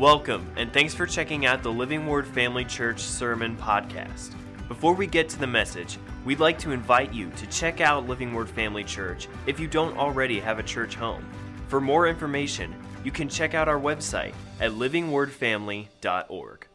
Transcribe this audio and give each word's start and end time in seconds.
Welcome, 0.00 0.50
and 0.56 0.72
thanks 0.72 0.94
for 0.94 1.04
checking 1.04 1.44
out 1.44 1.62
the 1.62 1.70
Living 1.70 2.06
Word 2.06 2.26
Family 2.26 2.64
Church 2.64 3.00
Sermon 3.00 3.54
Podcast. 3.54 4.34
Before 4.66 4.94
we 4.94 5.06
get 5.06 5.28
to 5.28 5.38
the 5.38 5.46
message, 5.46 5.98
we'd 6.24 6.40
like 6.40 6.58
to 6.60 6.70
invite 6.70 7.12
you 7.12 7.28
to 7.32 7.46
check 7.48 7.82
out 7.82 8.08
Living 8.08 8.32
Word 8.32 8.48
Family 8.48 8.82
Church 8.82 9.28
if 9.46 9.60
you 9.60 9.66
don't 9.68 9.98
already 9.98 10.40
have 10.40 10.58
a 10.58 10.62
church 10.62 10.94
home. 10.94 11.22
For 11.68 11.82
more 11.82 12.08
information, 12.08 12.74
you 13.04 13.10
can 13.10 13.28
check 13.28 13.52
out 13.52 13.68
our 13.68 13.78
website 13.78 14.32
at 14.58 14.70
livingwordfamily.org. 14.70 16.66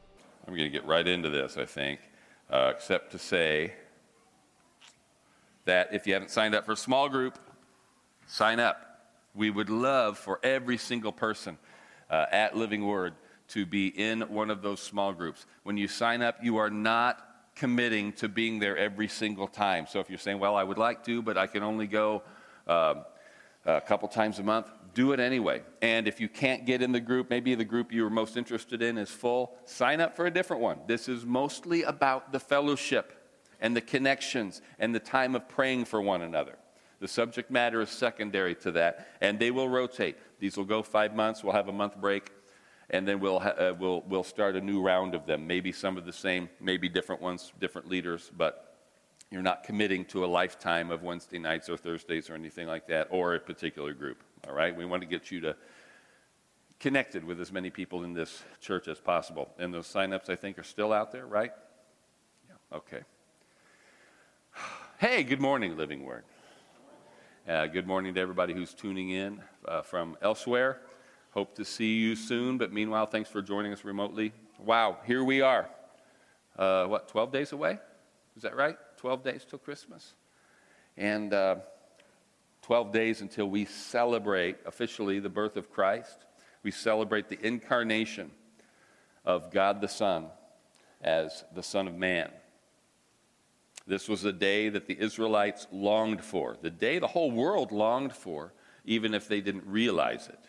I'm 0.48 0.54
going 0.54 0.60
to 0.60 0.70
get 0.70 0.86
right 0.86 1.08
into 1.08 1.32
this, 1.32 1.58
I 1.58 1.66
think, 1.66 2.02
uh, 2.52 2.74
except 2.76 3.12
to 3.14 3.18
say 3.18 3.74
that 5.66 5.96
if 5.96 6.06
you 6.06 6.14
haven't 6.14 6.30
signed 6.30 6.54
up 6.54 6.64
for 6.64 6.74
a 6.74 6.78
small 6.78 7.10
group, 7.10 7.40
sign 8.28 8.60
up. 8.60 8.86
We 9.34 9.50
would 9.50 9.72
love 9.72 10.20
for 10.20 10.40
every 10.44 10.78
single 10.78 11.12
person 11.12 11.58
uh, 12.10 12.26
at 12.32 12.56
Living 12.56 12.86
Word 12.86 13.14
to 13.50 13.66
be 13.66 13.88
in 13.88 14.22
one 14.22 14.50
of 14.50 14.62
those 14.62 14.80
small 14.80 15.14
groups. 15.14 15.46
When 15.64 15.78
you 15.78 15.88
sign 15.88 16.22
up, 16.22 16.38
you 16.44 16.58
are 16.58 16.70
not 16.70 17.22
committing 17.56 18.12
to 18.14 18.28
being 18.28 18.60
there 18.60 18.78
every 18.78 19.08
single 19.08 19.48
time. 19.48 19.88
So 19.88 20.00
if 20.00 20.10
you're 20.10 20.20
saying, 20.20 20.40
well, 20.40 20.56
I 20.56 20.64
would 20.64 20.78
like 20.78 21.04
to, 21.06 21.22
but 21.22 21.38
I 21.38 21.48
can 21.48 21.64
only 21.64 21.88
go 21.88 22.24
uh, 22.68 22.96
a 23.66 23.82
couple 23.82 24.08
times 24.08 24.40
a 24.40 24.44
month, 24.44 24.68
do 24.94 25.12
it 25.12 25.20
anyway. 25.20 25.62
And 25.82 26.08
if 26.08 26.20
you 26.20 26.28
can't 26.28 26.66
get 26.66 26.82
in 26.82 26.92
the 26.92 27.00
group, 27.00 27.30
maybe 27.30 27.56
the 27.56 27.66
group 27.66 27.92
you 27.92 28.06
are 28.06 28.10
most 28.10 28.38
interested 28.38 28.82
in 28.82 28.98
is 28.98 29.10
full, 29.10 29.56
sign 29.66 30.02
up 30.02 30.16
for 30.16 30.26
a 30.26 30.32
different 30.32 30.62
one. 30.62 30.80
This 30.88 31.08
is 31.08 31.26
mostly 31.26 31.84
about 31.84 32.32
the 32.32 32.40
fellowship 32.40 33.14
and 33.62 33.76
the 33.76 33.82
connections 33.82 34.62
and 34.80 34.94
the 34.94 35.00
time 35.00 35.36
of 35.36 35.48
praying 35.48 35.86
for 35.86 36.02
one 36.02 36.22
another. 36.22 36.58
The 37.00 37.08
subject 37.08 37.52
matter 37.52 37.82
is 37.82 37.90
secondary 37.90 38.56
to 38.56 38.72
that, 38.72 39.08
and 39.22 39.38
they 39.38 39.52
will 39.52 39.70
rotate. 39.70 40.18
These 40.40 40.58
will 40.58 40.66
go 40.66 40.84
five 40.84 41.16
months, 41.16 41.44
we'll 41.44 41.54
have 41.54 41.68
a 41.68 41.74
month 41.74 41.98
break, 41.98 42.32
and 42.90 43.08
then 43.08 43.20
we'll, 43.20 43.40
ha- 43.40 43.50
uh, 43.50 43.74
we'll, 43.78 44.02
we'll 44.08 44.24
start 44.24 44.56
a 44.56 44.62
new 44.62 44.82
round 44.82 45.16
of 45.16 45.26
them. 45.26 45.48
Maybe 45.48 45.72
some 45.72 45.98
of 45.98 46.06
the 46.06 46.14
same, 46.14 46.50
maybe 46.60 46.90
different 46.90 47.22
ones, 47.22 47.52
different 47.60 47.90
leaders, 47.90 48.32
but 48.36 48.78
you're 49.32 49.42
not 49.42 49.64
committing 49.64 50.06
to 50.06 50.24
a 50.24 50.28
lifetime 50.28 50.92
of 50.92 51.04
Wednesday 51.04 51.40
nights 51.40 51.70
or 51.70 51.78
Thursdays 51.78 52.30
or 52.30 52.36
anything 52.36 52.68
like 52.68 52.88
that, 52.88 53.08
or 53.10 53.36
a 53.36 53.40
particular 53.40 53.94
group. 53.94 54.24
All 54.48 54.54
right? 54.54 54.76
We 54.76 54.86
want 54.86 55.02
to 55.02 55.08
get 55.08 55.32
you 55.32 55.42
to 55.42 55.56
connected 56.80 57.24
with 57.24 57.40
as 57.40 57.52
many 57.52 57.70
people 57.70 58.04
in 58.04 58.14
this 58.14 58.44
church 58.60 58.88
as 58.88 59.00
possible. 59.00 59.50
And 59.58 59.74
those 59.74 59.88
signups, 59.88 60.30
I 60.30 60.36
think, 60.36 60.60
are 60.60 60.64
still 60.64 60.94
out 60.94 61.12
there, 61.12 61.26
right? 61.26 61.52
Yeah. 62.48 62.78
Okay. 62.78 63.02
Hey, 64.98 65.24
good 65.24 65.42
morning, 65.42 65.76
Living 65.76 66.06
Word. 66.06 66.24
Uh, 67.48 67.68
good 67.68 67.86
morning 67.86 68.12
to 68.16 68.20
everybody 68.20 68.56
who's 68.56 68.74
tuning 68.74 69.12
in 69.12 69.40
uh, 69.68 69.84
from 69.84 70.18
elsewhere. 70.24 70.82
Hope 71.30 71.54
to 71.54 71.64
see 71.64 71.94
you 71.94 72.16
soon, 72.16 72.58
but 72.58 72.74
meanwhile, 72.74 73.06
thanks 73.06 73.30
for 73.30 73.40
joining 73.44 73.72
us 73.72 73.86
remotely. 73.86 74.34
Wow, 74.58 74.98
here 75.06 75.24
we 75.24 75.42
are. 75.42 75.70
Uh, 76.58 76.86
what, 76.86 77.08
12 77.08 77.32
days 77.32 77.52
away? 77.52 77.78
Is 78.36 78.42
that 78.42 78.56
right? 78.56 78.76
12 78.98 79.24
days 79.24 79.46
till 79.48 79.60
Christmas? 79.60 80.16
And 80.98 81.36
uh, 81.36 81.58
12 82.64 82.92
days 82.92 83.22
until 83.22 83.48
we 83.48 83.66
celebrate 83.66 84.58
officially 84.66 85.20
the 85.20 85.30
birth 85.30 85.56
of 85.56 85.72
Christ. 85.72 86.26
We 86.64 86.72
celebrate 86.72 87.30
the 87.30 87.38
incarnation 87.46 88.32
of 89.24 89.52
God 89.52 89.82
the 89.82 89.88
Son 89.88 90.30
as 91.00 91.44
the 91.54 91.62
Son 91.62 91.88
of 91.88 91.94
Man. 91.94 92.32
This 93.88 94.10
was 94.10 94.26
a 94.26 94.34
day 94.34 94.70
that 94.70 94.88
the 94.88 95.00
Israelites 95.00 95.68
longed 95.72 96.24
for, 96.24 96.58
the 96.62 96.72
day 96.72 96.98
the 97.00 97.08
whole 97.08 97.32
world 97.32 97.72
longed 97.72 98.14
for, 98.14 98.54
even 98.84 99.14
if 99.14 99.28
they 99.28 99.42
didn't 99.42 99.66
realize 99.66 100.28
it. 100.28 100.40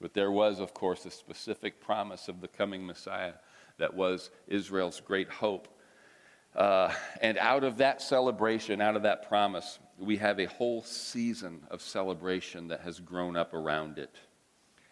But 0.00 0.14
there 0.14 0.30
was, 0.30 0.60
of 0.60 0.74
course, 0.74 1.04
a 1.06 1.10
specific 1.10 1.80
promise 1.80 2.28
of 2.28 2.40
the 2.40 2.48
coming 2.48 2.86
Messiah 2.86 3.34
that 3.78 3.94
was 3.94 4.30
Israel's 4.46 5.00
great 5.00 5.28
hope. 5.28 5.68
Uh, 6.54 6.92
and 7.20 7.38
out 7.38 7.64
of 7.64 7.78
that 7.78 8.00
celebration, 8.00 8.80
out 8.80 8.94
of 8.94 9.02
that 9.02 9.28
promise, 9.28 9.80
we 9.98 10.16
have 10.16 10.38
a 10.38 10.46
whole 10.46 10.82
season 10.82 11.60
of 11.70 11.82
celebration 11.82 12.68
that 12.68 12.80
has 12.80 13.00
grown 13.00 13.36
up 13.36 13.54
around 13.54 13.98
it. 13.98 14.14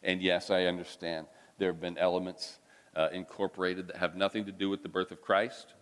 And 0.03 0.21
yes, 0.21 0.51
I 0.51 0.65
understand 0.65 1.27
there 1.59 1.71
have 1.73 1.81
been 1.81 1.99
elements 1.99 2.59
uh, 2.97 3.09
incorporated 3.13 3.89
that 3.89 3.97
have 3.97 4.17
nothing 4.17 4.45
to 4.47 4.53
do 4.53 4.69
with 4.69 4.83
the 4.83 4.89
birth 4.89 5.13
of 5.13 5.23
Christ, 5.23 5.75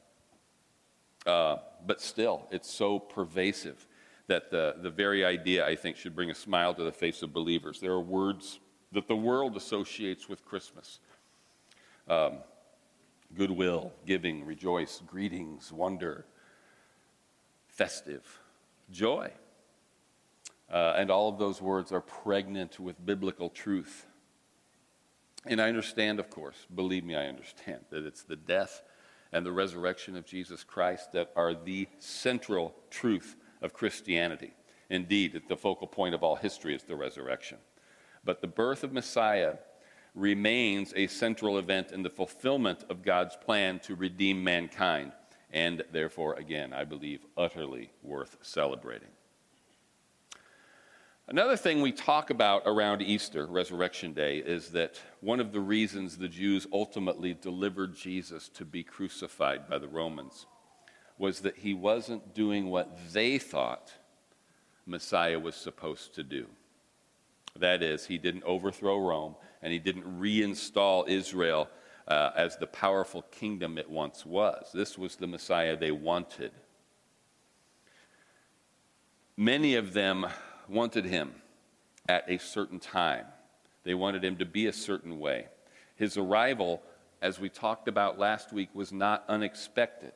uh, 1.27 1.57
but 1.87 2.01
still, 2.01 2.47
it's 2.51 2.71
so 2.71 2.99
pervasive 2.99 3.87
that 4.27 4.51
the, 4.51 4.77
the 4.81 4.91
very 4.91 5.25
idea, 5.25 5.67
I 5.67 5.75
think, 5.75 5.97
should 5.97 6.15
bring 6.15 6.31
a 6.31 6.35
smile 6.35 6.73
to 6.75 6.85
the 6.85 6.93
face 6.93 7.23
of 7.23 7.33
believers. 7.33 7.81
There 7.81 7.93
are 7.93 8.01
words 8.01 8.61
that 8.93 9.09
the 9.09 9.17
world 9.17 9.57
associates 9.57 10.29
with 10.29 10.45
Christmas 10.45 11.01
um, 12.09 12.39
goodwill, 13.37 13.93
giving, 14.07 14.45
rejoice, 14.45 15.03
greetings, 15.07 15.73
wonder, 15.73 16.25
festive, 17.69 18.41
joy. 18.91 19.31
Uh, 20.71 20.95
and 20.97 21.11
all 21.11 21.29
of 21.29 21.39
those 21.39 21.61
words 21.61 21.93
are 21.93 22.01
pregnant 22.01 22.79
with 22.79 23.05
biblical 23.05 23.49
truth. 23.49 24.07
And 25.47 25.61
I 25.61 25.69
understand, 25.69 26.21
of 26.21 26.31
course, 26.31 26.67
believe 26.75 27.05
me, 27.05 27.15
I 27.17 27.27
understand 27.27 27.81
that 27.91 28.05
it's 28.05 28.23
the 28.23 28.37
death 28.37 28.83
and 29.33 29.45
the 29.45 29.53
resurrection 29.53 30.17
of 30.17 30.27
Jesus 30.27 30.65
Christ 30.65 31.13
that 31.13 31.31
are 31.37 31.55
the 31.55 31.89
central 31.99 32.75
truth 32.91 33.37
of 33.63 33.73
Christianity. 33.73 34.53
Indeed, 34.89 35.43
the 35.49 35.57
focal 35.57 35.87
point 35.87 36.15
of 36.15 36.23
all 36.23 36.37
history 36.37 36.75
is 36.75 36.83
the 36.83 36.97
resurrection. 36.97 37.59
But 38.25 38.41
the 38.41 38.49
birth 38.49 38.83
of 38.83 38.93
Messiah 38.93 39.55
remains 40.15 40.93
a 40.97 41.07
central 41.07 41.59
event 41.59 41.93
in 41.93 42.03
the 42.03 42.11
fulfillment 42.11 42.85
of 42.91 43.03
God's 43.03 43.37
plan 43.37 43.79
to 43.81 43.95
redeem 43.95 44.43
mankind, 44.43 45.13
and 45.53 45.85
therefore, 45.93 46.35
again, 46.35 46.73
I 46.73 46.85
believe, 46.85 47.25
utterly 47.37 47.91
worth 48.03 48.37
celebrating. 48.43 49.11
Another 51.31 51.57
thing 51.57 51.81
we 51.81 51.93
talk 51.93 52.31
about 52.31 52.63
around 52.67 53.03
Easter, 53.03 53.47
Resurrection 53.47 54.13
Day, 54.13 54.39
is 54.39 54.71
that 54.71 55.01
one 55.21 55.39
of 55.39 55.53
the 55.53 55.61
reasons 55.61 56.19
the 56.19 56.27
Jews 56.27 56.67
ultimately 56.73 57.35
delivered 57.35 57.95
Jesus 57.95 58.49
to 58.49 58.65
be 58.65 58.83
crucified 58.83 59.69
by 59.69 59.79
the 59.79 59.87
Romans 59.87 60.47
was 61.19 61.39
that 61.43 61.59
he 61.59 61.73
wasn't 61.73 62.35
doing 62.35 62.69
what 62.69 63.13
they 63.13 63.39
thought 63.39 63.93
Messiah 64.87 65.39
was 65.39 65.55
supposed 65.55 66.17
to 66.17 66.25
do. 66.25 66.47
That 67.57 67.81
is, 67.81 68.07
he 68.07 68.19
didn't 68.19 68.43
overthrow 68.43 68.99
Rome 68.99 69.37
and 69.63 69.73
he 69.73 69.79
didn't 69.79 70.21
reinstall 70.21 71.09
Israel 71.09 71.69
uh, 72.09 72.31
as 72.35 72.57
the 72.57 72.67
powerful 72.67 73.23
kingdom 73.31 73.79
it 73.79 73.89
once 73.89 74.27
was. 74.27 74.71
This 74.75 74.99
was 74.99 75.15
the 75.15 75.29
Messiah 75.29 75.77
they 75.77 75.93
wanted. 75.93 76.51
Many 79.37 79.77
of 79.77 79.93
them 79.93 80.27
wanted 80.71 81.05
him 81.05 81.35
at 82.09 82.25
a 82.29 82.39
certain 82.39 82.79
time, 82.79 83.27
they 83.85 83.95
wanted 83.95 84.25
him 84.25 84.37
to 84.37 84.45
be 84.45 84.67
a 84.67 84.73
certain 84.73 85.19
way. 85.19 85.47
His 85.97 86.17
arrival, 86.17 86.83
as 87.21 87.39
we 87.39 87.49
talked 87.49 87.89
about 87.89 88.19
last 88.19 88.53
week, 88.53 88.71
was 88.75 88.93
not 88.93 89.25
unexpected. 89.29 90.13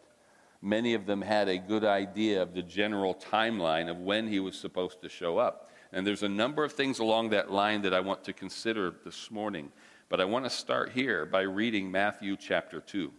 Many 0.63 0.95
of 0.95 1.05
them 1.05 1.21
had 1.21 1.49
a 1.49 1.59
good 1.59 1.85
idea 1.85 2.41
of 2.41 2.55
the 2.55 2.63
general 2.63 3.15
timeline 3.15 3.91
of 3.91 3.99
when 3.99 4.29
he 4.29 4.41
was 4.41 4.59
supposed 4.59 5.03
to 5.03 5.09
show 5.09 5.37
up. 5.37 5.71
And 5.93 6.07
there's 6.07 6.23
a 6.23 6.29
number 6.29 6.65
of 6.65 6.73
things 6.73 6.99
along 6.99 7.31
that 7.31 7.53
line 7.53 7.83
that 7.83 7.93
I 7.93 8.01
want 8.01 8.25
to 8.25 8.33
consider 8.33 8.95
this 9.05 9.31
morning. 9.31 9.71
But 10.09 10.21
I 10.21 10.25
want 10.25 10.45
to 10.45 10.51
start 10.51 10.93
here 10.93 11.27
by 11.27 11.43
reading 11.43 11.91
Matthew 11.91 12.37
chapter 12.37 12.81
2. 12.81 13.13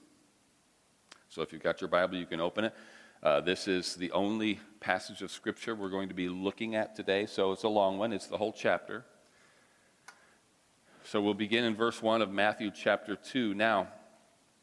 So 1.29 1.41
if 1.41 1.53
you've 1.53 1.63
got 1.63 1.81
your 1.81 1.87
Bible, 1.87 2.17
you 2.17 2.25
can 2.25 2.39
open 2.39 2.65
it. 2.65 2.73
Uh, 3.21 3.41
this 3.41 3.67
is 3.67 3.95
the 3.95 4.11
only 4.11 4.59
passage 4.85 5.23
of 5.23 5.31
Scripture 5.31 5.73
we're 5.73 5.89
going 5.89 6.09
to 6.09 6.13
be 6.13 6.29
looking 6.29 6.75
at 6.75 6.95
today, 6.95 7.25
so 7.25 7.51
it's 7.51 7.63
a 7.63 7.67
long 7.67 7.97
one, 7.97 8.13
it's 8.13 8.27
the 8.27 8.37
whole 8.37 8.53
chapter. 8.53 9.03
So 11.03 11.19
we'll 11.19 11.33
begin 11.33 11.63
in 11.63 11.75
verse 11.75 12.03
1 12.03 12.21
of 12.21 12.29
Matthew 12.29 12.69
chapter 12.69 13.15
2. 13.15 13.55
Now, 13.55 13.87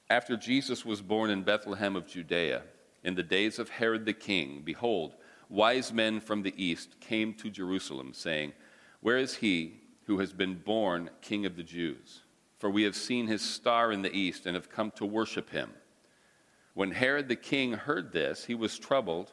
after 0.09 0.37
Jesus 0.37 0.85
was 0.87 1.03
born 1.03 1.29
in 1.29 1.43
Bethlehem 1.43 1.97
of 1.97 2.07
Judea, 2.07 2.63
in 3.03 3.17
the 3.17 3.25
days 3.25 3.59
of 3.59 3.69
Herod 3.69 4.07
the 4.07 4.13
king, 4.13 4.63
behold, 4.65 5.17
wise 5.49 5.93
men 5.93 6.21
from 6.21 6.45
the 6.45 6.55
east 6.57 7.01
came 7.01 7.35
to 7.35 7.51
Jerusalem, 7.51 8.13
saying, 8.15 8.53
Where 9.01 9.19
is 9.19 9.35
he 9.35 9.81
who 10.07 10.21
has 10.21 10.33
been 10.33 10.55
born 10.55 11.11
king 11.21 11.47
of 11.47 11.57
the 11.57 11.65
Jews? 11.65 12.21
For 12.61 12.71
we 12.71 12.85
have 12.85 12.95
seen 12.95 13.27
his 13.27 13.43
star 13.43 13.91
in 13.91 14.03
the 14.03 14.17
east 14.17 14.47
and 14.47 14.55
have 14.55 14.71
come 14.71 14.93
to 14.93 15.05
worship 15.05 15.51
him. 15.51 15.71
When 16.75 16.93
Herod 16.93 17.27
the 17.27 17.35
king 17.35 17.73
heard 17.73 18.13
this, 18.13 18.45
he 18.45 18.55
was 18.55 18.79
troubled, 18.79 19.33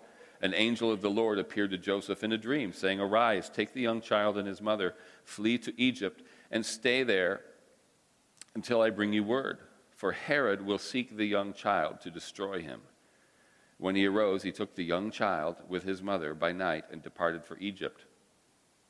an 0.41 0.53
angel 0.55 0.91
of 0.91 1.01
the 1.01 1.09
Lord 1.09 1.37
appeared 1.37 1.71
to 1.71 1.77
Joseph 1.77 2.23
in 2.23 2.31
a 2.31 2.37
dream, 2.37 2.73
saying, 2.73 2.99
Arise, 2.99 3.49
take 3.49 3.73
the 3.73 3.81
young 3.81 4.01
child 4.01 4.37
and 4.37 4.47
his 4.47 4.61
mother, 4.61 4.95
flee 5.23 5.57
to 5.59 5.79
Egypt, 5.79 6.23
and 6.49 6.65
stay 6.65 7.03
there 7.03 7.41
until 8.55 8.81
I 8.81 8.89
bring 8.89 9.13
you 9.13 9.23
word. 9.23 9.59
For 9.95 10.11
Herod 10.13 10.65
will 10.65 10.79
seek 10.79 11.15
the 11.15 11.25
young 11.25 11.53
child 11.53 12.01
to 12.01 12.09
destroy 12.09 12.61
him. 12.61 12.81
When 13.77 13.95
he 13.95 14.07
arose, 14.07 14.43
he 14.43 14.51
took 14.51 14.75
the 14.75 14.83
young 14.83 15.11
child 15.11 15.57
with 15.67 15.83
his 15.83 16.01
mother 16.01 16.33
by 16.33 16.51
night 16.51 16.85
and 16.91 17.03
departed 17.03 17.43
for 17.43 17.57
Egypt, 17.59 18.05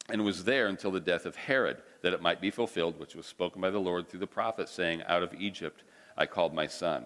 and 0.09 0.23
was 0.25 0.45
there 0.45 0.67
until 0.67 0.91
the 0.91 0.99
death 0.99 1.25
of 1.25 1.35
Herod, 1.35 1.77
that 2.01 2.13
it 2.13 2.21
might 2.21 2.41
be 2.41 2.49
fulfilled, 2.49 2.99
which 2.99 3.15
was 3.15 3.25
spoken 3.25 3.61
by 3.61 3.69
the 3.69 3.79
Lord 3.79 4.07
through 4.07 4.19
the 4.21 4.27
prophet, 4.27 4.67
saying, 4.67 5.03
Out 5.03 5.23
of 5.23 5.33
Egypt 5.33 5.83
I 6.17 6.25
called 6.25 6.53
my 6.53 6.67
son. 6.67 7.05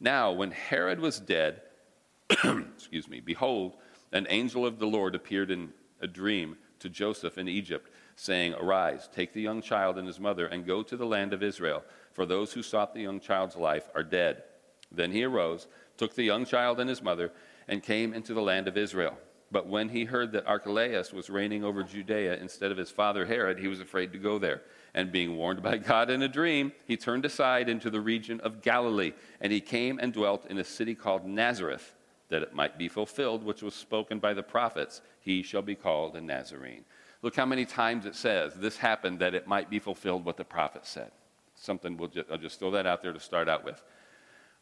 Now, 0.00 0.32
when 0.32 0.52
Herod 0.52 1.00
was 1.00 1.18
dead, 1.18 1.62
excuse 2.30 3.08
me, 3.08 3.20
behold, 3.20 3.76
an 4.12 4.26
angel 4.30 4.64
of 4.64 4.78
the 4.78 4.86
Lord 4.86 5.14
appeared 5.14 5.50
in 5.50 5.72
a 6.00 6.06
dream 6.06 6.56
to 6.80 6.88
Joseph 6.88 7.38
in 7.38 7.48
Egypt, 7.48 7.90
saying, 8.14 8.54
Arise, 8.54 9.08
take 9.12 9.32
the 9.32 9.42
young 9.42 9.60
child 9.60 9.98
and 9.98 10.06
his 10.06 10.20
mother, 10.20 10.46
and 10.46 10.66
go 10.66 10.82
to 10.82 10.96
the 10.96 11.06
land 11.06 11.32
of 11.32 11.42
Israel, 11.42 11.82
for 12.12 12.26
those 12.26 12.52
who 12.52 12.62
sought 12.62 12.94
the 12.94 13.02
young 13.02 13.20
child's 13.20 13.56
life 13.56 13.88
are 13.94 14.04
dead. 14.04 14.42
Then 14.90 15.12
he 15.12 15.24
arose, 15.24 15.66
took 15.96 16.14
the 16.14 16.22
young 16.22 16.44
child 16.44 16.80
and 16.80 16.88
his 16.88 17.02
mother, 17.02 17.32
and 17.66 17.82
came 17.82 18.14
into 18.14 18.34
the 18.34 18.42
land 18.42 18.68
of 18.68 18.76
Israel. 18.76 19.18
But 19.50 19.66
when 19.66 19.88
he 19.88 20.04
heard 20.04 20.32
that 20.32 20.46
Archelaus 20.46 21.12
was 21.12 21.30
reigning 21.30 21.64
over 21.64 21.82
Judea 21.82 22.36
instead 22.36 22.70
of 22.70 22.78
his 22.78 22.90
father 22.90 23.26
Herod, 23.26 23.58
he 23.58 23.68
was 23.68 23.80
afraid 23.80 24.12
to 24.12 24.18
go 24.18 24.38
there. 24.38 24.62
And 24.94 25.12
being 25.12 25.36
warned 25.36 25.62
by 25.62 25.76
God 25.76 26.10
in 26.10 26.22
a 26.22 26.28
dream, 26.28 26.72
he 26.86 26.96
turned 26.96 27.24
aside 27.24 27.68
into 27.68 27.90
the 27.90 28.00
region 28.00 28.40
of 28.40 28.62
Galilee. 28.62 29.12
And 29.40 29.52
he 29.52 29.60
came 29.60 29.98
and 29.98 30.12
dwelt 30.12 30.46
in 30.46 30.58
a 30.58 30.64
city 30.64 30.94
called 30.94 31.26
Nazareth, 31.26 31.94
that 32.28 32.42
it 32.42 32.54
might 32.54 32.78
be 32.78 32.88
fulfilled, 32.88 33.44
which 33.44 33.62
was 33.62 33.74
spoken 33.74 34.18
by 34.18 34.34
the 34.34 34.42
prophets 34.42 35.00
He 35.20 35.42
shall 35.42 35.62
be 35.62 35.74
called 35.74 36.16
a 36.16 36.20
Nazarene. 36.20 36.84
Look 37.22 37.34
how 37.34 37.46
many 37.46 37.64
times 37.64 38.06
it 38.06 38.14
says 38.14 38.54
this 38.54 38.76
happened 38.76 39.18
that 39.18 39.34
it 39.34 39.46
might 39.46 39.68
be 39.68 39.78
fulfilled 39.78 40.24
what 40.24 40.36
the 40.36 40.44
prophet 40.44 40.86
said. 40.86 41.10
Something 41.54 41.96
we'll 41.96 42.08
just, 42.08 42.30
I'll 42.30 42.38
just 42.38 42.58
throw 42.60 42.70
that 42.72 42.86
out 42.86 43.02
there 43.02 43.12
to 43.12 43.20
start 43.20 43.48
out 43.48 43.64
with. 43.64 43.82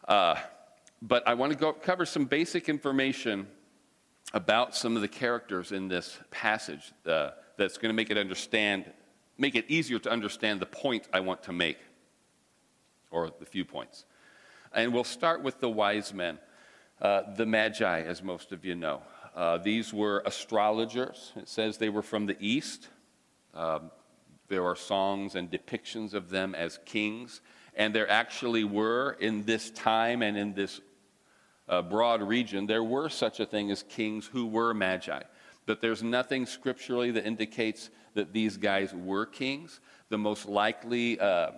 Uh, 0.09 0.37
but 1.03 1.27
I 1.29 1.35
want 1.35 1.53
to 1.53 1.59
go 1.59 1.73
cover 1.73 2.07
some 2.07 2.25
basic 2.25 2.69
information 2.69 3.47
about 4.33 4.75
some 4.75 4.97
of 4.97 5.03
the 5.03 5.09
characters 5.09 5.73
in 5.73 5.89
this 5.89 6.19
passage 6.31 6.93
uh, 7.07 7.31
that's 7.57 7.77
going 7.77 7.91
to 7.91 7.95
make 7.95 8.11
it 8.11 8.19
understand, 8.19 8.91
make 9.39 9.55
it 9.55 9.67
easier 9.69 9.99
to 10.01 10.11
understand 10.11 10.61
the 10.61 10.67
point 10.67 11.09
I 11.13 11.21
want 11.21 11.43
to 11.45 11.53
make, 11.53 11.79
or 13.11 13.31
the 13.39 13.47
few 13.47 13.65
points. 13.65 14.05
And 14.73 14.93
we'll 14.93 15.05
start 15.05 15.43
with 15.43 15.61
the 15.61 15.71
wise 15.71 16.13
men, 16.13 16.39
uh, 17.01 17.23
the 17.35 17.47
Magi, 17.47 18.03
as 18.03 18.23
most 18.23 18.53
of 18.53 18.65
you 18.65 18.75
know. 18.75 19.03
Uh, 19.35 19.59
these 19.59 19.93
were 19.93 20.23
astrologers. 20.25 21.33
It 21.37 21.49
says 21.49 21.77
they 21.77 21.91
were 21.91 22.03
from 22.03 22.27
the 22.27 22.37
east. 22.41 22.89
Um, 23.55 23.91
there 24.49 24.65
are 24.65 24.77
songs 24.77 25.35
and 25.35 25.51
depictions 25.51 26.15
of 26.15 26.31
them 26.31 26.55
as 26.55 26.79
kings. 26.85 27.41
And 27.75 27.95
there 27.95 28.09
actually 28.09 28.65
were, 28.65 29.17
in 29.21 29.45
this 29.45 29.71
time 29.71 30.23
and 30.23 30.37
in 30.39 30.55
this 30.55 30.81
uh, 31.69 31.83
broad 31.83 32.23
region, 32.23 32.67
there 32.67 32.85
were 32.85 33.09
such 33.11 33.41
a 33.41 33.47
thing 33.47 33.71
as 33.71 33.83
kings 33.83 34.27
who 34.27 34.47
were 34.47 34.73
magi. 34.73 35.23
But 35.67 35.81
there's 35.83 36.03
nothing 36.03 36.47
scripturally 36.47 37.11
that 37.11 37.27
indicates 37.27 37.91
that 38.17 38.33
these 38.33 38.57
guys 38.57 38.93
were 38.93 39.25
kings. 39.25 39.81
The 40.09 40.19
most 40.19 40.47
likely 40.47 41.19
uh, 41.19 41.53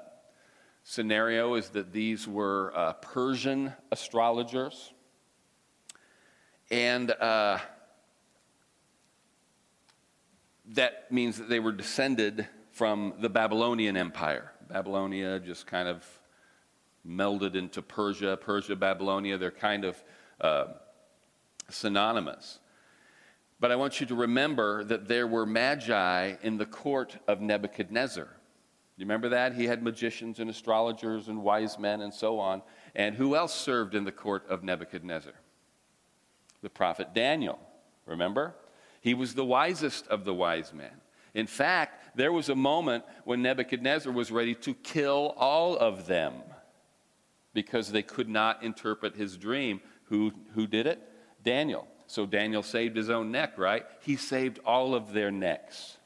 scenario 0.85 1.55
is 1.55 1.71
that 1.71 1.93
these 1.93 2.29
were 2.29 2.73
uh, 2.75 2.93
Persian 2.95 3.73
astrologers. 3.91 4.93
And 6.71 7.11
uh, 7.11 7.59
that 10.75 11.11
means 11.11 11.39
that 11.39 11.49
they 11.49 11.61
were 11.61 11.73
descended 11.73 12.47
from 12.73 13.15
the 13.21 13.29
Babylonian 13.29 13.97
Empire. 13.97 14.53
Babylonia 14.69 15.41
just 15.41 15.67
kind 15.67 15.89
of 15.89 16.05
melded 17.07 17.55
into 17.55 17.81
Persia, 17.81 18.37
Persia, 18.37 18.77
Babylonia. 18.77 19.39
They're 19.39 19.51
kind 19.51 19.85
of 19.85 20.03
uh, 20.41 20.65
synonymous. 21.71 22.59
But 23.61 23.73
I 23.73 23.77
want 23.77 24.01
you 24.01 24.07
to 24.07 24.15
remember 24.15 24.85
that 24.85 25.09
there 25.09 25.27
were 25.27 25.45
magi 25.45 26.35
in 26.43 26.59
the 26.59 26.67
court 26.67 27.17
of 27.27 27.41
Nebuchadnezzar. 27.41 28.29
You 28.97 29.05
remember 29.05 29.29
that? 29.31 29.55
He 29.55 29.67
had 29.67 29.83
magicians 29.83 30.41
and 30.41 30.51
astrologers 30.51 31.29
and 31.29 31.43
wise 31.43 31.79
men 31.79 32.01
and 32.01 32.13
so 32.13 32.39
on. 32.39 32.63
And 32.95 33.15
who 33.15 33.37
else 33.37 33.55
served 33.55 33.95
in 33.95 34.05
the 34.05 34.13
court 34.13 34.45
of 34.49 34.65
Nebuchadnezzar? 34.65 35.35
The 36.63 36.71
prophet 36.71 37.15
Daniel. 37.15 37.59
Remember? 38.07 38.55
He 39.01 39.15
was 39.15 39.35
the 39.35 39.45
wisest 39.45 40.09
of 40.09 40.25
the 40.25 40.35
wise 40.35 40.73
men. 40.73 40.91
In 41.35 41.47
fact, 41.47 42.17
there 42.17 42.33
was 42.33 42.49
a 42.49 42.57
moment 42.57 43.05
when 43.25 43.43
Nebuchadnezzar 43.43 44.13
was 44.13 44.33
ready 44.33 44.55
to 44.57 44.75
kill 44.75 45.35
all 45.37 45.77
of 45.77 46.07
them 46.07 46.35
because 47.55 47.93
they 47.93 48.03
could 48.03 48.29
not 48.29 48.63
interpret 48.63 49.15
his 49.15 49.37
dream. 49.37 49.81
Who, 50.05 50.33
who 50.55 50.67
did 50.67 50.87
it? 50.87 51.01
Daniel. 51.45 51.87
So 52.09 52.25
Daniel 52.25 52.63
saved 52.63 52.97
his 52.97 53.11
own 53.11 53.31
neck, 53.31 53.59
right? 53.59 53.85
He 54.01 54.17
saved 54.17 54.59
all 54.65 54.95
of 54.95 55.13
their 55.13 55.31
necks. 55.31 55.99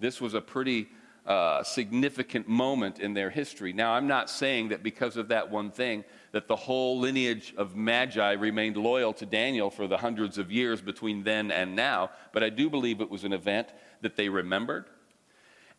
This 0.00 0.18
was 0.18 0.32
a 0.32 0.40
pretty 0.40 0.88
uh, 1.26 1.62
significant 1.62 2.48
moment 2.48 2.98
in 2.98 3.12
their 3.12 3.28
history. 3.28 3.74
Now, 3.74 3.92
I'm 3.92 4.08
not 4.08 4.30
saying 4.30 4.70
that 4.70 4.82
because 4.82 5.18
of 5.18 5.28
that 5.28 5.50
one 5.50 5.70
thing, 5.70 6.04
that 6.32 6.48
the 6.48 6.56
whole 6.56 6.98
lineage 6.98 7.52
of 7.58 7.76
Magi 7.76 8.32
remained 8.32 8.78
loyal 8.78 9.12
to 9.12 9.26
Daniel 9.26 9.70
for 9.70 9.86
the 9.86 9.98
hundreds 9.98 10.38
of 10.38 10.50
years 10.50 10.80
between 10.80 11.22
then 11.22 11.52
and 11.52 11.76
now, 11.76 12.10
but 12.32 12.42
I 12.42 12.48
do 12.48 12.70
believe 12.70 13.02
it 13.02 13.10
was 13.10 13.24
an 13.24 13.34
event 13.34 13.68
that 14.00 14.16
they 14.16 14.30
remembered. 14.30 14.86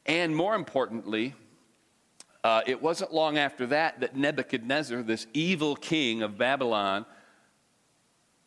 And 0.06 0.36
more 0.36 0.54
importantly, 0.54 1.34
uh, 2.44 2.62
it 2.68 2.80
wasn't 2.80 3.12
long 3.12 3.40
after 3.40 3.66
that 3.68 4.02
that 4.02 4.16
Nebuchadnezzar, 4.16 5.02
this 5.02 5.26
evil 5.34 5.76
king 5.76 6.22
of 6.22 6.38
Babylon, 6.38 7.08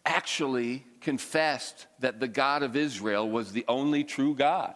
actually 0.07 0.87
confessed 1.01 1.87
that 1.99 2.21
the 2.21 2.29
God 2.29 2.63
of 2.63 2.77
Israel 2.77 3.29
was 3.29 3.53
the 3.53 3.65
only 3.69 4.05
true 4.05 4.35
God. 4.35 4.75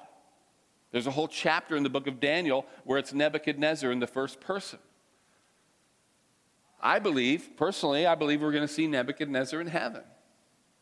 There's 0.92 1.06
a 1.06 1.12
whole 1.12 1.28
chapter 1.28 1.76
in 1.76 1.82
the 1.82 1.90
book 1.90 2.06
of 2.06 2.20
Daniel 2.20 2.66
where 2.84 2.98
it's 2.98 3.12
Nebuchadnezzar 3.12 3.92
in 3.92 4.00
the 4.00 4.06
first 4.06 4.40
person. 4.40 4.80
I 6.82 6.98
believe, 6.98 7.50
personally, 7.56 8.06
I 8.06 8.14
believe 8.14 8.42
we're 8.42 8.52
going 8.52 8.66
to 8.66 8.72
see 8.72 8.86
Nebuchadnezzar 8.86 9.60
in 9.60 9.68
heaven. 9.68 10.02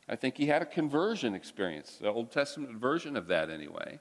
I 0.08 0.16
think 0.16 0.36
he 0.36 0.46
had 0.46 0.62
a 0.62 0.66
conversion 0.66 1.34
experience, 1.34 1.98
the 2.00 2.08
Old 2.08 2.32
Testament 2.32 2.78
version 2.78 3.16
of 3.16 3.26
that 3.26 3.50
anyway. 3.50 4.00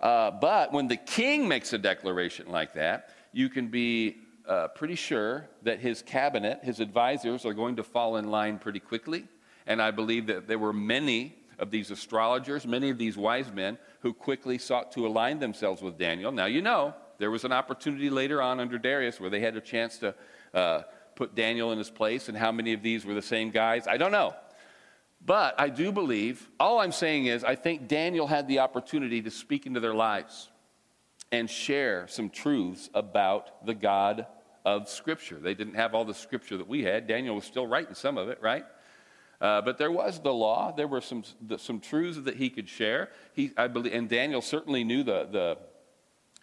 Uh, 0.00 0.30
but 0.30 0.72
when 0.72 0.88
the 0.88 0.96
king 0.96 1.46
makes 1.46 1.72
a 1.72 1.78
declaration 1.78 2.48
like 2.48 2.74
that, 2.74 3.10
you 3.32 3.48
can 3.48 3.68
be 3.68 4.16
uh, 4.48 4.68
pretty 4.68 4.94
sure 4.94 5.48
that 5.62 5.80
his 5.80 6.00
cabinet, 6.00 6.60
his 6.62 6.80
advisors, 6.80 7.44
are 7.44 7.54
going 7.54 7.76
to 7.76 7.82
fall 7.82 8.16
in 8.16 8.30
line 8.30 8.58
pretty 8.58 8.80
quickly. 8.80 9.26
And 9.66 9.82
I 9.82 9.90
believe 9.90 10.26
that 10.26 10.46
there 10.46 10.58
were 10.58 10.72
many 10.72 11.34
of 11.58 11.70
these 11.70 11.90
astrologers, 11.90 12.66
many 12.66 12.90
of 12.90 12.98
these 12.98 13.16
wise 13.16 13.50
men, 13.52 13.78
who 14.00 14.12
quickly 14.12 14.58
sought 14.58 14.92
to 14.92 15.06
align 15.06 15.38
themselves 15.38 15.82
with 15.82 15.98
Daniel. 15.98 16.30
Now, 16.30 16.46
you 16.46 16.62
know, 16.62 16.94
there 17.18 17.30
was 17.30 17.44
an 17.44 17.52
opportunity 17.52 18.10
later 18.10 18.42
on 18.42 18.60
under 18.60 18.78
Darius 18.78 19.18
where 19.18 19.30
they 19.30 19.40
had 19.40 19.56
a 19.56 19.60
chance 19.60 19.98
to 19.98 20.14
uh, 20.52 20.82
put 21.14 21.34
Daniel 21.34 21.72
in 21.72 21.78
his 21.78 21.90
place, 21.90 22.28
and 22.28 22.36
how 22.36 22.52
many 22.52 22.74
of 22.74 22.82
these 22.82 23.04
were 23.04 23.14
the 23.14 23.22
same 23.22 23.50
guys? 23.50 23.86
I 23.86 23.96
don't 23.96 24.12
know. 24.12 24.34
But 25.24 25.58
I 25.58 25.70
do 25.70 25.90
believe, 25.90 26.48
all 26.60 26.78
I'm 26.78 26.92
saying 26.92 27.26
is, 27.26 27.42
I 27.42 27.56
think 27.56 27.88
Daniel 27.88 28.26
had 28.26 28.46
the 28.46 28.60
opportunity 28.60 29.22
to 29.22 29.30
speak 29.30 29.66
into 29.66 29.80
their 29.80 29.94
lives 29.94 30.50
and 31.32 31.50
share 31.50 32.06
some 32.06 32.30
truths 32.30 32.88
about 32.94 33.66
the 33.66 33.74
God 33.74 34.26
of 34.64 34.88
Scripture. 34.88 35.38
They 35.40 35.54
didn't 35.54 35.74
have 35.74 35.94
all 35.94 36.04
the 36.04 36.14
Scripture 36.14 36.58
that 36.58 36.68
we 36.68 36.84
had. 36.84 37.06
Daniel 37.06 37.34
was 37.34 37.44
still 37.44 37.66
writing 37.66 37.94
some 37.94 38.18
of 38.18 38.28
it, 38.28 38.38
right? 38.40 38.64
Uh, 39.40 39.60
but 39.60 39.78
there 39.78 39.90
was 39.90 40.20
the 40.20 40.32
law. 40.32 40.72
There 40.72 40.88
were 40.88 41.00
some, 41.00 41.24
the, 41.40 41.58
some 41.58 41.80
truths 41.80 42.18
that 42.22 42.36
he 42.36 42.50
could 42.50 42.68
share. 42.68 43.10
He, 43.34 43.52
I 43.56 43.68
believe, 43.68 43.92
and 43.92 44.08
Daniel 44.08 44.40
certainly 44.40 44.84
knew 44.84 45.02
the, 45.02 45.28
the 45.30 45.58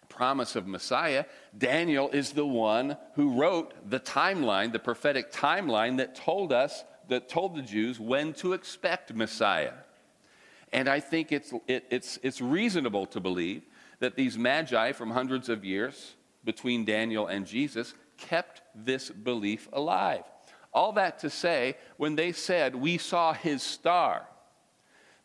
promise 0.08 0.54
of 0.54 0.66
Messiah. 0.66 1.24
Daniel 1.56 2.08
is 2.10 2.32
the 2.32 2.46
one 2.46 2.96
who 3.14 3.38
wrote 3.38 3.90
the 3.90 3.98
timeline, 3.98 4.72
the 4.72 4.78
prophetic 4.78 5.32
timeline 5.32 5.96
that 5.96 6.14
told 6.14 6.52
us, 6.52 6.84
that 7.08 7.28
told 7.28 7.56
the 7.56 7.62
Jews 7.62 7.98
when 7.98 8.32
to 8.34 8.52
expect 8.52 9.12
Messiah. 9.12 9.72
And 10.72 10.88
I 10.88 11.00
think 11.00 11.32
it's, 11.32 11.52
it, 11.66 11.84
it's, 11.90 12.18
it's 12.22 12.40
reasonable 12.40 13.06
to 13.06 13.20
believe 13.20 13.62
that 14.00 14.16
these 14.16 14.38
magi 14.38 14.92
from 14.92 15.10
hundreds 15.10 15.48
of 15.48 15.64
years 15.64 16.14
between 16.44 16.84
Daniel 16.84 17.26
and 17.26 17.46
Jesus 17.46 17.94
kept 18.16 18.62
this 18.74 19.10
belief 19.10 19.68
alive. 19.72 20.24
All 20.74 20.92
that 20.92 21.20
to 21.20 21.30
say, 21.30 21.76
when 21.96 22.16
they 22.16 22.32
said, 22.32 22.74
We 22.74 22.98
saw 22.98 23.32
his 23.32 23.62
star, 23.62 24.26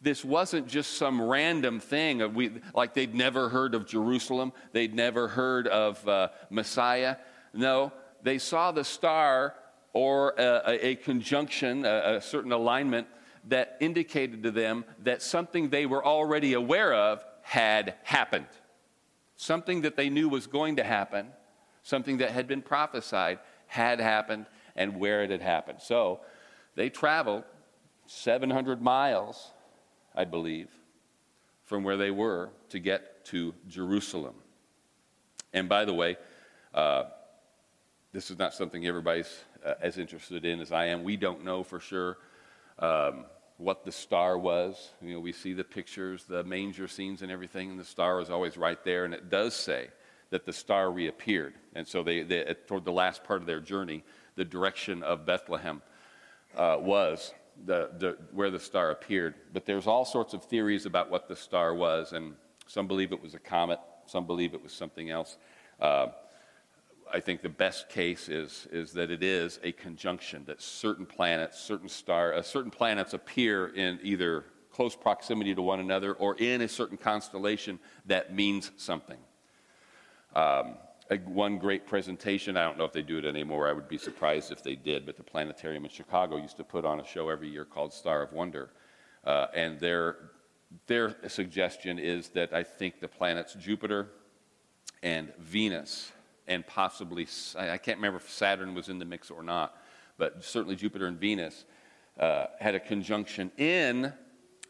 this 0.01 0.23
wasn't 0.23 0.67
just 0.67 0.93
some 0.97 1.21
random 1.21 1.79
thing, 1.79 2.33
we, 2.33 2.51
like 2.73 2.93
they'd 2.93 3.15
never 3.15 3.49
heard 3.49 3.75
of 3.75 3.85
Jerusalem, 3.85 4.53
they'd 4.71 4.93
never 4.93 5.27
heard 5.27 5.67
of 5.67 6.07
uh, 6.07 6.29
Messiah. 6.49 7.17
No, 7.53 7.91
they 8.21 8.37
saw 8.37 8.71
the 8.71 8.83
star 8.83 9.55
or 9.91 10.35
a, 10.37 10.91
a 10.91 10.95
conjunction, 10.95 11.85
a, 11.85 12.17
a 12.17 12.21
certain 12.21 12.51
alignment 12.51 13.07
that 13.47 13.77
indicated 13.79 14.43
to 14.43 14.51
them 14.51 14.85
that 15.03 15.21
something 15.21 15.69
they 15.69 15.85
were 15.85 16.05
already 16.05 16.53
aware 16.53 16.93
of 16.93 17.25
had 17.41 17.95
happened. 18.03 18.47
Something 19.35 19.81
that 19.81 19.95
they 19.95 20.09
knew 20.09 20.29
was 20.29 20.47
going 20.47 20.75
to 20.75 20.83
happen, 20.83 21.27
something 21.81 22.17
that 22.17 22.31
had 22.31 22.47
been 22.47 22.61
prophesied, 22.61 23.39
had 23.67 23.99
happened, 23.99 24.45
and 24.75 24.99
where 24.99 25.23
it 25.23 25.29
had 25.29 25.41
happened. 25.41 25.79
So 25.81 26.21
they 26.75 26.89
traveled 26.89 27.43
700 28.07 28.81
miles, 28.81 29.51
I 30.15 30.25
believe, 30.25 30.69
from 31.65 31.83
where 31.83 31.97
they 31.97 32.11
were 32.11 32.49
to 32.69 32.79
get 32.79 33.25
to 33.25 33.53
Jerusalem. 33.67 34.35
And 35.53 35.69
by 35.69 35.85
the 35.85 35.93
way, 35.93 36.17
uh, 36.73 37.03
this 38.11 38.31
is 38.31 38.39
not 38.39 38.53
something 38.53 38.85
everybody's 38.85 39.43
uh, 39.63 39.75
as 39.81 39.97
interested 39.97 40.45
in 40.45 40.59
as 40.59 40.71
I 40.71 40.85
am. 40.85 41.03
We 41.03 41.17
don't 41.17 41.43
know 41.43 41.63
for 41.63 41.79
sure 41.79 42.17
um, 42.79 43.25
what 43.57 43.83
the 43.85 43.91
star 43.91 44.38
was. 44.38 44.91
You 45.01 45.13
know, 45.13 45.19
we 45.19 45.31
see 45.31 45.53
the 45.53 45.63
pictures, 45.63 46.25
the 46.25 46.43
manger 46.43 46.88
scenes, 46.88 47.21
and 47.21 47.31
everything, 47.31 47.71
and 47.71 47.79
the 47.79 47.85
star 47.85 48.21
is 48.21 48.29
always 48.29 48.57
right 48.57 48.83
there. 48.83 49.05
And 49.05 49.13
it 49.13 49.29
does 49.29 49.53
say 49.53 49.89
that 50.31 50.45
the 50.45 50.53
star 50.53 50.91
reappeared. 50.91 51.53
And 51.75 51.88
so, 51.88 52.03
they, 52.03 52.23
they 52.23 52.55
toward 52.67 52.85
the 52.85 52.91
last 52.91 53.23
part 53.23 53.41
of 53.41 53.47
their 53.47 53.59
journey, 53.59 54.03
the 54.36 54.45
direction 54.45 55.03
of 55.03 55.25
Bethlehem 55.25 55.81
uh, 56.55 56.77
was 56.79 57.33
the, 57.65 57.91
the, 57.98 58.17
where 58.31 58.51
the 58.51 58.59
star 58.59 58.91
appeared. 58.91 59.36
But 59.53 59.65
there's 59.65 59.88
all 59.88 60.05
sorts 60.05 60.33
of 60.33 60.43
theories 60.43 60.86
about 60.86 61.09
what 61.09 61.27
the 61.27 61.36
star 61.36 61.74
was, 61.74 62.13
and 62.13 62.36
some 62.67 62.88
believe 62.88 63.12
it 63.12 63.21
was 63.21 63.33
a 63.33 63.39
comet, 63.39 63.79
some 64.05 64.25
believe 64.25 64.53
it 64.53 64.63
was 64.63 64.71
something 64.71 65.09
else. 65.09 65.38
Uh, 65.79 66.07
I 67.12 67.19
think 67.19 67.41
the 67.41 67.50
best 67.50 67.89
case 67.89 68.29
is, 68.29 68.67
is 68.71 68.93
that 68.93 69.09
it 69.09 69.24
is 69.24 69.59
a 69.63 69.71
conjunction, 69.71 70.45
that 70.45 70.62
certain 70.62 71.05
planets, 71.05 71.59
certain 71.59 71.89
star, 71.89 72.33
uh, 72.33 72.41
certain 72.41 72.71
planets 72.71 73.13
appear 73.13 73.67
in 73.67 74.00
either 74.03 74.45
close 74.71 74.95
proximity 74.95 75.55
to 75.55 75.62
one 75.62 75.79
another 75.79 76.13
or 76.13 76.36
in 76.36 76.62
a 76.62 76.67
certain 76.67 76.98
constellation 76.98 77.79
that 78.05 78.33
means 78.33 78.71
something. 78.77 79.17
Um, 80.36 80.75
a, 81.09 81.17
one 81.17 81.57
great 81.57 81.87
presentation, 81.87 82.55
I 82.57 82.63
don't 82.63 82.77
know 82.77 82.85
if 82.85 82.93
they 82.93 83.01
do 83.01 83.17
it 83.17 83.25
anymore, 83.25 83.67
I 83.67 83.73
would 83.73 83.87
be 83.87 83.97
surprised 83.97 84.51
if 84.51 84.63
they 84.63 84.75
did, 84.75 85.05
but 85.05 85.17
the 85.17 85.23
planetarium 85.23 85.83
in 85.83 85.89
Chicago 85.89 86.37
used 86.37 86.57
to 86.57 86.63
put 86.63 86.85
on 86.85 86.99
a 86.99 87.05
show 87.05 87.29
every 87.29 87.49
year 87.49 87.65
called 87.65 87.93
Star 87.93 88.21
of 88.21 88.31
Wonder. 88.31 88.69
Uh, 89.23 89.47
and 89.53 89.79
their, 89.79 90.17
their 90.87 91.15
suggestion 91.27 91.99
is 91.99 92.29
that 92.29 92.53
I 92.53 92.63
think 92.63 92.99
the 92.99 93.07
planets 93.07 93.53
Jupiter 93.55 94.09
and 95.01 95.33
Venus 95.39 96.11
and 96.47 96.65
possibly, 96.65 97.27
I 97.57 97.77
can't 97.77 97.97
remember 97.97 98.17
if 98.17 98.29
Saturn 98.29 98.73
was 98.73 98.89
in 98.89 98.97
the 98.97 99.05
mix 99.05 99.29
or 99.29 99.43
not, 99.43 99.77
but 100.17 100.43
certainly 100.43 100.75
Jupiter 100.75 101.05
and 101.05 101.17
Venus 101.17 101.65
uh, 102.19 102.47
had 102.59 102.75
a 102.75 102.79
conjunction 102.79 103.51
in 103.57 104.11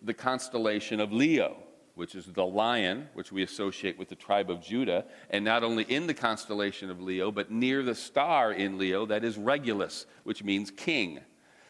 the 0.01 0.13
constellation 0.13 0.99
of 0.99 1.11
Leo, 1.11 1.57
which 1.99 2.15
is 2.15 2.25
the 2.27 2.45
lion, 2.45 3.09
which 3.13 3.29
we 3.29 3.43
associate 3.43 3.99
with 3.99 4.07
the 4.07 4.15
tribe 4.15 4.49
of 4.49 4.61
Judah, 4.61 5.03
and 5.29 5.43
not 5.43 5.65
only 5.65 5.83
in 5.83 6.07
the 6.07 6.13
constellation 6.13 6.89
of 6.89 7.01
Leo, 7.01 7.29
but 7.29 7.51
near 7.51 7.83
the 7.83 7.93
star 7.93 8.53
in 8.53 8.77
Leo 8.77 9.05
that 9.05 9.25
is 9.25 9.37
Regulus, 9.37 10.05
which 10.23 10.41
means 10.41 10.71
king. 10.71 11.19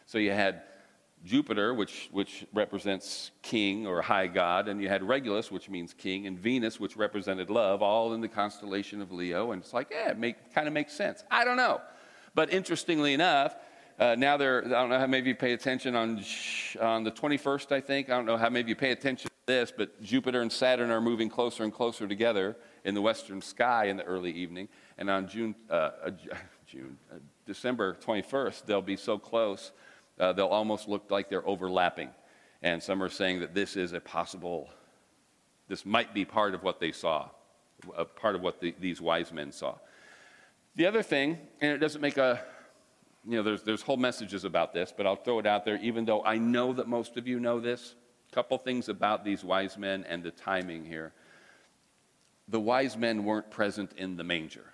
So 0.05 0.19
you 0.19 0.29
had 0.29 0.62
Jupiter, 1.25 1.74
which, 1.74 2.09
which 2.12 2.45
represents 2.53 3.31
king 3.41 3.88
or 3.88 4.03
high 4.03 4.27
god, 4.27 4.67
and 4.67 4.79
you 4.79 4.88
had 4.88 5.03
Regulus, 5.03 5.51
which 5.51 5.67
means 5.67 5.95
king, 5.95 6.27
and 6.27 6.38
Venus, 6.38 6.79
which 6.79 6.95
represented 6.95 7.50
love, 7.50 7.81
all 7.81 8.13
in 8.13 8.21
the 8.21 8.27
constellation 8.27 9.01
of 9.01 9.12
Leo. 9.12 9.51
And 9.51 9.63
it's 9.63 9.74
like, 9.74 9.89
yeah, 9.89 10.13
it 10.15 10.53
kind 10.53 10.67
of 10.67 10.74
makes 10.75 10.93
sense. 10.93 11.24
I 11.31 11.43
don't 11.43 11.57
know. 11.57 11.81
But 12.36 12.53
interestingly 12.53 13.15
enough, 13.15 13.55
uh, 14.00 14.15
now 14.18 14.38
they're, 14.38 14.63
I 14.65 14.70
don't 14.70 14.89
know 14.89 15.00
how 15.00 15.08
many 15.08 15.20
of 15.20 15.27
you 15.27 15.36
pay 15.36 15.53
attention 15.53 15.96
on, 15.96 16.24
on 16.79 17.03
the 17.03 17.12
21st, 17.12 17.72
I 17.72 17.82
think. 17.82 18.10
I 18.10 18.15
don't 18.15 18.25
know 18.25 18.38
how 18.38 18.50
many 18.50 18.62
of 18.62 18.70
you 18.70 18.75
pay 18.75 18.91
attention 18.91 19.29
to 19.29 19.36
this, 19.46 19.74
but 19.75 20.01
Jupiter 20.01 20.41
and 20.41 20.51
Saturn 20.51 20.91
are 20.91 21.01
moving 21.01 21.29
closer 21.29 21.63
and 21.63 21.74
closer 21.74 22.08
together 22.08 22.56
in 22.86 22.96
the 22.96 23.01
western 23.01 23.41
sky 23.41 23.86
in 23.86 23.98
the 23.98 24.03
early 24.03 24.32
evening. 24.32 24.70
And 24.98 25.10
on 25.10 25.27
June, 25.27 25.56
uh, 25.70 25.91
uh, 26.06 26.12
June 26.68 26.98
uh, 27.12 27.15
December 27.46 27.98
21st, 28.06 28.65
they'll 28.65 28.82
be 28.82 28.96
so 28.96 29.18
close 29.18 29.72
uh, 30.20 30.34
they'll 30.34 30.48
almost 30.48 30.88
look 30.88 31.10
like 31.10 31.29
they're 31.29 31.48
overlapping. 31.48 32.10
And 32.62 32.84
some 32.84 33.01
are 33.01 33.10
saying 33.10 33.39
that 33.39 33.56
this 33.56 33.77
is 33.77 33.94
a 33.94 34.01
possible, 34.01 34.70
this 35.70 35.86
might 35.86 36.13
be 36.13 36.25
part 36.25 36.53
of 36.53 36.62
what 36.62 36.79
they 36.79 36.91
saw, 36.91 37.29
a 37.96 38.03
part 38.03 38.36
of 38.36 38.41
what 38.41 38.60
the, 38.60 38.75
these 38.79 39.00
wise 39.00 39.32
men 39.32 39.51
saw. 39.51 39.75
The 40.75 40.86
other 40.86 41.01
thing, 41.01 41.38
and 41.62 41.72
it 41.72 41.77
doesn't 41.77 42.01
make 42.01 42.18
a, 42.18 42.44
you 43.27 43.38
know, 43.38 43.43
there's, 43.43 43.63
there's 43.63 43.81
whole 43.81 43.97
messages 43.97 44.45
about 44.45 44.73
this, 44.73 44.93
but 44.95 45.05
I'll 45.05 45.15
throw 45.15 45.39
it 45.39 45.45
out 45.45 45.65
there, 45.65 45.77
even 45.81 46.05
though 46.05 46.23
I 46.23 46.38
know 46.38 46.73
that 46.73 46.88
most 46.88 47.17
of 47.17 47.27
you 47.27 47.39
know 47.39 47.59
this. 47.59 47.95
A 48.31 48.35
couple 48.35 48.57
things 48.57 48.89
about 48.89 49.25
these 49.25 49.43
wise 49.43 49.77
men 49.77 50.05
and 50.07 50.23
the 50.23 50.31
timing 50.31 50.85
here. 50.85 51.13
The 52.47 52.59
wise 52.59 52.95
men 52.95 53.23
weren't 53.23 53.49
present 53.49 53.91
in 53.97 54.17
the 54.17 54.23
manger. 54.23 54.65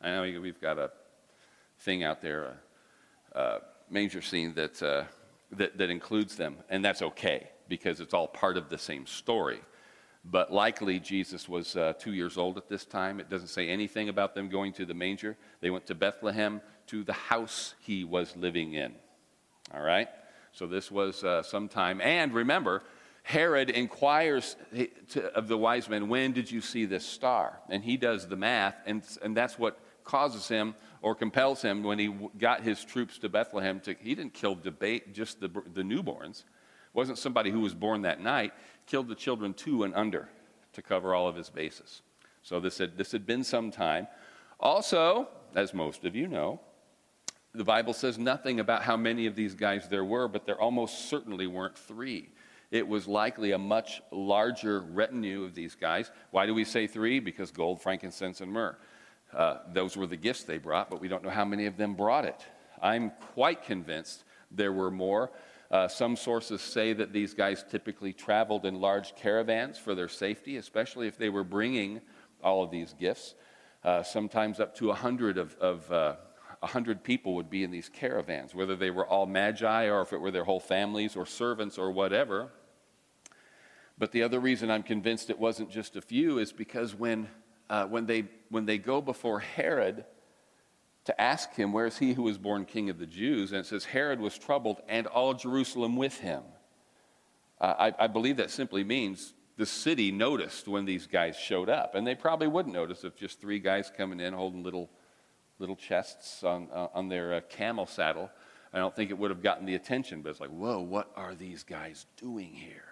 I 0.00 0.10
know 0.10 0.40
we've 0.40 0.60
got 0.60 0.78
a 0.78 0.90
thing 1.80 2.04
out 2.04 2.20
there, 2.22 2.56
a, 3.34 3.38
uh, 3.38 3.58
manger 3.90 4.22
scene 4.22 4.54
that, 4.54 4.82
uh, 4.82 5.04
that, 5.52 5.78
that 5.78 5.90
includes 5.90 6.36
them, 6.36 6.56
and 6.68 6.84
that's 6.84 7.02
okay 7.02 7.48
because 7.68 8.00
it's 8.00 8.14
all 8.14 8.28
part 8.28 8.56
of 8.56 8.68
the 8.68 8.78
same 8.78 9.06
story. 9.06 9.60
But 10.24 10.52
likely 10.52 10.98
Jesus 11.00 11.48
was 11.48 11.76
uh, 11.76 11.94
two 11.98 12.12
years 12.12 12.38
old 12.38 12.56
at 12.56 12.68
this 12.68 12.86
time. 12.86 13.20
It 13.20 13.28
doesn't 13.28 13.48
say 13.48 13.68
anything 13.68 14.08
about 14.08 14.34
them 14.34 14.48
going 14.48 14.72
to 14.74 14.86
the 14.86 14.94
manger. 14.94 15.36
They 15.60 15.70
went 15.70 15.86
to 15.86 15.94
Bethlehem 15.94 16.62
to 16.88 17.04
the 17.04 17.12
house 17.12 17.74
he 17.80 18.04
was 18.04 18.34
living 18.36 18.74
in. 18.74 18.94
All 19.72 19.82
right? 19.82 20.08
So 20.52 20.66
this 20.66 20.90
was 20.90 21.24
uh, 21.24 21.42
sometime. 21.42 22.00
And 22.00 22.32
remember, 22.32 22.82
Herod 23.24 23.70
inquires 23.70 24.56
of 25.34 25.48
the 25.48 25.56
wise 25.56 25.88
men, 25.88 26.08
When 26.08 26.32
did 26.32 26.50
you 26.50 26.60
see 26.60 26.84
this 26.84 27.04
star? 27.04 27.58
And 27.68 27.82
he 27.82 27.96
does 27.96 28.28
the 28.28 28.36
math, 28.36 28.76
and, 28.86 29.02
and 29.22 29.36
that's 29.36 29.58
what 29.58 29.78
causes 30.04 30.46
him 30.46 30.74
or 31.00 31.14
compels 31.14 31.62
him 31.62 31.82
when 31.82 31.98
he 31.98 32.14
got 32.38 32.60
his 32.62 32.84
troops 32.84 33.18
to 33.18 33.28
Bethlehem 33.28 33.80
to, 33.80 33.94
he 34.00 34.14
didn't 34.14 34.34
kill 34.34 34.54
debate 34.54 35.14
just 35.14 35.40
the, 35.40 35.48
the 35.48 35.82
newborns. 35.82 36.40
It 36.40 36.94
wasn't 36.94 37.18
somebody 37.18 37.50
who 37.50 37.60
was 37.60 37.74
born 37.74 38.02
that 38.02 38.20
night, 38.20 38.52
killed 38.86 39.08
the 39.08 39.14
children 39.14 39.54
two 39.54 39.84
and 39.84 39.94
under 39.94 40.28
to 40.74 40.82
cover 40.82 41.14
all 41.14 41.26
of 41.26 41.34
his 41.34 41.48
bases. 41.48 42.02
So 42.42 42.60
this 42.60 42.78
had, 42.78 42.98
this 42.98 43.12
had 43.12 43.26
been 43.26 43.42
some 43.42 43.70
time. 43.70 44.06
Also, 44.60 45.28
as 45.54 45.72
most 45.72 46.04
of 46.04 46.14
you 46.14 46.28
know, 46.28 46.60
the 47.54 47.64
Bible 47.64 47.92
says 47.92 48.18
nothing 48.18 48.58
about 48.58 48.82
how 48.82 48.96
many 48.96 49.26
of 49.26 49.36
these 49.36 49.54
guys 49.54 49.88
there 49.88 50.04
were, 50.04 50.26
but 50.26 50.44
there 50.44 50.60
almost 50.60 51.08
certainly 51.08 51.46
weren't 51.46 51.78
three. 51.78 52.30
It 52.70 52.86
was 52.88 53.06
likely 53.06 53.52
a 53.52 53.58
much 53.58 54.02
larger 54.10 54.80
retinue 54.80 55.44
of 55.44 55.54
these 55.54 55.76
guys. 55.76 56.10
Why 56.32 56.46
do 56.46 56.54
we 56.54 56.64
say 56.64 56.88
three? 56.88 57.20
Because 57.20 57.52
gold, 57.52 57.80
frankincense, 57.80 58.40
and 58.40 58.50
myrrh. 58.50 58.76
Uh, 59.32 59.58
those 59.72 59.96
were 59.96 60.06
the 60.06 60.16
gifts 60.16 60.42
they 60.42 60.58
brought, 60.58 60.90
but 60.90 61.00
we 61.00 61.06
don't 61.06 61.22
know 61.22 61.30
how 61.30 61.44
many 61.44 61.66
of 61.66 61.76
them 61.76 61.94
brought 61.94 62.24
it. 62.24 62.44
I'm 62.82 63.12
quite 63.34 63.62
convinced 63.62 64.24
there 64.50 64.72
were 64.72 64.90
more. 64.90 65.30
Uh, 65.70 65.88
some 65.88 66.16
sources 66.16 66.60
say 66.60 66.92
that 66.92 67.12
these 67.12 67.34
guys 67.34 67.64
typically 67.68 68.12
traveled 68.12 68.64
in 68.64 68.80
large 68.80 69.14
caravans 69.16 69.78
for 69.78 69.94
their 69.94 70.08
safety, 70.08 70.56
especially 70.56 71.06
if 71.06 71.16
they 71.16 71.28
were 71.28 71.44
bringing 71.44 72.00
all 72.42 72.62
of 72.62 72.70
these 72.70 72.92
gifts. 72.92 73.34
Uh, 73.82 74.02
sometimes 74.02 74.60
up 74.60 74.74
to 74.76 74.86
a 74.86 74.88
100 74.88 75.38
of, 75.38 75.54
of 75.56 75.92
uh, 75.92 76.16
100 76.64 77.04
people 77.04 77.34
would 77.34 77.50
be 77.50 77.62
in 77.62 77.70
these 77.70 77.88
caravans, 77.88 78.54
whether 78.54 78.76
they 78.76 78.90
were 78.90 79.06
all 79.06 79.26
magi 79.26 79.86
or 79.86 80.02
if 80.02 80.12
it 80.12 80.20
were 80.20 80.30
their 80.30 80.44
whole 80.44 80.60
families 80.60 81.16
or 81.16 81.26
servants 81.26 81.78
or 81.78 81.90
whatever. 81.90 82.50
But 83.96 84.12
the 84.12 84.22
other 84.22 84.40
reason 84.40 84.70
I'm 84.70 84.82
convinced 84.82 85.30
it 85.30 85.38
wasn't 85.38 85.70
just 85.70 85.96
a 85.96 86.00
few 86.00 86.38
is 86.38 86.52
because 86.52 86.94
when, 86.94 87.28
uh, 87.70 87.86
when, 87.86 88.06
they, 88.06 88.24
when 88.50 88.66
they 88.66 88.78
go 88.78 89.00
before 89.00 89.40
Herod, 89.40 90.04
to 91.04 91.20
ask 91.20 91.54
him, 91.54 91.72
Where's 91.72 91.98
he 91.98 92.14
who 92.14 92.22
was 92.22 92.38
born 92.38 92.64
king 92.64 92.90
of 92.90 92.98
the 92.98 93.06
Jews? 93.06 93.52
And 93.52 93.60
it 93.60 93.66
says, 93.66 93.84
Herod 93.84 94.20
was 94.20 94.38
troubled 94.38 94.80
and 94.88 95.06
all 95.06 95.34
Jerusalem 95.34 95.96
with 95.96 96.18
him. 96.18 96.42
Uh, 97.60 97.90
I, 97.98 98.04
I 98.04 98.06
believe 98.06 98.38
that 98.38 98.50
simply 98.50 98.84
means 98.84 99.34
the 99.56 99.66
city 99.66 100.10
noticed 100.10 100.66
when 100.66 100.84
these 100.84 101.06
guys 101.06 101.36
showed 101.36 101.68
up. 101.68 101.94
And 101.94 102.06
they 102.06 102.14
probably 102.14 102.48
wouldn't 102.48 102.74
notice 102.74 103.04
if 103.04 103.16
just 103.16 103.40
three 103.40 103.58
guys 103.58 103.92
coming 103.96 104.18
in 104.18 104.32
holding 104.32 104.62
little, 104.62 104.90
little 105.64 105.76
chests 105.76 106.44
on, 106.44 106.68
uh, 106.74 106.88
on 106.92 107.08
their 107.08 107.32
uh, 107.32 107.40
camel 107.48 107.86
saddle. 107.86 108.30
I 108.70 108.78
don't 108.78 108.94
think 108.94 109.10
it 109.10 109.16
would 109.16 109.30
have 109.30 109.42
gotten 109.42 109.64
the 109.64 109.76
attention, 109.76 110.20
but 110.20 110.28
it's 110.28 110.40
like, 110.40 110.50
whoa, 110.50 110.78
what 110.80 111.10
are 111.16 111.34
these 111.34 111.62
guys 111.62 112.04
doing 112.18 112.52
here? 112.52 112.82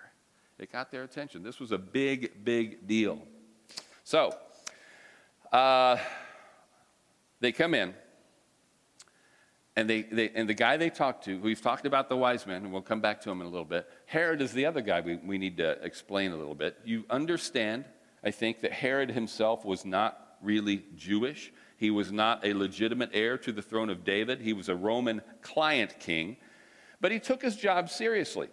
It 0.59 0.73
got 0.73 0.91
their 0.91 1.03
attention. 1.03 1.43
This 1.43 1.61
was 1.61 1.71
a 1.71 1.77
big, 1.77 2.45
big 2.45 2.87
deal. 2.89 3.21
So, 4.05 4.35
uh, 5.53 5.99
they 7.41 7.53
come 7.53 7.75
in, 7.75 7.93
and, 9.77 9.91
they, 9.91 10.03
they, 10.03 10.31
and 10.31 10.49
the 10.49 10.55
guy 10.55 10.79
they 10.79 10.89
talked 10.89 11.25
to, 11.25 11.39
we've 11.41 11.61
talked 11.61 11.85
about 11.85 12.09
the 12.09 12.17
wise 12.17 12.47
men, 12.47 12.63
and 12.63 12.73
we'll 12.73 12.81
come 12.81 13.03
back 13.03 13.21
to 13.23 13.31
him 13.31 13.43
in 13.43 13.47
a 13.47 13.51
little 13.51 13.67
bit. 13.67 13.87
Herod 14.07 14.41
is 14.41 14.53
the 14.53 14.65
other 14.65 14.81
guy 14.81 15.03
we, 15.03 15.17
we 15.17 15.37
need 15.37 15.59
to 15.59 15.73
explain 15.85 16.33
a 16.33 16.37
little 16.37 16.55
bit. 16.55 16.79
You 16.87 17.05
understand, 17.11 17.85
I 18.25 18.31
think, 18.31 18.63
that 18.63 18.73
Herod 18.73 19.11
himself 19.11 19.63
was 19.63 19.85
not 19.85 20.37
really 20.41 20.85
Jewish. 20.97 21.53
He 21.83 21.91
was 21.91 22.13
not 22.13 22.47
a 22.47 22.53
legitimate 22.53 23.11
heir 23.13 23.37
to 23.39 23.51
the 23.51 23.61
throne 23.61 23.91
of 23.91 24.05
David. 24.05 24.41
He 24.41 24.53
was 24.53 24.69
a 24.69 24.77
Roman 24.77 25.21
client 25.41 25.99
king. 25.99 26.37
But 27.01 27.11
he 27.11 27.19
took 27.19 27.43
his 27.43 27.57
job 27.57 27.91
seriously. 27.91 28.51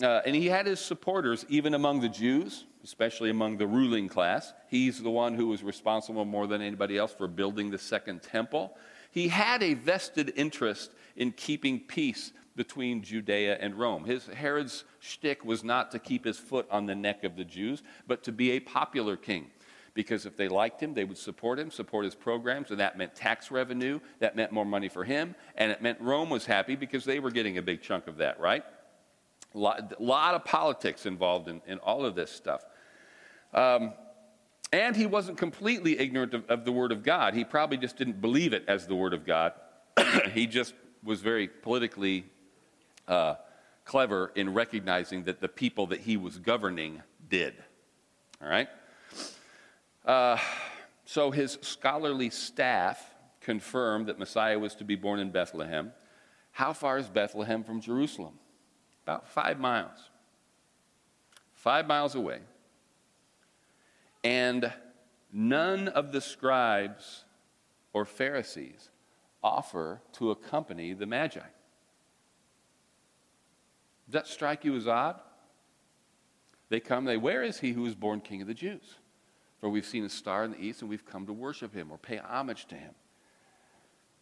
Uh, 0.00 0.20
and 0.24 0.36
he 0.36 0.46
had 0.46 0.64
his 0.64 0.78
supporters 0.78 1.44
even 1.48 1.74
among 1.74 2.02
the 2.02 2.08
Jews, 2.08 2.66
especially 2.84 3.30
among 3.30 3.56
the 3.56 3.66
ruling 3.66 4.08
class. 4.08 4.52
He's 4.68 5.02
the 5.02 5.10
one 5.10 5.34
who 5.34 5.48
was 5.48 5.64
responsible 5.64 6.24
more 6.24 6.46
than 6.46 6.62
anybody 6.62 6.96
else 6.96 7.12
for 7.12 7.26
building 7.26 7.68
the 7.68 7.78
second 7.78 8.22
temple. 8.22 8.76
He 9.10 9.26
had 9.26 9.60
a 9.60 9.74
vested 9.74 10.32
interest 10.36 10.92
in 11.16 11.32
keeping 11.32 11.80
peace 11.80 12.30
between 12.54 13.02
Judea 13.02 13.58
and 13.60 13.74
Rome. 13.74 14.04
His 14.04 14.24
Herod's 14.26 14.84
shtick 15.00 15.44
was 15.44 15.64
not 15.64 15.90
to 15.90 15.98
keep 15.98 16.24
his 16.24 16.38
foot 16.38 16.68
on 16.70 16.86
the 16.86 16.94
neck 16.94 17.24
of 17.24 17.34
the 17.34 17.44
Jews, 17.44 17.82
but 18.06 18.22
to 18.22 18.30
be 18.30 18.52
a 18.52 18.60
popular 18.60 19.16
king. 19.16 19.50
Because 19.98 20.26
if 20.26 20.36
they 20.36 20.46
liked 20.46 20.80
him, 20.80 20.94
they 20.94 21.02
would 21.02 21.18
support 21.18 21.58
him, 21.58 21.72
support 21.72 22.04
his 22.04 22.14
programs, 22.14 22.70
and 22.70 22.78
that 22.78 22.96
meant 22.96 23.16
tax 23.16 23.50
revenue, 23.50 23.98
that 24.20 24.36
meant 24.36 24.52
more 24.52 24.64
money 24.64 24.88
for 24.88 25.02
him, 25.02 25.34
and 25.56 25.72
it 25.72 25.82
meant 25.82 26.00
Rome 26.00 26.30
was 26.30 26.46
happy 26.46 26.76
because 26.76 27.04
they 27.04 27.18
were 27.18 27.32
getting 27.32 27.58
a 27.58 27.62
big 27.62 27.82
chunk 27.82 28.06
of 28.06 28.18
that, 28.18 28.38
right? 28.38 28.62
A 29.56 29.58
lot, 29.58 30.00
lot 30.00 30.36
of 30.36 30.44
politics 30.44 31.04
involved 31.04 31.48
in, 31.48 31.60
in 31.66 31.78
all 31.78 32.06
of 32.06 32.14
this 32.14 32.30
stuff. 32.30 32.64
Um, 33.52 33.92
and 34.72 34.94
he 34.94 35.04
wasn't 35.04 35.36
completely 35.36 35.98
ignorant 35.98 36.32
of, 36.32 36.48
of, 36.48 36.64
the 36.64 36.70
Word 36.70 36.92
of 36.92 37.02
God. 37.02 37.34
He 37.34 37.42
probably 37.42 37.76
just 37.76 37.96
didn't 37.96 38.20
believe 38.20 38.52
it 38.52 38.64
as 38.68 38.86
the 38.86 38.94
Word 38.94 39.14
of 39.14 39.26
God. 39.26 39.52
he 40.32 40.46
just 40.46 40.74
was 41.02 41.22
very 41.22 41.48
politically 41.48 42.24
uh, 43.08 43.34
clever 43.84 44.30
in 44.36 44.54
recognizing 44.54 45.24
that 45.24 45.40
the 45.40 45.48
people 45.48 45.88
that 45.88 46.02
he 46.02 46.16
was 46.16 46.38
governing 46.38 47.02
did. 47.28 47.54
All 48.40 48.48
right? 48.48 48.68
Uh, 50.08 50.38
so 51.04 51.30
his 51.30 51.58
scholarly 51.60 52.30
staff 52.30 53.14
confirmed 53.42 54.06
that 54.06 54.18
Messiah 54.18 54.58
was 54.58 54.74
to 54.76 54.84
be 54.84 54.96
born 54.96 55.20
in 55.20 55.30
Bethlehem. 55.30 55.92
How 56.52 56.72
far 56.72 56.96
is 56.96 57.08
Bethlehem 57.08 57.62
from 57.62 57.82
Jerusalem? 57.82 58.34
About 59.04 59.28
five 59.28 59.60
miles. 59.60 60.10
Five 61.54 61.86
miles 61.86 62.14
away. 62.14 62.40
And 64.24 64.72
none 65.30 65.88
of 65.88 66.12
the 66.12 66.22
scribes 66.22 67.24
or 67.92 68.06
Pharisees 68.06 68.88
offer 69.42 70.00
to 70.14 70.30
accompany 70.30 70.94
the 70.94 71.06
Magi. 71.06 71.40
Does 74.06 74.12
that 74.12 74.26
strike 74.26 74.64
you 74.64 74.74
as 74.74 74.88
odd? 74.88 75.20
They 76.70 76.80
come, 76.80 77.04
they, 77.04 77.18
where 77.18 77.42
is 77.42 77.60
he 77.60 77.72
who 77.72 77.82
was 77.82 77.94
born 77.94 78.20
king 78.20 78.40
of 78.40 78.48
the 78.48 78.54
Jews? 78.54 78.96
For 79.60 79.68
we've 79.68 79.86
seen 79.86 80.04
a 80.04 80.08
star 80.08 80.44
in 80.44 80.52
the 80.52 80.60
east 80.60 80.82
and 80.82 80.90
we've 80.90 81.04
come 81.04 81.26
to 81.26 81.32
worship 81.32 81.74
him 81.74 81.90
or 81.90 81.98
pay 81.98 82.18
homage 82.18 82.66
to 82.66 82.74
him. 82.76 82.94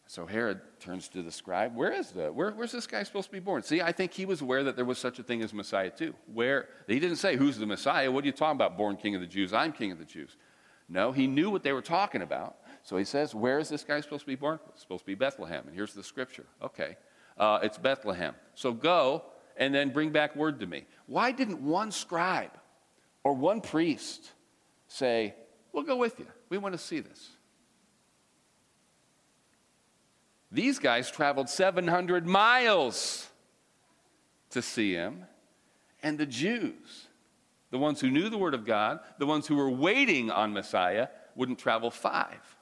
So 0.08 0.24
Herod 0.24 0.60
turns 0.78 1.08
to 1.08 1.22
the 1.22 1.32
scribe. 1.32 1.74
Where 1.74 1.92
is 1.92 2.12
the? 2.12 2.32
Where, 2.32 2.52
where's 2.52 2.70
this 2.70 2.86
guy 2.86 3.02
supposed 3.02 3.26
to 3.26 3.32
be 3.32 3.40
born? 3.40 3.62
See, 3.64 3.82
I 3.82 3.90
think 3.90 4.12
he 4.12 4.24
was 4.24 4.40
aware 4.40 4.62
that 4.64 4.76
there 4.76 4.84
was 4.84 4.98
such 4.98 5.18
a 5.18 5.22
thing 5.22 5.42
as 5.42 5.52
Messiah 5.52 5.90
too. 5.90 6.14
Where 6.32 6.68
he 6.86 7.00
didn't 7.00 7.16
say 7.16 7.36
who's 7.36 7.58
the 7.58 7.66
Messiah. 7.66 8.10
What 8.10 8.22
are 8.22 8.26
you 8.26 8.32
talking 8.32 8.56
about? 8.56 8.76
Born 8.76 8.96
King 8.96 9.16
of 9.16 9.20
the 9.20 9.26
Jews? 9.26 9.52
I'm 9.52 9.72
King 9.72 9.90
of 9.90 9.98
the 9.98 10.04
Jews. 10.04 10.36
No, 10.88 11.10
he 11.10 11.26
knew 11.26 11.50
what 11.50 11.64
they 11.64 11.72
were 11.72 11.82
talking 11.82 12.22
about. 12.22 12.56
So 12.84 12.96
he 12.96 13.04
says, 13.04 13.34
Where 13.34 13.58
is 13.58 13.68
this 13.68 13.82
guy 13.82 14.00
supposed 14.00 14.22
to 14.22 14.26
be 14.28 14.36
born? 14.36 14.60
It's 14.68 14.80
supposed 14.80 15.02
to 15.02 15.06
be 15.06 15.16
Bethlehem. 15.16 15.64
And 15.66 15.74
here's 15.74 15.92
the 15.92 16.04
scripture. 16.04 16.46
Okay, 16.62 16.96
uh, 17.36 17.58
it's 17.62 17.76
Bethlehem. 17.76 18.34
So 18.54 18.72
go 18.72 19.24
and 19.56 19.74
then 19.74 19.90
bring 19.90 20.10
back 20.10 20.36
word 20.36 20.60
to 20.60 20.66
me. 20.66 20.84
Why 21.06 21.32
didn't 21.32 21.60
one 21.60 21.90
scribe 21.90 22.52
or 23.24 23.32
one 23.32 23.60
priest 23.60 24.30
say, 24.96 25.34
We'll 25.72 25.84
go 25.84 25.96
with 25.96 26.18
you. 26.18 26.26
We 26.48 26.56
want 26.56 26.72
to 26.72 26.78
see 26.78 27.00
this. 27.00 27.30
These 30.50 30.78
guys 30.78 31.10
traveled 31.10 31.50
700 31.50 32.26
miles 32.26 33.28
to 34.50 34.62
see 34.62 34.94
him. 34.94 35.26
And 36.02 36.16
the 36.16 36.24
Jews, 36.24 37.08
the 37.70 37.78
ones 37.78 38.00
who 38.00 38.10
knew 38.10 38.30
the 38.30 38.38
Word 38.38 38.54
of 38.54 38.64
God, 38.64 39.00
the 39.18 39.26
ones 39.26 39.46
who 39.46 39.56
were 39.56 39.70
waiting 39.70 40.30
on 40.30 40.54
Messiah, 40.54 41.08
wouldn't 41.34 41.58
travel 41.58 41.90
five. 41.90 42.56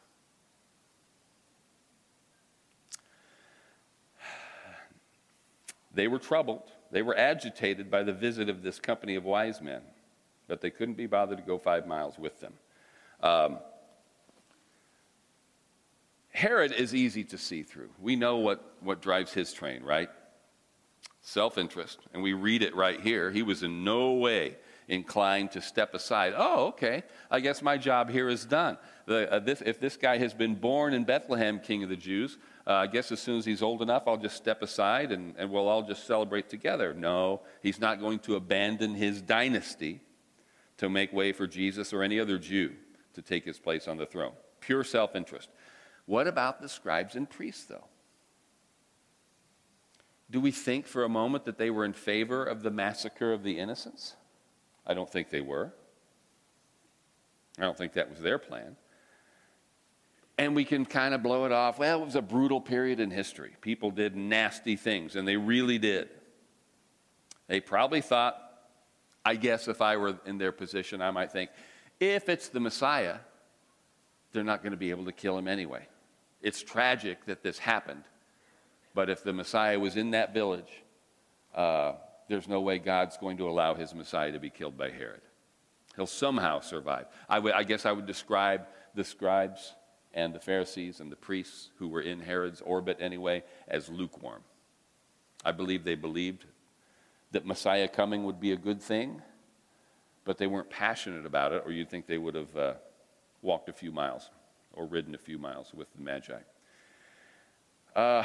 They 5.93 6.09
were 6.09 6.19
troubled. 6.19 6.63
They 6.91 7.03
were 7.03 7.17
agitated 7.17 7.91
by 7.91 8.03
the 8.03 8.13
visit 8.13 8.49
of 8.49 8.63
this 8.63 8.81
company 8.81 9.15
of 9.15 9.25
wise 9.25 9.61
men, 9.61 9.83
but 10.55 10.61
they 10.61 10.71
couldn't 10.71 10.95
be 10.95 11.09
bothered 11.09 11.37
to 11.37 11.43
go 11.43 11.59
five 11.59 11.85
miles 11.85 12.17
with 12.17 12.39
them. 12.39 12.53
Um, 13.25 13.59
Herod 16.29 16.71
is 16.71 16.95
easy 16.95 17.25
to 17.25 17.39
see 17.39 17.65
through. 17.65 17.91
We 18.01 18.15
know 18.15 18.37
what, 18.37 18.77
what 18.79 19.03
drives 19.03 19.33
his 19.33 19.53
train, 19.53 19.83
right? 19.83 20.09
Self 21.23 21.59
interest. 21.59 21.99
And 22.13 22.23
we 22.23 22.35
read 22.35 22.63
it 22.63 22.77
right 22.77 23.01
here. 23.01 23.33
He 23.33 23.43
was 23.43 23.65
in 23.65 23.83
no 23.83 24.13
way 24.13 24.55
inclined 24.87 25.51
to 25.53 25.61
step 25.61 25.93
aside. 25.93 26.35
Oh, 26.37 26.67
okay. 26.69 27.03
I 27.33 27.41
guess 27.41 27.61
my 27.61 27.77
job 27.77 28.09
here 28.09 28.29
is 28.29 28.45
done. 28.45 28.79
The, 29.07 29.33
uh, 29.33 29.39
this, 29.41 29.61
if 29.61 29.81
this 29.81 29.97
guy 29.97 30.19
has 30.19 30.35
been 30.35 30.55
born 30.55 30.95
in 30.95 31.03
Bethlehem, 31.03 31.59
king 31.59 31.83
of 31.83 31.89
the 31.89 31.97
Jews, 31.97 32.39
uh, 32.65 32.75
I 32.75 32.87
guess 32.87 33.11
as 33.11 33.19
soon 33.19 33.39
as 33.39 33.45
he's 33.45 33.61
old 33.61 33.83
enough, 33.83 34.05
I'll 34.07 34.19
just 34.19 34.37
step 34.37 34.63
aside 34.63 35.11
and, 35.11 35.35
and 35.37 35.51
we'll 35.51 35.67
all 35.67 35.83
just 35.83 36.07
celebrate 36.07 36.49
together. 36.49 36.95
No, 36.95 37.41
he's 37.61 37.81
not 37.81 37.99
going 37.99 38.21
to 38.21 38.37
abandon 38.37 38.95
his 38.95 39.21
dynasty 39.21 40.01
to 40.79 40.89
make 40.89 41.13
way 41.13 41.33
for 41.33 41.47
Jesus 41.47 41.93
or 41.93 42.03
any 42.03 42.19
other 42.19 42.39
Jew 42.39 42.73
to 43.15 43.23
take 43.23 43.45
his 43.45 43.59
place 43.59 43.87
on 43.89 43.97
the 43.97 44.07
throne. 44.07 44.33
Pure 44.61 44.85
self 44.85 45.15
interest. 45.15 45.49
What 46.07 46.27
about 46.27 46.61
the 46.61 46.69
scribes 46.69 47.15
and 47.17 47.29
priests, 47.29 47.65
though? 47.65 47.85
Do 50.31 50.41
we 50.41 50.51
think 50.51 50.87
for 50.87 51.05
a 51.05 51.09
moment 51.09 51.45
that 51.45 51.59
they 51.59 51.71
were 51.71 51.85
in 51.85 51.93
favor 51.93 52.45
of 52.45 52.63
the 52.63 52.71
massacre 52.71 53.33
of 53.33 53.43
the 53.43 53.59
innocents? 53.59 54.17
I 54.87 54.95
don't 54.95 55.11
think 55.11 55.31
they 55.31 55.41
were. 55.41 55.73
I 57.59 57.63
don't 57.63 57.79
think 57.79 57.93
that 57.95 58.11
was 58.11 58.21
their 58.21 58.39
plan. 58.39 58.77
And 60.37 60.57
we 60.57 60.65
can 60.65 60.85
kind 60.85 61.15
of 61.15 61.23
blow 61.23 61.45
it 61.45 61.53
off. 61.53 61.79
Well, 61.79 62.03
it 62.03 62.05
was 62.05 62.17
a 62.17 62.23
brutal 62.23 62.61
period 62.61 62.99
in 62.99 63.11
history. 63.11 63.55
People 63.61 63.91
did 63.91 64.17
nasty 64.17 64.75
things, 64.77 65.15
and 65.15 65.27
they 65.29 65.37
really 65.37 65.79
did. 65.79 66.09
They 67.47 67.61
probably 67.61 68.01
thought, 68.01 68.44
I 69.25 69.37
guess 69.37 69.69
if 69.69 69.81
I 69.81 69.97
were 69.97 70.19
in 70.27 70.39
their 70.39 70.53
position, 70.53 71.01
I 71.01 71.11
might 71.11 71.33
think, 71.33 71.51
if 71.99 72.29
it's 72.29 72.49
the 72.49 72.61
Messiah, 72.61 73.17
they're 74.33 74.45
not 74.45 74.63
going 74.63 74.73
to 74.73 74.79
be 74.79 74.91
able 74.91 75.05
to 75.07 75.13
kill 75.13 75.39
him 75.39 75.49
anyway. 75.49 75.87
It's 76.43 76.63
tragic 76.63 77.25
that 77.27 77.43
this 77.43 77.59
happened, 77.59 78.05
But 78.95 79.11
if 79.11 79.25
the 79.25 79.33
Messiah 79.33 79.79
was 79.79 79.97
in 79.97 80.13
that 80.13 80.33
village, 80.33 80.71
uh, 81.55 81.95
there's 82.29 82.49
no 82.49 82.61
way 82.61 82.79
God's 82.79 83.17
going 83.17 83.39
to 83.39 83.49
allow 83.49 83.75
his 83.75 83.95
Messiah 83.95 84.33
to 84.33 84.39
be 84.39 84.51
killed 84.51 84.79
by 84.79 84.91
Herod. 84.91 85.21
He'll 85.97 86.07
somehow 86.07 86.61
survive. 86.61 87.07
I, 87.29 87.63
guess 87.65 87.87
I 87.87 87.93
would 87.93 88.07
describe 88.07 88.67
the 88.95 89.05
scribes 89.05 89.75
and 90.13 90.35
the 90.35 90.41
Pharisees 90.41 91.01
and 91.01 91.11
the 91.11 91.17
priests 91.17 91.71
who 91.79 91.89
were 91.89 92.01
in 92.01 92.21
Herod's 92.21 92.61
orbit 92.61 92.99
anyway 93.01 93.43
as 93.69 93.89
lukewarm. 93.89 94.43
I 95.45 95.53
believe 95.53 95.85
they 95.85 95.95
believed 95.95 96.47
that 97.35 97.45
Messiah 97.45 97.89
coming 97.89 98.25
would 98.25 98.39
be 98.39 98.53
a 98.53 98.57
good 98.57 98.81
thing, 98.81 99.21
but 100.25 100.39
they 100.39 100.47
weren't 100.47 100.71
passionate 100.71 101.27
about 101.27 101.53
it, 101.53 101.65
or 101.67 101.73
you'd 101.73 101.91
think 101.91 102.07
they 102.07 102.17
would 102.17 102.37
have 102.37 102.57
uh, 102.57 102.75
walked 103.43 103.69
a 103.69 103.73
few 103.73 103.91
miles 103.91 104.31
or 104.73 104.87
ridden 104.87 105.17
a 105.17 105.19
few 105.19 105.37
miles 105.37 105.75
with 105.75 105.93
the 105.95 106.01
Magi. 106.01 106.39
Uh, 107.97 108.25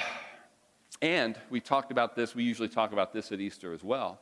and 1.01 1.39
we 1.49 1.59
talked 1.59 1.91
about 1.91 2.15
this, 2.15 2.35
we 2.35 2.43
usually 2.43 2.69
talk 2.69 2.93
about 2.93 3.11
this 3.11 3.31
at 3.31 3.39
Easter 3.39 3.73
as 3.73 3.83
well. 3.83 4.19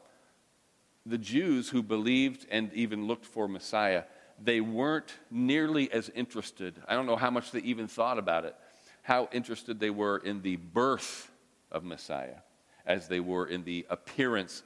The 1.06 1.17
Jews 1.17 1.69
who 1.69 1.84
believed 1.84 2.45
and 2.50 2.73
even 2.73 3.08
looked 3.08 3.26
for 3.26 3.50
Messiah, 3.50 4.04
they 4.41 4.62
weren't 4.62 5.13
nearly 5.30 5.91
as 5.91 6.10
interested. 6.15 6.76
I 6.88 6.93
don't 6.93 7.06
know 7.06 7.17
how 7.17 7.30
much 7.30 7.52
they 7.52 7.60
even 7.60 7.89
thought 7.89 8.17
about 8.17 8.45
it, 8.45 8.56
how 9.02 9.28
interested 9.34 9.82
they 9.82 9.89
were 9.89 10.17
in 10.17 10.41
the 10.43 10.56
birth 10.56 11.30
of 11.73 11.84
Messiah 11.84 12.38
as 12.86 13.10
they 13.10 13.19
were 13.19 13.45
in 13.47 13.65
the 13.65 13.86
appearance 13.89 14.63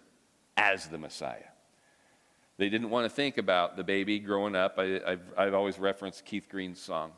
as 0.58 0.88
the 0.88 0.98
Messiah. 0.98 1.50
They 2.58 2.70
didn't 2.70 2.90
want 2.90 3.06
to 3.06 3.10
think 3.10 3.38
about 3.38 3.76
the 3.76 3.84
baby 3.84 4.20
growing 4.20 4.56
up. 4.56 4.76
I, 4.78 5.02
have 5.08 5.22
I've 5.38 5.54
always 5.54 5.80
referenced 5.80 6.26
Keith 6.26 6.48
Green's 6.50 6.80
song, 6.80 7.12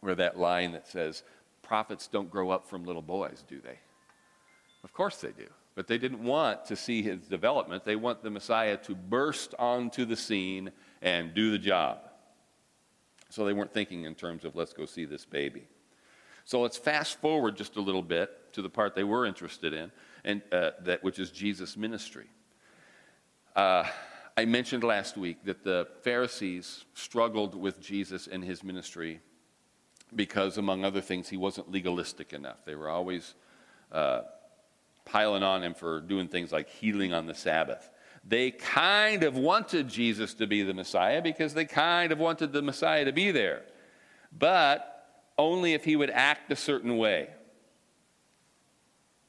where 0.00 0.14
that 0.14 0.38
line 0.38 0.72
that 0.72 0.86
says, 0.86 1.22
Prophets 1.62 2.06
don't 2.06 2.30
grow 2.30 2.50
up 2.50 2.68
from 2.68 2.84
little 2.84 3.02
boys, 3.02 3.44
do 3.48 3.60
they? 3.60 3.78
Of 4.84 4.92
course 4.92 5.16
they 5.16 5.32
do. 5.32 5.48
But 5.74 5.88
they 5.88 5.98
didn't 5.98 6.22
want 6.22 6.64
to 6.66 6.76
see 6.76 7.02
his 7.02 7.26
development. 7.26 7.84
They 7.84 7.96
want 7.96 8.22
the 8.22 8.30
Messiah 8.30 8.76
to 8.78 8.94
burst 8.94 9.54
onto 9.58 10.04
the 10.04 10.16
scene 10.16 10.70
and 11.02 11.34
do 11.34 11.50
the 11.50 11.58
job. 11.58 11.98
So 13.28 13.44
they 13.44 13.52
weren't 13.52 13.72
thinking 13.72 14.04
in 14.04 14.14
terms 14.14 14.44
of, 14.44 14.54
let's 14.56 14.72
go 14.72 14.86
see 14.86 15.04
this 15.04 15.24
baby. 15.24 15.66
So 16.44 16.60
let's 16.62 16.78
fast 16.78 17.20
forward 17.20 17.56
just 17.56 17.76
a 17.76 17.80
little 17.80 18.02
bit 18.02 18.30
to 18.52 18.62
the 18.62 18.70
part 18.70 18.94
they 18.94 19.04
were 19.04 19.26
interested 19.26 19.72
in, 19.72 19.90
and, 20.24 20.40
uh, 20.52 20.70
that, 20.82 21.02
which 21.02 21.18
is 21.18 21.30
Jesus' 21.30 21.76
ministry. 21.76 22.26
Uh, 23.56 23.88
I 24.36 24.44
mentioned 24.44 24.84
last 24.84 25.16
week 25.16 25.38
that 25.44 25.64
the 25.64 25.88
Pharisees 26.02 26.84
struggled 26.92 27.54
with 27.54 27.80
Jesus 27.80 28.26
and 28.26 28.44
his 28.44 28.62
ministry 28.62 29.20
because, 30.14 30.58
among 30.58 30.84
other 30.84 31.00
things, 31.00 31.30
he 31.30 31.38
wasn't 31.38 31.70
legalistic 31.70 32.34
enough. 32.34 32.66
They 32.66 32.74
were 32.74 32.90
always 32.90 33.34
uh, 33.90 34.20
piling 35.06 35.42
on 35.42 35.62
him 35.62 35.72
for 35.72 36.02
doing 36.02 36.28
things 36.28 36.52
like 36.52 36.68
healing 36.68 37.14
on 37.14 37.26
the 37.26 37.34
Sabbath. 37.34 37.88
They 38.28 38.50
kind 38.50 39.22
of 39.22 39.38
wanted 39.38 39.88
Jesus 39.88 40.34
to 40.34 40.46
be 40.46 40.62
the 40.62 40.74
Messiah 40.74 41.22
because 41.22 41.54
they 41.54 41.64
kind 41.64 42.12
of 42.12 42.18
wanted 42.18 42.52
the 42.52 42.60
Messiah 42.60 43.06
to 43.06 43.12
be 43.12 43.30
there, 43.30 43.62
but 44.38 45.06
only 45.38 45.72
if 45.72 45.82
he 45.82 45.96
would 45.96 46.10
act 46.10 46.52
a 46.52 46.56
certain 46.56 46.98
way. 46.98 47.30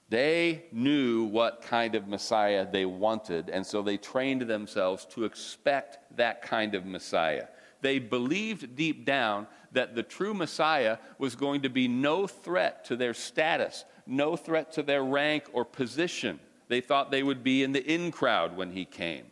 They 0.09 0.65
knew 0.71 1.25
what 1.25 1.61
kind 1.61 1.95
of 1.95 2.07
Messiah 2.07 2.65
they 2.69 2.85
wanted, 2.85 3.49
and 3.49 3.65
so 3.65 3.81
they 3.81 3.97
trained 3.97 4.43
themselves 4.43 5.05
to 5.11 5.25
expect 5.25 5.97
that 6.15 6.41
kind 6.41 6.75
of 6.75 6.85
Messiah. 6.85 7.47
They 7.81 7.99
believed 7.99 8.75
deep 8.75 9.05
down 9.05 9.47
that 9.73 9.95
the 9.95 10.03
true 10.03 10.33
Messiah 10.33 10.97
was 11.17 11.35
going 11.35 11.61
to 11.61 11.69
be 11.69 11.87
no 11.87 12.25
threat 12.25 12.85
to 12.85 12.95
their 12.95 13.13
status, 13.13 13.83
no 14.05 14.35
threat 14.35 14.71
to 14.73 14.83
their 14.83 15.03
rank 15.03 15.45
or 15.51 15.65
position. 15.65 16.39
They 16.69 16.81
thought 16.81 17.11
they 17.11 17.23
would 17.23 17.43
be 17.43 17.63
in 17.63 17.73
the 17.73 17.83
in 17.83 18.11
crowd 18.11 18.55
when 18.55 18.71
he 18.71 18.85
came. 18.85 19.25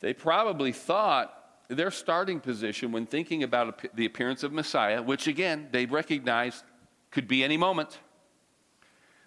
They 0.00 0.12
probably 0.12 0.72
thought 0.72 1.32
their 1.68 1.90
starting 1.90 2.40
position 2.40 2.92
when 2.92 3.06
thinking 3.06 3.42
about 3.42 3.96
the 3.96 4.04
appearance 4.04 4.42
of 4.42 4.52
Messiah, 4.52 5.02
which 5.02 5.26
again 5.26 5.68
they 5.72 5.86
recognized 5.86 6.62
could 7.10 7.26
be 7.26 7.42
any 7.42 7.56
moment, 7.56 7.98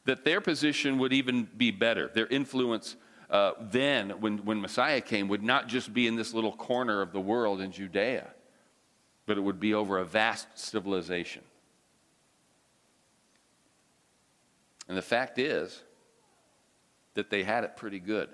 that 0.08 0.24
their 0.24 0.40
position 0.40 0.98
would 0.98 1.12
even 1.12 1.48
be 1.58 1.70
better. 1.70 2.10
Their 2.14 2.28
influence 2.28 2.96
uh, 3.30 3.52
then, 3.60 4.12
when, 4.22 4.38
when 4.46 4.62
Messiah 4.62 5.02
came, 5.02 5.28
would 5.28 5.44
not 5.44 5.68
just 5.68 5.94
be 5.94 6.08
in 6.08 6.16
this 6.16 6.34
little 6.34 6.54
corner 6.54 7.02
of 7.02 7.12
the 7.12 7.20
world 7.20 7.60
in 7.60 7.74
Judea, 7.74 8.30
but 9.26 9.38
it 9.38 9.42
would 9.42 9.60
be 9.60 9.74
over 9.74 10.00
a 10.00 10.06
vast 10.06 10.48
civilization. 10.58 11.44
And 14.88 14.98
the 14.98 15.02
fact 15.02 15.40
is 15.40 15.84
that 17.16 17.30
they 17.30 17.44
had 17.44 17.66
it 17.66 17.76
pretty 17.76 18.00
good. 18.00 18.30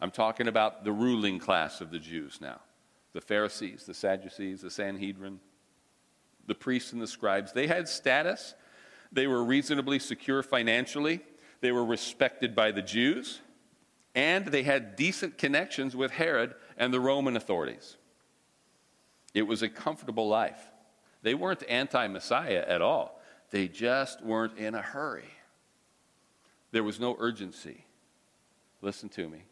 I'm 0.00 0.10
talking 0.10 0.48
about 0.48 0.82
the 0.82 0.92
ruling 0.92 1.38
class 1.38 1.80
of 1.80 1.90
the 1.90 2.00
Jews 2.00 2.40
now 2.40 2.60
the 3.14 3.20
Pharisees, 3.20 3.84
the 3.84 3.94
Sadducees, 3.94 4.60
the 4.60 4.70
Sanhedrin, 4.70 5.40
the 6.46 6.54
priests 6.54 6.92
and 6.92 7.00
the 7.00 7.06
scribes. 7.06 7.52
They 7.52 7.66
had 7.66 7.88
status, 7.88 8.54
they 9.12 9.26
were 9.26 9.42
reasonably 9.42 9.98
secure 9.98 10.42
financially, 10.42 11.20
they 11.60 11.72
were 11.72 11.84
respected 11.84 12.54
by 12.54 12.72
the 12.72 12.82
Jews, 12.82 13.40
and 14.14 14.46
they 14.46 14.62
had 14.62 14.96
decent 14.96 15.38
connections 15.38 15.94
with 15.94 16.12
Herod 16.12 16.54
and 16.76 16.92
the 16.92 17.00
Roman 17.00 17.36
authorities. 17.36 17.96
It 19.34 19.42
was 19.42 19.62
a 19.62 19.68
comfortable 19.68 20.28
life. 20.28 20.60
They 21.22 21.34
weren't 21.34 21.62
anti 21.68 22.06
Messiah 22.08 22.64
at 22.66 22.82
all. 22.82 23.20
They 23.50 23.68
just 23.68 24.22
weren't 24.22 24.58
in 24.58 24.74
a 24.74 24.82
hurry. 24.82 25.30
There 26.70 26.84
was 26.84 27.00
no 27.00 27.16
urgency. 27.18 27.84
Listen 28.82 29.08
to 29.10 29.28
me. 29.28 29.44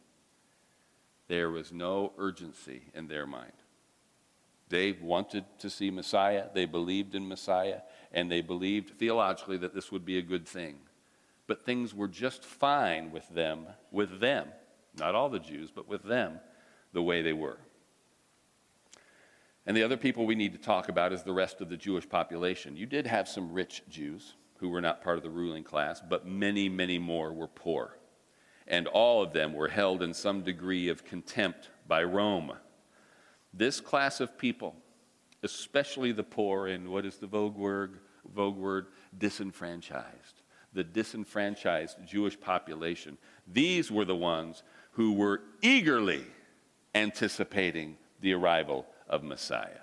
There 1.29 1.51
was 1.51 1.73
no 1.73 2.13
urgency 2.19 2.83
in 2.95 3.09
their 3.09 3.27
mind. 3.27 3.53
They 4.69 4.93
wanted 4.93 5.45
to 5.61 5.71
see 5.71 5.91
Messiah, 5.91 6.47
they 6.53 6.67
believed 6.67 7.15
in 7.15 7.29
Messiah, 7.29 7.81
and 8.17 8.33
they 8.33 8.41
believed 8.41 8.99
theologically 8.99 9.59
that 9.59 9.75
this 9.75 9.93
would 9.93 10.07
be 10.07 10.17
a 10.17 10.23
good 10.23 10.49
thing. 10.49 10.77
But 11.47 11.67
things 11.67 11.95
were 11.95 12.09
just 12.09 12.45
fine 12.47 13.13
with 13.13 13.29
them, 13.29 13.67
with 13.93 14.21
them, 14.21 14.49
not 14.99 15.15
all 15.15 15.29
the 15.29 15.39
Jews, 15.39 15.71
but 15.71 15.87
with 15.87 16.03
them, 16.03 16.41
the 16.95 17.03
way 17.03 17.21
they 17.21 17.35
were. 17.35 17.59
And 19.67 19.77
the 19.77 19.83
other 19.83 19.99
people 19.99 20.25
we 20.25 20.35
need 20.35 20.55
to 20.55 20.59
talk 20.59 20.89
about 20.89 21.13
is 21.13 21.25
the 21.25 21.33
rest 21.35 21.61
of 21.61 21.69
the 21.69 21.77
Jewish 21.77 22.09
population. 22.09 22.75
You 22.75 22.87
did 22.87 23.07
have 23.07 23.29
some 23.29 23.53
rich 23.53 23.83
Jews 23.91 24.33
who 24.61 24.71
were 24.71 24.81
not 24.81 25.03
part 25.03 25.19
of 25.19 25.23
the 25.23 25.29
ruling 25.29 25.63
class, 25.63 26.01
but 26.01 26.27
many, 26.27 26.71
many 26.71 26.99
more 26.99 27.35
were 27.35 27.47
poor. 27.47 27.99
And 28.67 28.87
all 28.87 29.23
of 29.23 29.35
them 29.35 29.53
were 29.53 29.69
held 29.69 30.03
in 30.03 30.15
some 30.15 30.41
degree 30.41 30.89
of 30.89 31.05
contempt 31.05 31.69
by 31.87 32.03
Rome. 32.03 32.55
This 33.53 33.79
class 33.79 34.21
of 34.21 34.39
people, 34.39 34.75
especially 35.43 36.13
the 36.13 36.25
poor, 36.25 36.67
and 36.67 36.89
what 36.89 37.05
is 37.05 37.19
the 37.19 37.27
vogue 37.27 37.57
word? 37.57 37.99
Vogue 38.35 38.57
word? 38.57 38.87
Disenfranchised. 39.17 40.43
The 40.73 40.85
disenfranchised 40.85 41.97
Jewish 42.07 42.39
population. 42.39 43.19
These 43.47 43.91
were 43.91 44.05
the 44.05 44.17
ones 44.17 44.63
who 44.93 45.15
were 45.15 45.43
eagerly 45.63 46.25
anticipating 46.95 47.97
the 48.21 48.33
arrival 48.33 48.87
of 49.09 49.23
Messiah. 49.23 49.81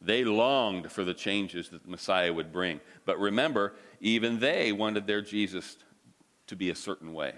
They 0.00 0.24
longed 0.24 0.90
for 0.90 1.04
the 1.04 1.14
changes 1.14 1.68
that 1.68 1.88
Messiah 1.88 2.32
would 2.32 2.52
bring. 2.52 2.80
But 3.04 3.20
remember, 3.20 3.74
even 4.00 4.40
they 4.40 4.72
wanted 4.72 5.06
their 5.06 5.22
Jesus 5.22 5.76
to 6.48 6.56
be 6.56 6.70
a 6.70 6.74
certain 6.74 7.12
way. 7.12 7.34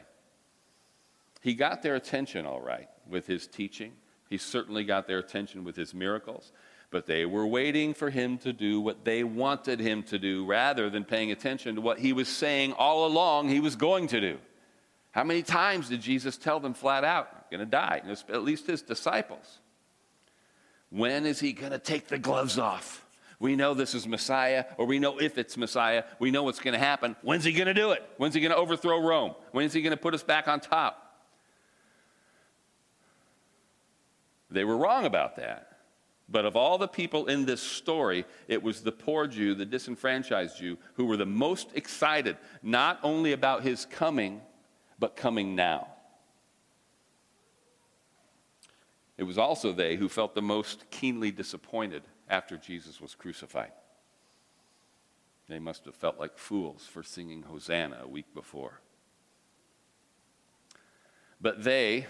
He 1.42 1.54
got 1.54 1.82
their 1.82 1.94
attention, 1.94 2.46
all 2.46 2.62
right, 2.62 2.88
with 3.06 3.26
his 3.26 3.46
teaching. 3.46 3.92
He 4.30 4.38
certainly 4.38 4.82
got 4.82 5.06
their 5.06 5.18
attention 5.18 5.62
with 5.62 5.76
his 5.76 5.92
miracles. 5.92 6.52
But 6.94 7.06
they 7.06 7.26
were 7.26 7.44
waiting 7.44 7.92
for 7.92 8.08
him 8.08 8.38
to 8.38 8.52
do 8.52 8.80
what 8.80 9.04
they 9.04 9.24
wanted 9.24 9.80
him 9.80 10.04
to 10.04 10.16
do 10.16 10.46
rather 10.46 10.88
than 10.88 11.02
paying 11.02 11.32
attention 11.32 11.74
to 11.74 11.80
what 11.80 11.98
he 11.98 12.12
was 12.12 12.28
saying 12.28 12.72
all 12.74 13.04
along 13.04 13.48
he 13.48 13.58
was 13.58 13.74
going 13.74 14.06
to 14.06 14.20
do. 14.20 14.38
How 15.10 15.24
many 15.24 15.42
times 15.42 15.88
did 15.88 16.00
Jesus 16.00 16.36
tell 16.36 16.60
them 16.60 16.72
flat 16.72 17.02
out, 17.02 17.30
I'm 17.32 17.42
going 17.50 17.68
to 17.68 17.68
die? 17.68 18.00
At 18.28 18.44
least 18.44 18.68
his 18.68 18.80
disciples. 18.80 19.58
When 20.90 21.26
is 21.26 21.40
he 21.40 21.52
going 21.52 21.72
to 21.72 21.80
take 21.80 22.06
the 22.06 22.16
gloves 22.16 22.60
off? 22.60 23.04
We 23.40 23.56
know 23.56 23.74
this 23.74 23.96
is 23.96 24.06
Messiah, 24.06 24.64
or 24.78 24.86
we 24.86 25.00
know 25.00 25.20
if 25.20 25.36
it's 25.36 25.56
Messiah, 25.56 26.04
we 26.20 26.30
know 26.30 26.44
what's 26.44 26.60
going 26.60 26.74
to 26.74 26.78
happen. 26.78 27.16
When's 27.22 27.42
he 27.42 27.52
going 27.52 27.66
to 27.66 27.74
do 27.74 27.90
it? 27.90 28.08
When's 28.18 28.36
he 28.36 28.40
going 28.40 28.52
to 28.52 28.56
overthrow 28.56 29.00
Rome? 29.00 29.34
When 29.50 29.66
is 29.66 29.72
he 29.72 29.82
going 29.82 29.90
to 29.90 30.00
put 30.00 30.14
us 30.14 30.22
back 30.22 30.46
on 30.46 30.60
top? 30.60 31.16
They 34.48 34.62
were 34.62 34.76
wrong 34.76 35.06
about 35.06 35.34
that. 35.38 35.70
But 36.28 36.46
of 36.46 36.56
all 36.56 36.78
the 36.78 36.88
people 36.88 37.26
in 37.26 37.44
this 37.44 37.60
story, 37.60 38.24
it 38.48 38.62
was 38.62 38.80
the 38.80 38.92
poor 38.92 39.26
Jew, 39.26 39.54
the 39.54 39.66
disenfranchised 39.66 40.58
Jew, 40.58 40.78
who 40.94 41.04
were 41.04 41.18
the 41.18 41.26
most 41.26 41.68
excited, 41.74 42.36
not 42.62 42.98
only 43.02 43.32
about 43.32 43.62
his 43.62 43.84
coming, 43.84 44.40
but 44.98 45.16
coming 45.16 45.54
now. 45.54 45.88
It 49.16 49.24
was 49.24 49.38
also 49.38 49.72
they 49.72 49.96
who 49.96 50.08
felt 50.08 50.34
the 50.34 50.42
most 50.42 50.90
keenly 50.90 51.30
disappointed 51.30 52.02
after 52.28 52.56
Jesus 52.56 53.00
was 53.00 53.14
crucified. 53.14 53.72
They 55.48 55.58
must 55.58 55.84
have 55.84 55.94
felt 55.94 56.18
like 56.18 56.38
fools 56.38 56.88
for 56.90 57.02
singing 57.02 57.42
Hosanna 57.42 58.00
a 58.02 58.08
week 58.08 58.32
before. 58.34 58.80
But 61.40 61.62
they, 61.62 62.06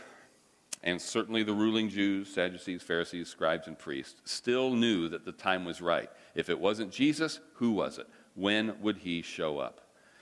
and 0.85 1.01
certainly 1.01 1.43
the 1.43 1.55
ruling 1.55 1.89
Jews, 1.89 2.33
Sadducees, 2.33 2.83
Pharisees, 2.83 3.29
scribes, 3.29 3.67
and 3.67 3.79
priests, 3.79 4.21
still 4.25 4.75
knew 4.75 5.09
that 5.09 5.25
the 5.25 5.33
time 5.33 5.65
was 5.65 5.81
right. 5.81 6.11
If 6.35 6.51
it 6.51 6.61
wasn't 6.61 6.93
Jesus, 6.93 7.41
who 7.55 7.73
was 7.73 7.97
it? 7.97 8.07
When 8.35 8.81
would 8.83 8.99
he 8.99 9.23
show 9.23 9.59
up? 9.59 9.81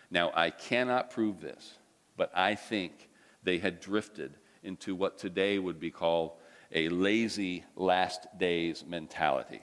Now, 0.09 0.31
I 0.35 0.51
cannot 0.51 1.11
prove 1.11 1.40
this, 1.40 1.79
but 2.16 2.31
I 2.33 2.55
think 2.55 3.09
they 3.42 3.59
had 3.59 3.81
drifted 3.81 4.37
into 4.62 4.94
what 4.94 5.18
today 5.18 5.59
would 5.59 5.81
be 5.81 5.90
called 5.90 6.35
a 6.70 6.88
lazy 6.88 7.64
last 7.75 8.27
days 8.38 8.85
mentality. 8.87 9.62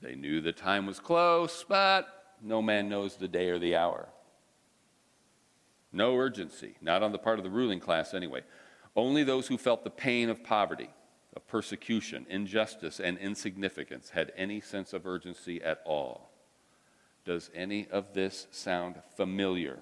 They 0.00 0.14
knew 0.14 0.40
the 0.40 0.52
time 0.52 0.86
was 0.86 0.98
close, 0.98 1.62
but 1.68 2.06
no 2.40 2.62
man 2.62 2.88
knows 2.88 3.16
the 3.16 3.28
day 3.28 3.50
or 3.50 3.58
the 3.58 3.76
hour. 3.76 4.08
No 5.92 6.16
urgency, 6.16 6.76
not 6.80 7.02
on 7.02 7.12
the 7.12 7.18
part 7.18 7.38
of 7.38 7.44
the 7.44 7.50
ruling 7.50 7.80
class 7.80 8.14
anyway. 8.14 8.42
Only 8.96 9.24
those 9.24 9.48
who 9.48 9.58
felt 9.58 9.82
the 9.82 9.90
pain 9.90 10.28
of 10.28 10.44
poverty, 10.44 10.90
of 11.34 11.46
persecution, 11.48 12.26
injustice, 12.28 13.00
and 13.00 13.18
insignificance 13.18 14.10
had 14.10 14.32
any 14.36 14.60
sense 14.60 14.92
of 14.92 15.06
urgency 15.06 15.62
at 15.62 15.80
all. 15.84 16.30
Does 17.24 17.50
any 17.54 17.88
of 17.88 18.14
this 18.14 18.46
sound 18.50 18.96
familiar? 19.16 19.78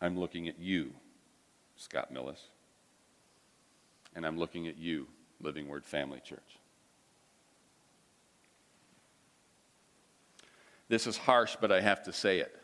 I'm 0.00 0.18
looking 0.18 0.46
at 0.46 0.58
you, 0.60 0.92
Scott 1.76 2.12
Millis. 2.12 2.38
And 4.14 4.24
I'm 4.24 4.38
looking 4.38 4.68
at 4.68 4.78
you, 4.78 5.08
Living 5.40 5.68
Word 5.68 5.84
Family 5.84 6.20
Church. 6.20 6.58
This 10.88 11.06
is 11.06 11.16
harsh, 11.16 11.56
but 11.60 11.72
I 11.72 11.80
have 11.80 12.04
to 12.04 12.12
say 12.12 12.38
it. 12.38 12.54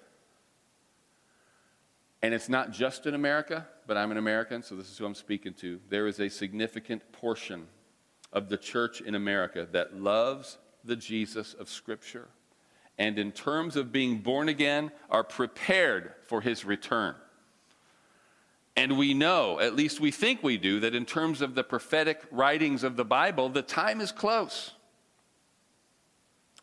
And 2.22 2.32
it's 2.32 2.48
not 2.48 2.70
just 2.70 3.06
in 3.06 3.14
America, 3.14 3.66
but 3.86 3.96
I'm 3.96 4.12
an 4.12 4.16
American, 4.16 4.62
so 4.62 4.76
this 4.76 4.88
is 4.88 4.96
who 4.96 5.04
I'm 5.04 5.14
speaking 5.14 5.54
to. 5.54 5.80
There 5.88 6.06
is 6.06 6.20
a 6.20 6.28
significant 6.28 7.10
portion 7.10 7.66
of 8.32 8.48
the 8.48 8.56
church 8.56 9.00
in 9.00 9.14
America 9.16 9.66
that 9.72 10.00
loves 10.00 10.58
the 10.84 10.94
Jesus 10.94 11.52
of 11.54 11.68
Scripture. 11.68 12.28
And 12.96 13.18
in 13.18 13.32
terms 13.32 13.74
of 13.76 13.90
being 13.90 14.18
born 14.18 14.48
again, 14.48 14.92
are 15.10 15.24
prepared 15.24 16.12
for 16.26 16.40
his 16.40 16.64
return. 16.64 17.16
And 18.76 18.96
we 18.96 19.12
know, 19.14 19.60
at 19.60 19.74
least 19.74 20.00
we 20.00 20.10
think 20.10 20.42
we 20.42 20.56
do, 20.56 20.80
that 20.80 20.94
in 20.94 21.04
terms 21.04 21.42
of 21.42 21.54
the 21.54 21.64
prophetic 21.64 22.22
writings 22.30 22.84
of 22.84 22.96
the 22.96 23.04
Bible, 23.04 23.48
the 23.48 23.62
time 23.62 24.00
is 24.00 24.12
close. 24.12 24.72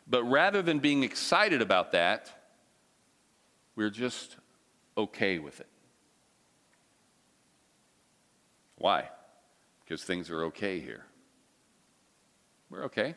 But 0.07 0.23
rather 0.23 0.61
than 0.61 0.79
being 0.79 1.03
excited 1.03 1.61
about 1.61 1.91
that, 1.91 2.31
we're 3.75 3.91
just 3.91 4.37
okay 4.99 5.39
with 5.39 5.59
it. 5.59 5.67
Why? 8.77 9.09
Because 9.83 10.03
things 10.03 10.29
are 10.29 10.45
okay 10.45 10.79
here. 10.79 11.05
We're 12.69 12.85
okay. 12.85 13.15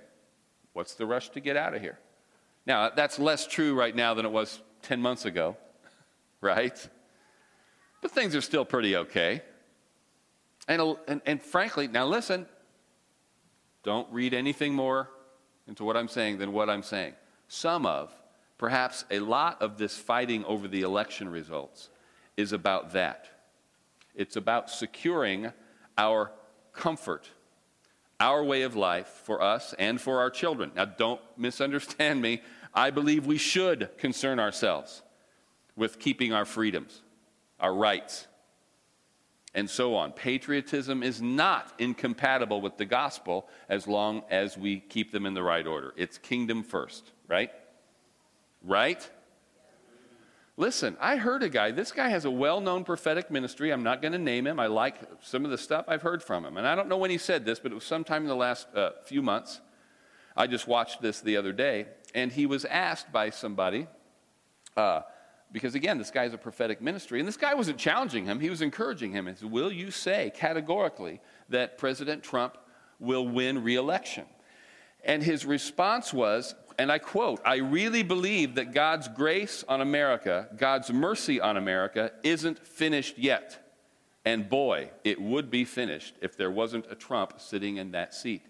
What's 0.72 0.94
the 0.94 1.06
rush 1.06 1.28
to 1.30 1.40
get 1.40 1.56
out 1.56 1.74
of 1.74 1.82
here? 1.82 1.98
Now, 2.66 2.90
that's 2.90 3.18
less 3.18 3.46
true 3.46 3.74
right 3.74 3.94
now 3.94 4.14
than 4.14 4.24
it 4.24 4.32
was 4.32 4.60
10 4.82 5.00
months 5.00 5.24
ago, 5.24 5.56
right? 6.40 6.88
But 8.00 8.10
things 8.10 8.34
are 8.34 8.40
still 8.40 8.64
pretty 8.64 8.96
okay. 8.96 9.42
And, 10.68 10.96
and, 11.06 11.20
and 11.26 11.42
frankly, 11.42 11.88
now 11.88 12.06
listen, 12.06 12.46
don't 13.82 14.10
read 14.12 14.32
anything 14.32 14.74
more 14.74 15.10
into 15.66 15.84
what 15.84 15.96
I'm 15.96 16.08
saying 16.08 16.38
than 16.38 16.52
what 16.52 16.70
I'm 16.70 16.82
saying. 16.82 17.14
Some 17.48 17.84
of, 17.84 18.12
perhaps 18.62 19.04
a 19.10 19.18
lot 19.18 19.60
of 19.60 19.76
this 19.76 19.96
fighting 19.96 20.44
over 20.44 20.68
the 20.68 20.82
election 20.82 21.28
results 21.28 21.88
is 22.36 22.52
about 22.52 22.92
that. 22.92 23.26
It's 24.14 24.36
about 24.36 24.70
securing 24.70 25.52
our 25.98 26.30
comfort, 26.72 27.28
our 28.20 28.44
way 28.44 28.62
of 28.62 28.76
life 28.76 29.08
for 29.24 29.42
us 29.42 29.74
and 29.80 30.00
for 30.00 30.20
our 30.20 30.30
children. 30.30 30.70
Now, 30.76 30.84
don't 30.84 31.20
misunderstand 31.36 32.22
me. 32.22 32.40
I 32.72 32.90
believe 32.90 33.26
we 33.26 33.36
should 33.36 33.90
concern 33.98 34.38
ourselves 34.38 35.02
with 35.74 35.98
keeping 35.98 36.32
our 36.32 36.44
freedoms, 36.44 37.02
our 37.58 37.74
rights, 37.74 38.28
and 39.56 39.68
so 39.68 39.96
on. 39.96 40.12
Patriotism 40.12 41.02
is 41.02 41.20
not 41.20 41.72
incompatible 41.80 42.60
with 42.60 42.76
the 42.76 42.84
gospel 42.84 43.48
as 43.68 43.88
long 43.88 44.22
as 44.30 44.56
we 44.56 44.78
keep 44.78 45.10
them 45.10 45.26
in 45.26 45.34
the 45.34 45.42
right 45.42 45.66
order. 45.66 45.92
It's 45.96 46.16
kingdom 46.16 46.62
first, 46.62 47.10
right? 47.26 47.50
Right? 48.64 49.08
Listen, 50.56 50.96
I 51.00 51.16
heard 51.16 51.42
a 51.42 51.48
guy, 51.48 51.70
this 51.70 51.92
guy 51.92 52.10
has 52.10 52.24
a 52.24 52.30
well 52.30 52.60
known 52.60 52.84
prophetic 52.84 53.30
ministry. 53.30 53.72
I'm 53.72 53.82
not 53.82 54.02
going 54.02 54.12
to 54.12 54.18
name 54.18 54.46
him. 54.46 54.60
I 54.60 54.66
like 54.66 54.96
some 55.22 55.44
of 55.44 55.50
the 55.50 55.58
stuff 55.58 55.86
I've 55.88 56.02
heard 56.02 56.22
from 56.22 56.44
him. 56.44 56.56
And 56.56 56.66
I 56.66 56.74
don't 56.74 56.88
know 56.88 56.98
when 56.98 57.10
he 57.10 57.18
said 57.18 57.44
this, 57.44 57.58
but 57.58 57.72
it 57.72 57.74
was 57.74 57.84
sometime 57.84 58.22
in 58.22 58.28
the 58.28 58.36
last 58.36 58.68
uh, 58.74 58.90
few 59.04 59.22
months. 59.22 59.60
I 60.36 60.46
just 60.46 60.66
watched 60.68 61.00
this 61.00 61.20
the 61.20 61.36
other 61.36 61.52
day. 61.52 61.86
And 62.14 62.30
he 62.30 62.44
was 62.44 62.66
asked 62.66 63.10
by 63.10 63.30
somebody, 63.30 63.86
uh, 64.76 65.00
because 65.50 65.74
again, 65.74 65.96
this 65.96 66.10
guy 66.10 66.24
has 66.24 66.34
a 66.34 66.38
prophetic 66.38 66.82
ministry, 66.82 67.18
and 67.18 67.26
this 67.26 67.36
guy 67.36 67.54
wasn't 67.54 67.78
challenging 67.78 68.26
him, 68.26 68.38
he 68.38 68.50
was 68.50 68.62
encouraging 68.62 69.12
him. 69.12 69.26
He 69.26 69.34
said, 69.34 69.50
Will 69.50 69.72
you 69.72 69.90
say 69.90 70.32
categorically 70.34 71.20
that 71.48 71.78
President 71.78 72.22
Trump 72.22 72.58
will 72.98 73.26
win 73.26 73.62
re 73.62 73.76
election? 73.76 74.26
And 75.04 75.22
his 75.22 75.44
response 75.44 76.12
was, 76.12 76.54
and 76.78 76.90
I 76.90 76.98
quote, 76.98 77.40
I 77.44 77.56
really 77.56 78.02
believe 78.02 78.56
that 78.56 78.72
God's 78.72 79.08
grace 79.08 79.64
on 79.68 79.80
America, 79.80 80.48
God's 80.56 80.92
mercy 80.92 81.40
on 81.40 81.56
America, 81.56 82.12
isn't 82.22 82.58
finished 82.66 83.18
yet. 83.18 83.58
And 84.24 84.48
boy, 84.48 84.90
it 85.04 85.20
would 85.20 85.50
be 85.50 85.64
finished 85.64 86.14
if 86.20 86.36
there 86.36 86.50
wasn't 86.50 86.86
a 86.90 86.94
Trump 86.94 87.40
sitting 87.40 87.76
in 87.76 87.92
that 87.92 88.14
seat. 88.14 88.42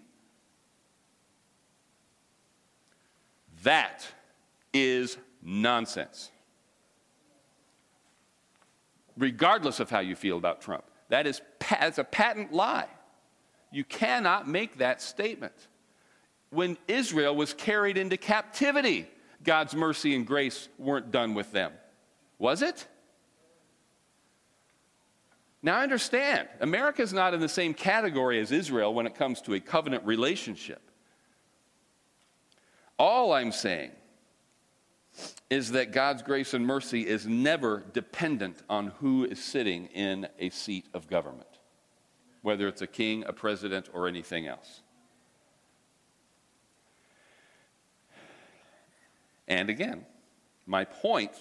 That 3.63 4.05
is 4.73 5.17
nonsense 5.41 6.31
regardless 9.17 9.79
of 9.79 9.89
how 9.89 9.99
you 9.99 10.15
feel 10.15 10.37
about 10.37 10.61
Trump. 10.61 10.83
That 11.09 11.27
is 11.27 11.41
that's 11.69 11.97
a 11.97 12.03
patent 12.03 12.53
lie. 12.53 12.87
You 13.71 13.83
cannot 13.83 14.47
make 14.47 14.77
that 14.77 15.01
statement. 15.01 15.53
When 16.53 16.77
Israel 16.87 17.35
was 17.35 17.53
carried 17.53 17.97
into 17.97 18.15
captivity, 18.15 19.07
God's 19.43 19.75
mercy 19.75 20.15
and 20.15 20.25
grace 20.25 20.69
weren't 20.77 21.11
done 21.11 21.33
with 21.33 21.51
them. 21.51 21.71
Was 22.37 22.61
it? 22.61 22.87
Now, 25.63 25.77
I 25.77 25.83
understand, 25.83 26.47
America 26.59 27.01
is 27.01 27.11
not 27.11 27.33
in 27.33 27.39
the 27.39 27.49
same 27.49 27.73
category 27.73 28.39
as 28.39 28.51
Israel 28.51 28.93
when 28.93 29.07
it 29.07 29.15
comes 29.15 29.41
to 29.41 29.55
a 29.55 29.59
covenant 29.59 30.05
relationship. 30.05 30.81
All 32.99 33.33
I'm 33.33 33.51
saying 33.51 33.91
is 35.49 35.71
that 35.71 35.91
God's 35.91 36.21
grace 36.21 36.53
and 36.53 36.67
mercy 36.67 37.07
is 37.07 37.25
never 37.25 37.83
dependent 37.93 38.61
on 38.69 38.87
who 38.99 39.25
is 39.25 39.43
sitting 39.43 39.87
in 39.87 40.27
a 40.37 40.49
seat 40.49 40.85
of 40.93 41.07
government, 41.07 41.47
whether 42.43 42.67
it's 42.67 42.81
a 42.83 42.87
king, 42.87 43.23
a 43.25 43.33
president, 43.33 43.89
or 43.93 44.07
anything 44.07 44.47
else. 44.47 44.82
And 49.47 49.69
again, 49.69 50.05
my 50.65 50.85
point, 50.85 51.31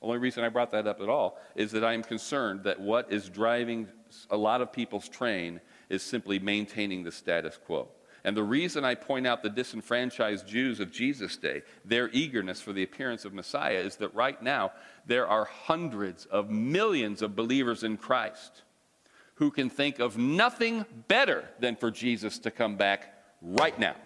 only 0.00 0.18
reason 0.18 0.44
I 0.44 0.48
brought 0.48 0.70
that 0.72 0.86
up 0.86 1.00
at 1.00 1.08
all, 1.08 1.38
is 1.54 1.70
that 1.72 1.84
I 1.84 1.92
am 1.92 2.02
concerned 2.02 2.64
that 2.64 2.80
what 2.80 3.12
is 3.12 3.28
driving 3.28 3.88
a 4.30 4.36
lot 4.36 4.60
of 4.60 4.72
people's 4.72 5.08
train 5.08 5.60
is 5.88 6.02
simply 6.02 6.38
maintaining 6.38 7.02
the 7.02 7.12
status 7.12 7.58
quo. 7.64 7.88
And 8.24 8.36
the 8.36 8.42
reason 8.42 8.84
I 8.84 8.94
point 8.94 9.26
out 9.26 9.42
the 9.42 9.50
disenfranchised 9.50 10.46
Jews 10.46 10.78
of 10.78 10.92
Jesus' 10.92 11.36
day, 11.36 11.62
their 11.84 12.08
eagerness 12.10 12.60
for 12.60 12.72
the 12.72 12.84
appearance 12.84 13.24
of 13.24 13.32
Messiah, 13.32 13.78
is 13.78 13.96
that 13.96 14.14
right 14.14 14.40
now 14.40 14.72
there 15.06 15.26
are 15.26 15.44
hundreds 15.44 16.26
of 16.26 16.50
millions 16.50 17.20
of 17.22 17.34
believers 17.34 17.82
in 17.82 17.96
Christ 17.96 18.62
who 19.34 19.50
can 19.50 19.68
think 19.68 19.98
of 19.98 20.18
nothing 20.18 20.84
better 21.08 21.48
than 21.58 21.74
for 21.74 21.90
Jesus 21.90 22.38
to 22.40 22.50
come 22.50 22.76
back 22.76 23.12
right 23.40 23.76
now. 23.78 23.96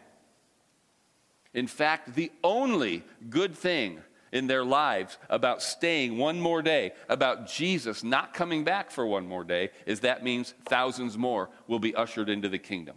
In 1.57 1.67
fact, 1.67 2.15
the 2.15 2.31
only 2.45 3.03
good 3.31 3.57
thing 3.57 3.99
in 4.31 4.47
their 4.47 4.63
lives 4.63 5.17
about 5.31 5.63
staying 5.63 6.19
one 6.19 6.39
more 6.39 6.61
day, 6.61 6.93
about 7.09 7.49
Jesus 7.49 8.05
not 8.05 8.35
coming 8.35 8.63
back 8.63 8.91
for 8.91 9.07
one 9.07 9.27
more 9.27 9.43
day, 9.43 9.71
is 9.87 10.01
that 10.01 10.23
means 10.23 10.53
thousands 10.67 11.17
more 11.17 11.49
will 11.67 11.79
be 11.79 11.95
ushered 11.95 12.29
into 12.29 12.51
the 12.51 12.59
kingdom. 12.59 12.97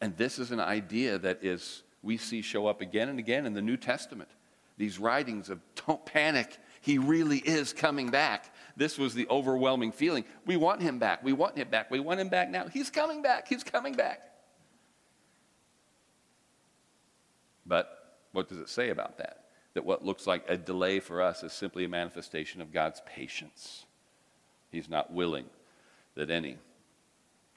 And 0.00 0.16
this 0.16 0.40
is 0.40 0.50
an 0.50 0.58
idea 0.58 1.18
that 1.18 1.44
is 1.44 1.84
we 2.02 2.16
see 2.16 2.42
show 2.42 2.66
up 2.66 2.80
again 2.80 3.08
and 3.08 3.20
again 3.20 3.46
in 3.46 3.54
the 3.54 3.62
New 3.62 3.76
Testament. 3.76 4.30
These 4.76 4.98
writings 4.98 5.50
of 5.50 5.60
don't 5.86 6.04
panic, 6.04 6.58
He 6.80 6.98
really 6.98 7.38
is 7.38 7.72
coming 7.72 8.10
back. 8.10 8.52
This 8.76 8.98
was 8.98 9.14
the 9.14 9.26
overwhelming 9.28 9.92
feeling. 9.92 10.24
We 10.46 10.56
want 10.56 10.82
him 10.82 10.98
back. 10.98 11.22
We 11.22 11.32
want 11.32 11.56
him 11.56 11.68
back. 11.68 11.90
We 11.90 12.00
want 12.00 12.20
him 12.20 12.28
back 12.28 12.50
now. 12.50 12.68
He's 12.68 12.90
coming 12.90 13.22
back. 13.22 13.48
He's 13.48 13.64
coming 13.64 13.94
back. 13.94 14.20
But 17.66 18.18
what 18.32 18.48
does 18.48 18.58
it 18.58 18.68
say 18.68 18.90
about 18.90 19.18
that? 19.18 19.44
That 19.74 19.84
what 19.84 20.04
looks 20.04 20.26
like 20.26 20.44
a 20.48 20.56
delay 20.56 21.00
for 21.00 21.22
us 21.22 21.42
is 21.42 21.52
simply 21.52 21.84
a 21.84 21.88
manifestation 21.88 22.60
of 22.60 22.72
God's 22.72 23.00
patience. 23.06 23.84
He's 24.70 24.88
not 24.88 25.12
willing 25.12 25.46
that 26.14 26.30
any 26.30 26.56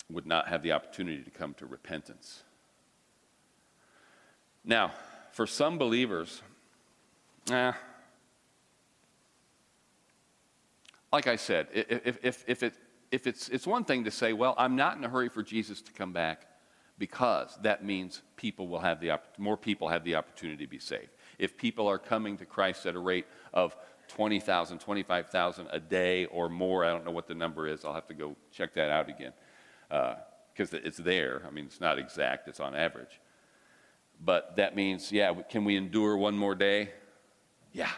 would 0.10 0.26
not 0.26 0.48
have 0.48 0.62
the 0.62 0.72
opportunity 0.72 1.24
to 1.24 1.32
come 1.32 1.54
to 1.56 1.66
repentance. 1.66 2.44
Now, 4.64 4.92
for 5.32 5.48
some 5.48 5.78
believers, 5.78 6.42
eh, 7.52 7.74
like 11.16 11.28
I 11.28 11.38
said, 11.38 11.68
if, 11.72 12.18
if, 12.24 12.44
if, 12.46 12.62
it, 12.62 12.74
if 13.10 13.26
it's, 13.26 13.48
it's 13.48 13.66
one 13.66 13.86
thing 13.86 14.04
to 14.04 14.12
say, 14.12 14.34
well, 14.34 14.54
I'm 14.58 14.76
not 14.76 14.98
in 14.98 15.04
a 15.06 15.08
hurry 15.08 15.30
for 15.30 15.44
Jesus 15.44 15.82
to 15.84 15.94
come 15.94 16.12
back 16.12 16.46
because 16.98 17.58
that 17.62 17.86
means 17.86 18.22
people 18.36 18.68
will 18.68 18.82
have 18.82 19.00
the, 19.00 19.18
more 19.38 19.56
people 19.56 19.88
have 19.88 20.04
the 20.04 20.16
opportunity 20.16 20.66
to 20.66 20.70
be 20.70 20.78
saved. 20.78 21.12
If 21.40 21.56
people 21.56 21.88
are 21.88 21.98
coming 21.98 22.36
to 22.40 22.46
Christ 22.46 22.86
at 22.86 22.96
a 22.96 23.00
rate 23.00 23.28
of 23.54 23.78
20,000, 24.10 24.80
25,000 24.80 25.68
a 25.72 25.80
day 25.80 26.26
or 26.26 26.50
more, 26.50 26.84
I 26.84 26.90
don't 26.90 27.06
know 27.06 27.12
what 27.12 27.28
the 27.28 27.34
number 27.34 27.66
is, 27.66 27.86
I'll 27.86 27.94
have 27.94 28.08
to 28.08 28.14
go 28.14 28.36
check 28.52 28.74
that 28.74 28.90
out 28.90 29.08
again 29.08 29.32
because 29.88 30.74
uh, 30.74 30.82
it's 30.84 30.98
there. 30.98 31.44
I 31.48 31.50
mean, 31.50 31.64
it's 31.64 31.80
not 31.80 31.98
exact, 31.98 32.50
it's 32.50 32.60
on 32.60 32.76
average. 32.76 33.22
But 34.20 34.58
that 34.58 34.76
means, 34.76 35.14
yeah, 35.14 35.34
can 35.50 35.64
we 35.64 35.78
endure 35.78 36.18
one 36.18 36.38
more 36.38 36.56
day? 36.56 36.90
Yeah, 37.72 37.92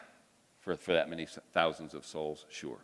for, 0.59 0.75
for 0.75 0.93
that 0.93 1.09
many 1.09 1.27
thousands 1.51 1.95
of 1.95 2.05
souls, 2.05 2.45
sure. 2.49 2.77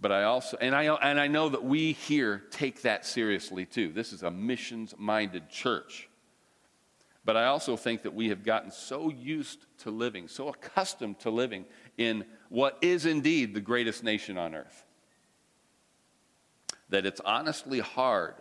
But 0.00 0.12
I 0.12 0.24
also, 0.24 0.56
and 0.60 0.74
I, 0.74 0.84
and 0.84 1.18
I 1.20 1.28
know 1.28 1.48
that 1.48 1.64
we 1.64 1.92
here 1.92 2.42
take 2.50 2.82
that 2.82 3.06
seriously 3.06 3.64
too. 3.64 3.92
This 3.92 4.12
is 4.12 4.22
a 4.22 4.30
missions 4.30 4.94
minded 4.98 5.48
church. 5.48 6.08
But 7.24 7.36
I 7.36 7.46
also 7.46 7.76
think 7.76 8.02
that 8.02 8.14
we 8.14 8.28
have 8.28 8.44
gotten 8.44 8.70
so 8.70 9.08
used 9.08 9.64
to 9.78 9.90
living, 9.90 10.28
so 10.28 10.48
accustomed 10.48 11.20
to 11.20 11.30
living 11.30 11.64
in 11.96 12.24
what 12.50 12.76
is 12.82 13.06
indeed 13.06 13.54
the 13.54 13.60
greatest 13.60 14.04
nation 14.04 14.36
on 14.36 14.54
earth, 14.54 14.84
that 16.90 17.06
it's 17.06 17.20
honestly 17.24 17.80
hard 17.80 18.34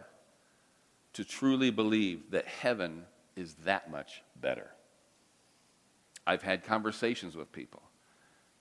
to 1.13 1.23
truly 1.23 1.69
believe 1.69 2.31
that 2.31 2.45
heaven 2.47 3.05
is 3.37 3.53
that 3.65 3.89
much 3.89 4.21
better. 4.35 4.69
I've 6.27 6.41
had 6.41 6.63
conversations 6.63 7.35
with 7.35 7.51
people 7.51 7.81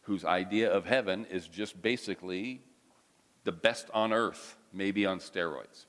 whose 0.02 0.24
idea 0.24 0.70
of 0.70 0.84
heaven 0.84 1.26
is 1.30 1.48
just 1.48 1.80
basically 1.80 2.60
the 3.44 3.52
best 3.52 3.88
on 3.92 4.12
earth, 4.12 4.56
maybe 4.72 5.06
on 5.06 5.18
steroids. 5.18 5.86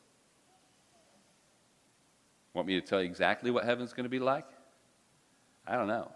Want 2.53 2.67
me 2.67 2.79
to 2.79 2.85
tell 2.85 3.01
you 3.01 3.05
exactly 3.05 3.51
what 3.51 3.65
heaven's 3.65 3.93
going 3.93 4.03
to 4.03 4.09
be 4.09 4.19
like? 4.19 4.45
I 5.65 5.75
don't 5.75 5.87
know. 5.87 6.11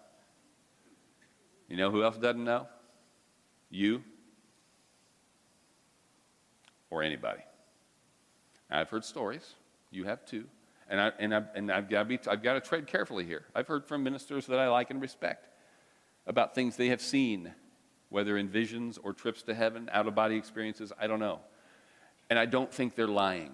You 1.67 1.77
know 1.77 1.91
who 1.91 2.03
else 2.03 2.17
doesn't 2.17 2.43
know? 2.43 2.67
You 3.69 4.03
or 6.89 7.03
anybody. 7.03 7.41
I've 8.69 8.89
heard 8.89 9.03
stories. 9.03 9.55
You 9.91 10.05
have 10.05 10.25
too. 10.25 10.45
And, 10.89 11.01
I, 11.01 11.11
and, 11.19 11.35
I, 11.35 11.43
and 11.55 11.71
I've, 11.71 11.89
got 11.89 12.03
to 12.03 12.05
be, 12.05 12.19
I've 12.29 12.43
got 12.43 12.53
to 12.53 12.61
tread 12.61 12.87
carefully 12.87 13.25
here. 13.25 13.45
I've 13.53 13.67
heard 13.67 13.85
from 13.85 14.03
ministers 14.03 14.45
that 14.47 14.59
I 14.59 14.69
like 14.69 14.89
and 14.89 15.01
respect 15.01 15.47
about 16.25 16.55
things 16.55 16.75
they 16.75 16.89
have 16.89 17.01
seen, 17.01 17.53
whether 18.09 18.37
in 18.37 18.47
visions 18.47 18.97
or 18.97 19.13
trips 19.13 19.41
to 19.43 19.53
heaven, 19.53 19.89
out 19.91 20.07
of 20.07 20.15
body 20.15 20.35
experiences, 20.35 20.93
I 20.99 21.07
don't 21.07 21.19
know. 21.19 21.39
And 22.29 22.37
I 22.37 22.45
don't 22.45 22.71
think 22.71 22.95
they're 22.95 23.07
lying. 23.07 23.53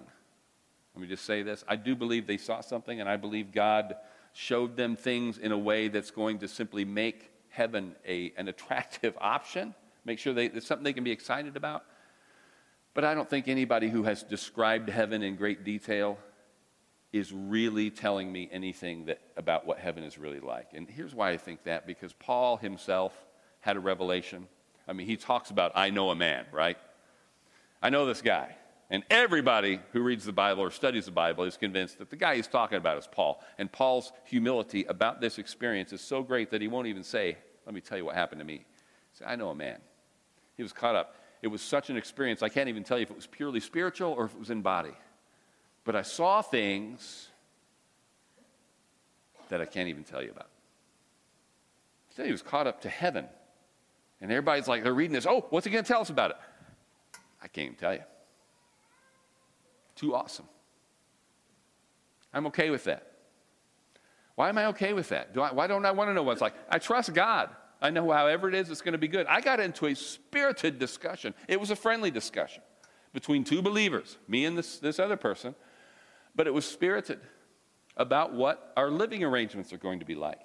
Let 0.94 1.02
me 1.02 1.08
just 1.08 1.24
say 1.24 1.42
this. 1.42 1.64
I 1.66 1.76
do 1.76 1.96
believe 1.96 2.26
they 2.26 2.36
saw 2.36 2.60
something, 2.60 3.00
and 3.00 3.08
I 3.08 3.16
believe 3.16 3.52
God 3.52 3.96
showed 4.32 4.76
them 4.76 4.96
things 4.96 5.38
in 5.38 5.52
a 5.52 5.58
way 5.58 5.88
that's 5.88 6.10
going 6.10 6.38
to 6.38 6.48
simply 6.48 6.84
make 6.84 7.30
heaven 7.48 7.94
a, 8.06 8.32
an 8.36 8.48
attractive 8.48 9.16
option, 9.20 9.74
make 10.04 10.18
sure 10.18 10.32
they, 10.32 10.46
it's 10.46 10.66
something 10.66 10.84
they 10.84 10.92
can 10.92 11.04
be 11.04 11.12
excited 11.12 11.56
about. 11.56 11.84
But 12.94 13.04
I 13.04 13.14
don't 13.14 13.28
think 13.28 13.48
anybody 13.48 13.88
who 13.88 14.04
has 14.04 14.22
described 14.22 14.88
heaven 14.88 15.22
in 15.22 15.34
great 15.34 15.64
detail 15.64 16.18
is 17.12 17.32
really 17.32 17.90
telling 17.90 18.30
me 18.30 18.48
anything 18.52 19.06
that, 19.06 19.20
about 19.36 19.66
what 19.66 19.78
heaven 19.78 20.02
is 20.02 20.18
really 20.18 20.40
like. 20.40 20.68
And 20.74 20.88
here's 20.88 21.14
why 21.14 21.30
I 21.30 21.36
think 21.36 21.64
that 21.64 21.86
because 21.86 22.12
Paul 22.12 22.56
himself 22.56 23.12
had 23.64 23.76
a 23.76 23.80
revelation. 23.80 24.46
I 24.86 24.92
mean, 24.92 25.06
he 25.06 25.16
talks 25.16 25.50
about, 25.50 25.72
I 25.74 25.88
know 25.88 26.10
a 26.10 26.14
man, 26.14 26.44
right? 26.52 26.76
I 27.82 27.88
know 27.88 28.04
this 28.04 28.20
guy. 28.20 28.56
And 28.90 29.02
everybody 29.08 29.80
who 29.92 30.02
reads 30.02 30.26
the 30.26 30.32
Bible 30.32 30.62
or 30.62 30.70
studies 30.70 31.06
the 31.06 31.10
Bible 31.10 31.44
is 31.44 31.56
convinced 31.56 31.98
that 31.98 32.10
the 32.10 32.16
guy 32.16 32.36
he's 32.36 32.46
talking 32.46 32.76
about 32.76 32.98
is 32.98 33.08
Paul. 33.10 33.42
And 33.56 33.72
Paul's 33.72 34.12
humility 34.24 34.84
about 34.84 35.22
this 35.22 35.38
experience 35.38 35.94
is 35.94 36.02
so 36.02 36.22
great 36.22 36.50
that 36.50 36.60
he 36.60 36.68
won't 36.68 36.88
even 36.88 37.02
say, 37.02 37.38
Let 37.64 37.74
me 37.74 37.80
tell 37.80 37.96
you 37.96 38.04
what 38.04 38.14
happened 38.14 38.40
to 38.40 38.44
me. 38.44 38.66
Said, 39.14 39.28
I 39.28 39.36
know 39.36 39.48
a 39.48 39.54
man. 39.54 39.78
He 40.58 40.62
was 40.62 40.74
caught 40.74 40.94
up. 40.94 41.16
It 41.40 41.48
was 41.48 41.62
such 41.62 41.88
an 41.88 41.96
experience, 41.96 42.42
I 42.42 42.50
can't 42.50 42.68
even 42.68 42.84
tell 42.84 42.98
you 42.98 43.04
if 43.04 43.10
it 43.10 43.16
was 43.16 43.26
purely 43.26 43.60
spiritual 43.60 44.12
or 44.12 44.26
if 44.26 44.34
it 44.34 44.38
was 44.38 44.50
in 44.50 44.60
body. 44.60 44.94
But 45.84 45.96
I 45.96 46.02
saw 46.02 46.42
things 46.42 47.28
that 49.48 49.60
I 49.60 49.64
can't 49.64 49.88
even 49.88 50.04
tell 50.04 50.22
you 50.22 50.30
about. 50.30 50.48
He 52.08 52.14
said 52.14 52.26
he 52.26 52.32
was 52.32 52.42
caught 52.42 52.66
up 52.66 52.82
to 52.82 52.88
heaven. 52.88 53.26
And 54.20 54.30
everybody's 54.30 54.68
like, 54.68 54.82
they're 54.82 54.94
reading 54.94 55.12
this. 55.12 55.26
Oh, 55.26 55.46
what's 55.50 55.66
he 55.66 55.72
going 55.72 55.84
to 55.84 55.88
tell 55.88 56.00
us 56.00 56.10
about 56.10 56.30
it? 56.30 56.36
I 57.42 57.48
can't 57.48 57.66
even 57.66 57.76
tell 57.76 57.94
you. 57.94 58.02
Too 59.96 60.14
awesome. 60.14 60.46
I'm 62.32 62.46
okay 62.46 62.70
with 62.70 62.84
that. 62.84 63.12
Why 64.34 64.48
am 64.48 64.58
I 64.58 64.66
okay 64.66 64.92
with 64.92 65.10
that? 65.10 65.34
Do 65.34 65.42
I, 65.42 65.52
why 65.52 65.66
don't 65.66 65.86
I 65.86 65.92
want 65.92 66.10
to 66.10 66.14
know 66.14 66.22
what 66.22 66.32
it's 66.32 66.40
like? 66.40 66.54
I 66.68 66.78
trust 66.78 67.14
God. 67.14 67.50
I 67.80 67.90
know 67.90 68.10
however 68.10 68.48
it 68.48 68.54
is, 68.54 68.70
it's 68.70 68.80
going 68.80 68.92
to 68.92 68.98
be 68.98 69.08
good. 69.08 69.26
I 69.26 69.40
got 69.40 69.60
into 69.60 69.86
a 69.86 69.94
spirited 69.94 70.78
discussion. 70.78 71.34
It 71.46 71.60
was 71.60 71.70
a 71.70 71.76
friendly 71.76 72.10
discussion 72.10 72.62
between 73.12 73.44
two 73.44 73.62
believers, 73.62 74.16
me 74.26 74.44
and 74.44 74.58
this, 74.58 74.78
this 74.78 74.98
other 74.98 75.16
person, 75.16 75.54
but 76.34 76.46
it 76.46 76.54
was 76.54 76.64
spirited 76.64 77.20
about 77.96 78.32
what 78.32 78.72
our 78.76 78.90
living 78.90 79.22
arrangements 79.22 79.72
are 79.72 79.78
going 79.78 80.00
to 80.00 80.04
be 80.04 80.14
like. 80.14 80.40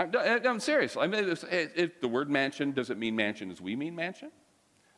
I'm, 0.00 0.46
I'm 0.46 0.60
serious. 0.60 0.96
I 0.96 1.06
mean, 1.06 1.36
if 1.50 2.00
the 2.00 2.08
word 2.08 2.30
mansion, 2.30 2.72
does 2.72 2.90
it 2.90 2.96
mean 2.96 3.14
mansion 3.14 3.50
as 3.50 3.60
we 3.60 3.76
mean 3.76 3.94
mansion? 3.94 4.30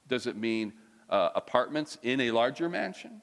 Does 0.09 0.27
it 0.27 0.37
mean 0.37 0.73
uh, 1.11 1.31
apartments 1.35 1.99
in 2.03 2.21
a 2.21 2.31
larger 2.31 2.69
mansion? 2.69 3.21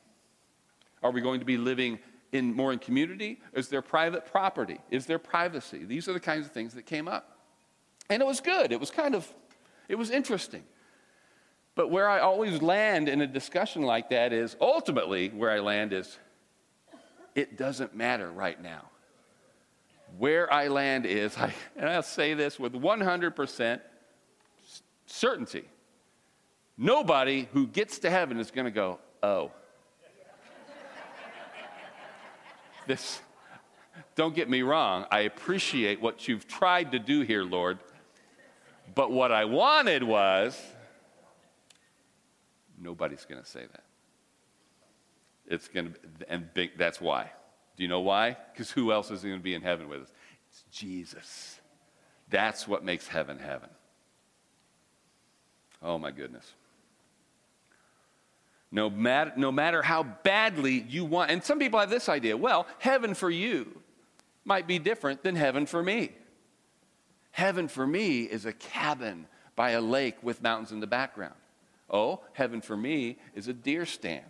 Are 1.01 1.11
we 1.11 1.21
going 1.21 1.39
to 1.39 1.45
be 1.45 1.57
living 1.57 1.99
in 2.31 2.53
more 2.53 2.73
in 2.73 2.79
community? 2.79 3.39
Is 3.53 3.69
there 3.69 3.81
private 3.81 4.25
property? 4.25 4.79
Is 4.91 5.05
there 5.05 5.19
privacy? 5.19 5.85
These 5.85 6.09
are 6.09 6.13
the 6.13 6.19
kinds 6.19 6.45
of 6.45 6.51
things 6.51 6.73
that 6.73 6.85
came 6.85 7.07
up. 7.07 7.37
And 8.09 8.21
it 8.21 8.25
was 8.25 8.41
good. 8.41 8.71
It 8.71 8.79
was 8.79 8.91
kind 8.91 9.15
of, 9.15 9.31
it 9.87 9.95
was 9.95 10.09
interesting. 10.09 10.63
But 11.75 11.89
where 11.89 12.09
I 12.09 12.19
always 12.19 12.61
land 12.61 13.07
in 13.07 13.21
a 13.21 13.27
discussion 13.27 13.83
like 13.83 14.09
that 14.09 14.33
is 14.33 14.57
ultimately 14.59 15.29
where 15.29 15.49
I 15.49 15.59
land 15.59 15.93
is 15.93 16.17
it 17.35 17.57
doesn't 17.57 17.95
matter 17.95 18.29
right 18.29 18.61
now. 18.61 18.89
Where 20.17 20.51
I 20.51 20.67
land 20.67 21.05
is, 21.05 21.37
I, 21.37 21.53
and 21.75 21.89
I'll 21.89 22.03
say 22.03 22.33
this 22.33 22.59
with 22.59 22.73
100% 22.73 23.79
certainty 25.05 25.65
Nobody 26.81 27.49
who 27.51 27.67
gets 27.67 27.99
to 27.99 28.09
heaven 28.09 28.39
is 28.39 28.51
going 28.51 28.63
to 28.63 28.71
go, 28.71 28.99
oh. 29.21 29.51
this, 32.87 33.19
don't 34.15 34.33
get 34.33 34.49
me 34.49 34.61
wrong, 34.61 35.05
I 35.11 35.21
appreciate 35.21 36.01
what 36.01 36.29
you've 36.29 36.47
tried 36.47 36.93
to 36.93 36.99
do 36.99 37.19
here, 37.19 37.43
Lord. 37.43 37.79
But 38.95 39.11
what 39.11 39.33
I 39.33 39.43
wanted 39.43 40.03
was, 40.03 40.57
nobody's 42.79 43.25
going 43.25 43.41
to 43.41 43.47
say 43.47 43.65
that. 43.69 43.83
It's 45.47 45.67
going 45.67 45.93
to, 45.93 46.31
and 46.31 46.47
big, 46.53 46.77
that's 46.77 47.01
why. 47.01 47.29
Do 47.79 47.83
you 47.83 47.87
know 47.87 48.01
why? 48.01 48.35
Because 48.51 48.69
who 48.69 48.91
else 48.91 49.09
is 49.09 49.21
going 49.21 49.37
to 49.37 49.41
be 49.41 49.53
in 49.53 49.61
heaven 49.61 49.87
with 49.87 50.01
us? 50.01 50.11
It's 50.49 50.63
Jesus. 50.69 51.61
That's 52.29 52.67
what 52.67 52.83
makes 52.83 53.07
heaven 53.07 53.39
heaven. 53.39 53.69
Oh 55.81 55.97
my 55.97 56.11
goodness. 56.11 56.51
No 58.69 58.89
matter, 58.89 59.31
no 59.37 59.49
matter 59.49 59.81
how 59.81 60.03
badly 60.03 60.85
you 60.89 61.05
want, 61.05 61.31
and 61.31 61.41
some 61.41 61.57
people 61.57 61.79
have 61.79 61.89
this 61.89 62.09
idea 62.09 62.35
well, 62.35 62.67
heaven 62.79 63.13
for 63.13 63.29
you 63.29 63.81
might 64.43 64.67
be 64.67 64.77
different 64.77 65.23
than 65.23 65.37
heaven 65.37 65.65
for 65.65 65.81
me. 65.81 66.11
Heaven 67.31 67.69
for 67.69 67.87
me 67.87 68.23
is 68.23 68.45
a 68.45 68.51
cabin 68.51 69.25
by 69.55 69.71
a 69.71 69.79
lake 69.79 70.17
with 70.21 70.43
mountains 70.43 70.73
in 70.73 70.81
the 70.81 70.87
background. 70.87 71.35
Oh, 71.89 72.19
heaven 72.33 72.59
for 72.59 72.75
me 72.75 73.19
is 73.35 73.47
a 73.47 73.53
deer 73.53 73.85
stand. 73.85 74.25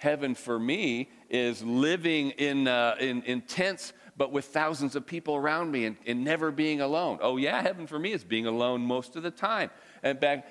Heaven 0.00 0.34
for 0.34 0.58
me 0.58 1.10
is 1.28 1.62
living 1.62 2.30
in, 2.30 2.66
uh, 2.66 2.96
in, 2.98 3.22
in 3.24 3.42
tents 3.42 3.92
but 4.16 4.32
with 4.32 4.46
thousands 4.46 4.96
of 4.96 5.04
people 5.04 5.36
around 5.36 5.70
me 5.70 5.84
and, 5.84 5.96
and 6.06 6.24
never 6.24 6.50
being 6.50 6.80
alone. 6.80 7.18
Oh, 7.20 7.36
yeah, 7.36 7.60
heaven 7.60 7.86
for 7.86 7.98
me 7.98 8.12
is 8.12 8.24
being 8.24 8.46
alone 8.46 8.80
most 8.80 9.14
of 9.16 9.22
the 9.22 9.30
time. 9.30 9.70
And 10.02 10.18
back, 10.18 10.46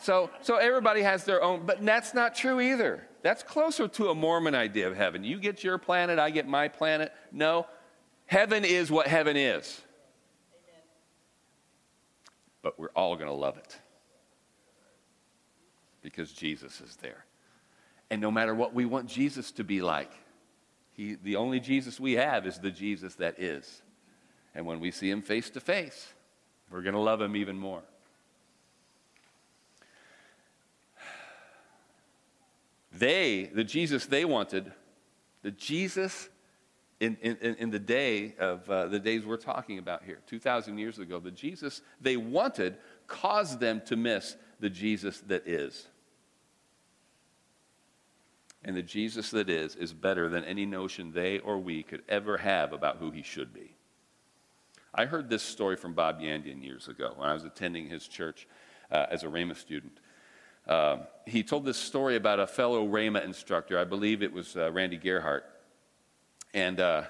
so, 0.00 0.30
so 0.40 0.56
everybody 0.56 1.02
has 1.02 1.24
their 1.24 1.42
own, 1.42 1.66
but 1.66 1.84
that's 1.84 2.14
not 2.14 2.34
true 2.34 2.58
either. 2.58 3.06
That's 3.20 3.42
closer 3.42 3.86
to 3.86 4.08
a 4.08 4.14
Mormon 4.14 4.54
idea 4.54 4.88
of 4.88 4.96
heaven. 4.96 5.24
You 5.24 5.38
get 5.38 5.62
your 5.62 5.76
planet, 5.76 6.18
I 6.18 6.30
get 6.30 6.48
my 6.48 6.68
planet. 6.68 7.12
No, 7.30 7.66
heaven 8.24 8.64
is 8.64 8.90
what 8.90 9.06
heaven 9.06 9.36
is. 9.36 9.78
But 12.62 12.78
we're 12.78 12.92
all 12.96 13.16
going 13.16 13.28
to 13.28 13.34
love 13.34 13.58
it 13.58 13.78
because 16.00 16.32
Jesus 16.32 16.80
is 16.80 16.96
there. 16.96 17.26
And 18.10 18.20
no 18.20 18.30
matter 18.30 18.54
what 18.54 18.74
we 18.74 18.84
want 18.84 19.06
Jesus 19.08 19.52
to 19.52 19.64
be 19.64 19.80
like, 19.80 20.12
he, 20.92 21.16
the 21.22 21.36
only 21.36 21.60
Jesus 21.60 22.00
we 22.00 22.12
have 22.14 22.46
is 22.46 22.58
the 22.58 22.70
Jesus 22.70 23.14
that 23.16 23.40
is. 23.40 23.82
And 24.54 24.66
when 24.66 24.80
we 24.80 24.90
see 24.90 25.08
him 25.08 25.22
face 25.22 25.48
to 25.50 25.60
face, 25.60 26.12
we're 26.70 26.82
going 26.82 26.94
to 26.94 27.00
love 27.00 27.20
him 27.20 27.36
even 27.36 27.56
more. 27.56 27.82
They, 32.92 33.50
the 33.54 33.64
Jesus 33.64 34.06
they 34.06 34.24
wanted, 34.24 34.72
the 35.42 35.52
Jesus 35.52 36.28
in, 36.98 37.16
in, 37.22 37.36
in 37.36 37.70
the 37.70 37.78
day 37.78 38.34
of 38.38 38.68
uh, 38.68 38.86
the 38.88 38.98
days 38.98 39.24
we're 39.24 39.38
talking 39.38 39.78
about 39.78 40.04
here, 40.04 40.20
2,000 40.26 40.76
years 40.76 40.98
ago, 40.98 41.18
the 41.18 41.30
Jesus 41.30 41.80
they 42.00 42.16
wanted 42.16 42.76
caused 43.06 43.58
them 43.58 43.80
to 43.86 43.96
miss 43.96 44.36
the 44.60 44.68
Jesus 44.68 45.20
that 45.28 45.48
is. 45.48 45.86
And 48.64 48.76
the 48.76 48.82
Jesus 48.82 49.30
that 49.30 49.48
is, 49.48 49.74
is 49.74 49.92
better 49.92 50.28
than 50.28 50.44
any 50.44 50.66
notion 50.66 51.12
they 51.12 51.38
or 51.38 51.58
we 51.58 51.82
could 51.82 52.02
ever 52.08 52.36
have 52.36 52.72
about 52.72 52.98
who 52.98 53.10
he 53.10 53.22
should 53.22 53.54
be. 53.54 53.74
I 54.94 55.06
heard 55.06 55.30
this 55.30 55.42
story 55.42 55.76
from 55.76 55.94
Bob 55.94 56.20
Yandian 56.20 56.62
years 56.62 56.88
ago 56.88 57.14
when 57.16 57.28
I 57.28 57.32
was 57.32 57.44
attending 57.44 57.88
his 57.88 58.06
church 58.06 58.46
uh, 58.90 59.06
as 59.10 59.22
a 59.22 59.28
Rhema 59.28 59.56
student. 59.56 59.98
Uh, 60.66 60.98
he 61.26 61.42
told 61.42 61.64
this 61.64 61.78
story 61.78 62.16
about 62.16 62.38
a 62.38 62.46
fellow 62.46 62.86
Rhema 62.86 63.24
instructor. 63.24 63.78
I 63.78 63.84
believe 63.84 64.22
it 64.22 64.32
was 64.32 64.56
uh, 64.56 64.70
Randy 64.72 64.98
Gerhart. 64.98 65.44
And 66.52 66.80
uh, 66.80 67.04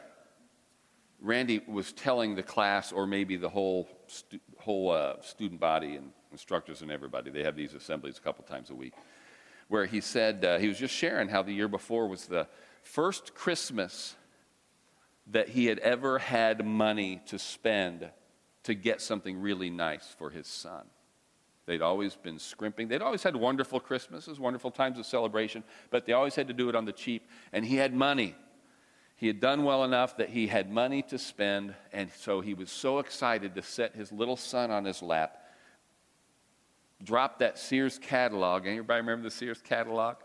Randy 1.21 1.63
was 1.67 1.93
telling 1.93 2.37
the 2.37 2.43
class, 2.43 2.93
or 2.93 3.07
maybe 3.07 3.37
the 3.37 3.49
whole, 3.49 3.89
stu- 4.07 4.39
whole 4.59 4.91
uh, 4.91 5.21
student 5.23 5.59
body 5.59 5.97
and 5.97 6.13
instructors 6.31 6.83
and 6.83 6.93
everybody, 6.93 7.31
they 7.31 7.43
have 7.43 7.57
these 7.57 7.75
assemblies 7.75 8.19
a 8.19 8.21
couple 8.21 8.45
times 8.45 8.71
a 8.71 8.75
week 8.75 8.93
where 9.71 9.87
he 9.87 10.01
said 10.01 10.45
uh, 10.45 10.59
he 10.59 10.67
was 10.67 10.79
just 10.79 10.93
sharing 10.93 11.29
how 11.29 11.43
the 11.43 11.53
year 11.53 11.69
before 11.69 12.09
was 12.09 12.27
the 12.27 12.49
first 12.83 13.37
Christmas 13.37 14.17
that 15.29 15.49
he 15.49 15.67
had 15.67 15.79
ever 15.79 16.19
had 16.19 16.67
money 16.67 17.23
to 17.27 17.39
spend 17.39 18.11
to 18.65 18.75
get 18.75 19.01
something 19.01 19.41
really 19.41 19.71
nice 19.71 20.09
for 20.19 20.29
his 20.29 20.49
son. 20.49 20.87
They'd 21.67 21.83
always 21.83 22.17
been 22.17 22.41
scrimping. 22.41 22.89
They'd 22.89 23.01
always 23.01 23.23
had 23.23 23.37
wonderful 23.37 23.79
Christmases, 23.79 24.41
wonderful 24.41 24.73
times 24.73 24.99
of 24.99 25.07
celebration, 25.07 25.63
but 25.91 26.05
they 26.05 26.15
always 26.15 26.35
had 26.35 26.49
to 26.49 26.53
do 26.53 26.69
it 26.69 26.75
on 26.75 26.85
the 26.85 26.93
cheap. 26.93 27.29
And 27.53 27.65
he 27.65 27.77
had 27.77 27.95
money. 27.95 28.35
He 29.15 29.29
had 29.29 29.39
done 29.39 29.63
well 29.63 29.85
enough 29.85 30.17
that 30.17 30.31
he 30.31 30.49
had 30.49 30.69
money 30.69 31.03
to 31.03 31.17
spend, 31.17 31.77
and 31.93 32.11
so 32.17 32.41
he 32.41 32.55
was 32.55 32.73
so 32.73 32.99
excited 32.99 33.55
to 33.55 33.63
set 33.63 33.95
his 33.95 34.11
little 34.11 34.37
son 34.37 34.73
on 34.73 34.85
his 34.85 35.01
lap 35.01 35.40
dropped 37.05 37.41
that 37.41 37.59
Sears 37.59 37.99
catalog. 37.99 38.67
Anybody 38.67 39.01
remember 39.01 39.25
the 39.25 39.31
Sears 39.31 39.61
catalog? 39.63 40.17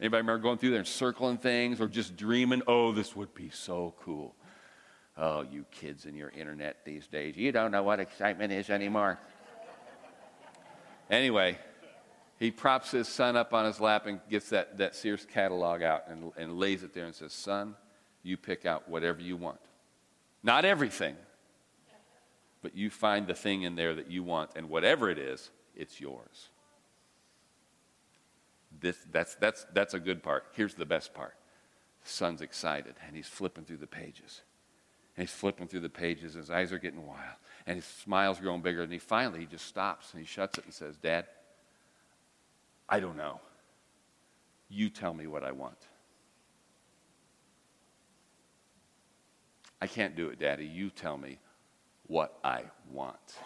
Anybody 0.00 0.20
remember 0.20 0.42
going 0.42 0.58
through 0.58 0.70
there 0.70 0.78
and 0.78 0.86
circling 0.86 1.38
things 1.38 1.80
or 1.80 1.88
just 1.88 2.16
dreaming, 2.16 2.62
oh, 2.66 2.92
this 2.92 3.16
would 3.16 3.34
be 3.34 3.50
so 3.50 3.94
cool? 4.00 4.34
Oh, 5.16 5.42
you 5.42 5.64
kids 5.72 6.04
and 6.04 6.16
your 6.16 6.30
internet 6.30 6.84
these 6.84 7.08
days, 7.08 7.36
you 7.36 7.50
don't 7.50 7.72
know 7.72 7.82
what 7.82 7.98
excitement 7.98 8.52
is 8.52 8.70
anymore. 8.70 9.18
anyway, 11.10 11.58
he 12.38 12.52
props 12.52 12.92
his 12.92 13.08
son 13.08 13.36
up 13.36 13.52
on 13.52 13.64
his 13.64 13.80
lap 13.80 14.06
and 14.06 14.20
gets 14.30 14.50
that, 14.50 14.78
that 14.78 14.94
Sears 14.94 15.26
catalog 15.26 15.82
out 15.82 16.04
and, 16.08 16.30
and 16.36 16.58
lays 16.58 16.84
it 16.84 16.94
there 16.94 17.06
and 17.06 17.14
says, 17.14 17.32
Son, 17.32 17.74
you 18.22 18.36
pick 18.36 18.64
out 18.64 18.88
whatever 18.88 19.20
you 19.20 19.36
want. 19.36 19.58
Not 20.44 20.64
everything, 20.64 21.16
but 22.62 22.76
you 22.76 22.90
find 22.90 23.26
the 23.26 23.34
thing 23.34 23.62
in 23.62 23.74
there 23.74 23.96
that 23.96 24.08
you 24.08 24.22
want, 24.22 24.50
and 24.54 24.68
whatever 24.68 25.10
it 25.10 25.18
is, 25.18 25.50
it's 25.78 26.00
yours. 26.00 26.48
This, 28.80 28.98
that's, 29.10 29.34
that's, 29.36 29.64
that's 29.72 29.94
a 29.94 30.00
good 30.00 30.22
part. 30.22 30.44
Here's 30.52 30.74
the 30.74 30.84
best 30.84 31.14
part. 31.14 31.34
The 32.02 32.10
son's 32.10 32.42
excited, 32.42 32.94
and 33.06 33.16
he's 33.16 33.26
flipping 33.26 33.64
through 33.64 33.78
the 33.78 33.86
pages. 33.86 34.42
And 35.16 35.26
he's 35.26 35.34
flipping 35.34 35.68
through 35.68 35.80
the 35.80 35.88
pages. 35.88 36.34
His 36.34 36.50
eyes 36.50 36.72
are 36.72 36.78
getting 36.78 37.06
wild, 37.06 37.36
and 37.66 37.76
his 37.76 37.86
smile's 37.86 38.38
growing 38.38 38.60
bigger. 38.60 38.82
And 38.82 38.92
he 38.92 38.98
finally 38.98 39.40
he 39.40 39.46
just 39.46 39.66
stops 39.66 40.12
and 40.12 40.20
he 40.20 40.26
shuts 40.26 40.58
it 40.58 40.64
and 40.64 40.72
says, 40.72 40.96
"Dad, 40.96 41.26
I 42.88 43.00
don't 43.00 43.16
know. 43.16 43.40
You 44.68 44.90
tell 44.90 45.14
me 45.14 45.26
what 45.26 45.42
I 45.42 45.50
want." 45.50 45.88
I 49.80 49.86
can't 49.86 50.14
do 50.14 50.28
it, 50.28 50.38
Daddy. 50.38 50.66
You 50.66 50.90
tell 50.90 51.16
me 51.16 51.38
what 52.06 52.38
I 52.44 52.64
want. 52.92 53.38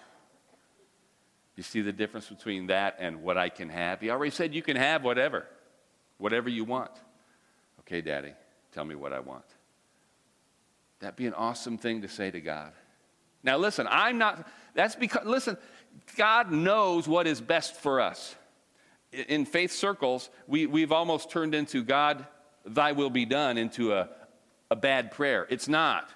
You 1.57 1.63
see 1.63 1.83
the 1.83 1.93
difference 1.93 2.29
between 2.29 2.69
that 2.69 2.97
and 2.99 3.23
what 3.23 3.37
I 3.37 3.49
can 3.49 3.69
have? 3.69 4.01
He 4.01 4.11
already 4.11 4.31
said 4.31 4.55
you 4.55 4.63
can 4.63 4.77
have 4.77 5.05
whatever, 5.05 5.47
whatever 6.19 6.49
you 6.49 6.65
want. 6.65 6.93
Okay, 7.81 8.01
Daddy, 8.01 8.33
tell 8.73 8.85
me 8.85 8.95
what 8.95 9.13
I 9.13 9.21
want. 9.21 9.45
That'd 11.01 11.17
be 11.17 11.27
an 11.27 11.35
awesome 11.35 11.79
thing 11.79 12.03
to 12.03 12.09
say 12.09 12.31
to 12.31 12.41
God. 12.41 12.73
Now, 13.43 13.59
listen, 13.59 13.87
I'm 13.91 14.19
not, 14.19 14.49
that's 14.75 14.95
because, 14.95 15.27
listen, 15.27 15.57
God 16.17 16.53
knows 16.53 17.09
what 17.09 17.27
is 17.27 17.41
best 17.41 17.75
for 17.75 18.01
us. 18.01 18.37
In 19.13 19.45
faith 19.45 19.73
circles, 19.73 20.31
we, 20.47 20.67
we've 20.67 20.93
almost 20.93 21.31
turned 21.31 21.55
into 21.55 21.83
God, 21.83 22.25
thy 22.65 22.93
will 22.93 23.11
be 23.11 23.27
done, 23.27 23.59
into 23.59 23.93
a, 23.93 24.09
a 24.71 24.77
bad 24.77 25.11
prayer. 25.11 25.47
It's 25.51 25.69
not. 25.69 26.09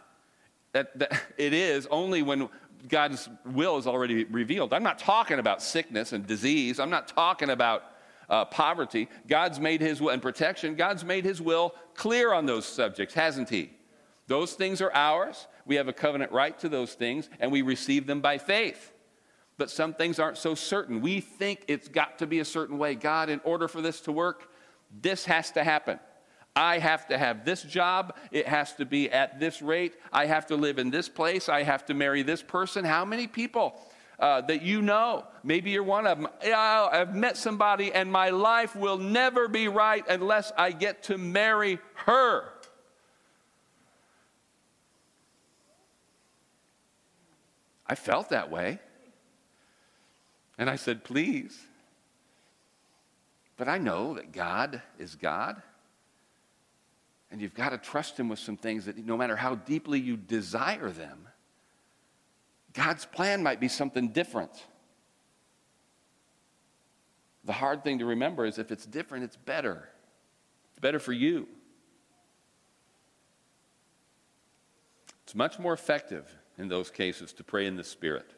That, 0.72 0.99
that, 0.99 1.20
it 1.37 1.53
is 1.53 1.87
only 1.91 2.22
when 2.22 2.49
God's 2.89 3.28
will 3.45 3.78
is 3.78 3.87
already 3.87 4.24
revealed. 4.24 4.72
I'm 4.72 4.82
not 4.82 4.99
talking 4.99 5.39
about 5.39 5.62
sickness 5.62 6.12
and 6.12 6.26
disease. 6.26 6.78
I'm 6.78 6.91
not 6.91 7.09
talking 7.09 7.51
about 7.51 7.84
uh, 8.28 8.45
poverty. 8.45 9.09
God's 9.28 9.61
made 9.61 9.80
his 9.80 10.01
will 10.01 10.11
and 10.11 10.22
protection. 10.22 10.74
God's 10.74 11.05
made 11.05 11.24
his 11.24 11.41
will 11.41 11.74
clear 11.95 12.32
on 12.32 12.47
those 12.47 12.64
subjects, 12.64 13.14
hasn't 13.14 13.49
he? 13.49 13.72
Those 14.26 14.55
things 14.55 14.80
are 14.80 14.93
ours. 14.93 15.47
We 15.64 15.76
have 15.76 15.89
a 15.89 15.93
covenant 15.93 16.32
right 16.32 16.59
to 16.61 16.68
those 16.68 16.95
things, 16.95 17.28
and 17.41 17.53
we 17.53 17.62
receive 17.62 18.07
them 18.07 18.20
by 18.20 18.39
faith. 18.39 18.93
But 19.59 19.70
some 19.70 19.95
things 19.95 20.18
aren't 20.18 20.39
so 20.39 20.55
certain. 20.55 21.01
We 21.01 21.20
think 21.20 21.64
it's 21.68 21.89
got 21.89 22.18
to 22.18 22.26
be 22.26 22.41
a 22.41 22.45
certain 22.45 22.78
way. 22.78 22.95
God, 22.95 23.30
in 23.30 23.41
order 23.45 23.68
for 23.68 23.80
this 23.80 24.01
to 24.03 24.12
work, 24.12 24.51
this 25.01 25.24
has 25.24 25.51
to 25.53 25.64
happen. 25.64 25.99
I 26.57 26.78
have 26.78 27.07
to 27.09 27.18
have 27.18 27.44
this 27.44 27.62
job. 27.62 28.16
It 28.32 28.48
has 28.48 28.72
to 28.76 28.86
be 28.86 29.11
at 29.11 29.38
this 29.38 29.61
rate. 29.61 29.94
I 30.11 30.24
have 30.24 30.46
to 30.46 30.57
live 30.57 30.78
in 30.78 30.90
this 30.90 31.07
place. 31.07 31.50
I 31.50 31.62
have 31.62 31.84
to 31.86 31.94
marry 31.94 32.22
this 32.22 32.42
person. 32.42 32.82
How 32.82 33.04
many 33.04 33.26
people 33.26 33.78
uh, 34.18 34.40
that 34.40 34.62
you 34.62 34.80
know? 34.80 35.26
Maybe 35.44 35.70
you're 35.70 35.82
one 35.82 36.07
of 36.07 36.18
them. 36.18 36.28
I've 36.42 37.14
met 37.14 37.36
somebody 37.36 37.92
and 37.92 38.11
my 38.11 38.30
life 38.30 38.74
will 38.74 38.96
never 38.96 39.48
be 39.48 39.68
right 39.68 40.02
unless 40.09 40.50
I 40.57 40.72
get 40.72 41.02
to 41.04 41.18
marry 41.18 41.78
her. 42.07 42.48
I 47.86 47.94
felt 47.94 48.30
that 48.30 48.50
way. 48.50 48.80
And 50.59 50.70
I 50.70 50.76
said, 50.76 51.04
please. 51.04 51.61
But 53.59 53.68
I 53.68 53.76
know 53.76 54.14
that 54.14 54.32
God 54.32 54.80
is 54.98 55.14
God. 55.14 55.61
And 57.31 57.41
you've 57.41 57.55
got 57.55 57.70
to 57.70 57.79
trust 57.79 58.18
Him 58.18 58.29
with 58.29 58.39
some 58.39 58.57
things 58.57 58.85
that 58.87 58.97
no 58.99 59.16
matter 59.16 59.37
how 59.37 59.57
deeply 59.57 59.99
you 59.99 60.16
desire 60.16 60.91
them, 60.91 61.29
God's 62.72 63.05
plan 63.07 63.43
might 63.43 63.59
be 63.59 63.68
something 63.68 64.09
different. 64.09 64.53
The 67.45 67.53
hard 67.53 67.85
thing 67.85 68.01
to 68.01 68.05
remember 68.05 68.45
is 68.45 68.59
if 68.59 68.70
it's 68.70 68.85
different, 68.85 69.24
it's 69.24 69.37
better. 69.37 69.89
It's 70.70 70.81
better 70.81 70.99
for 70.99 71.12
you. 71.12 71.49
It's 75.24 75.35
much 75.35 75.59
more 75.59 75.72
effective 75.72 76.33
in 76.59 76.68
those 76.68 76.91
cases 76.91 77.33
to 77.35 77.45
pray 77.45 77.66
in 77.66 77.77
the 77.77 77.85
Spirit 77.85 78.31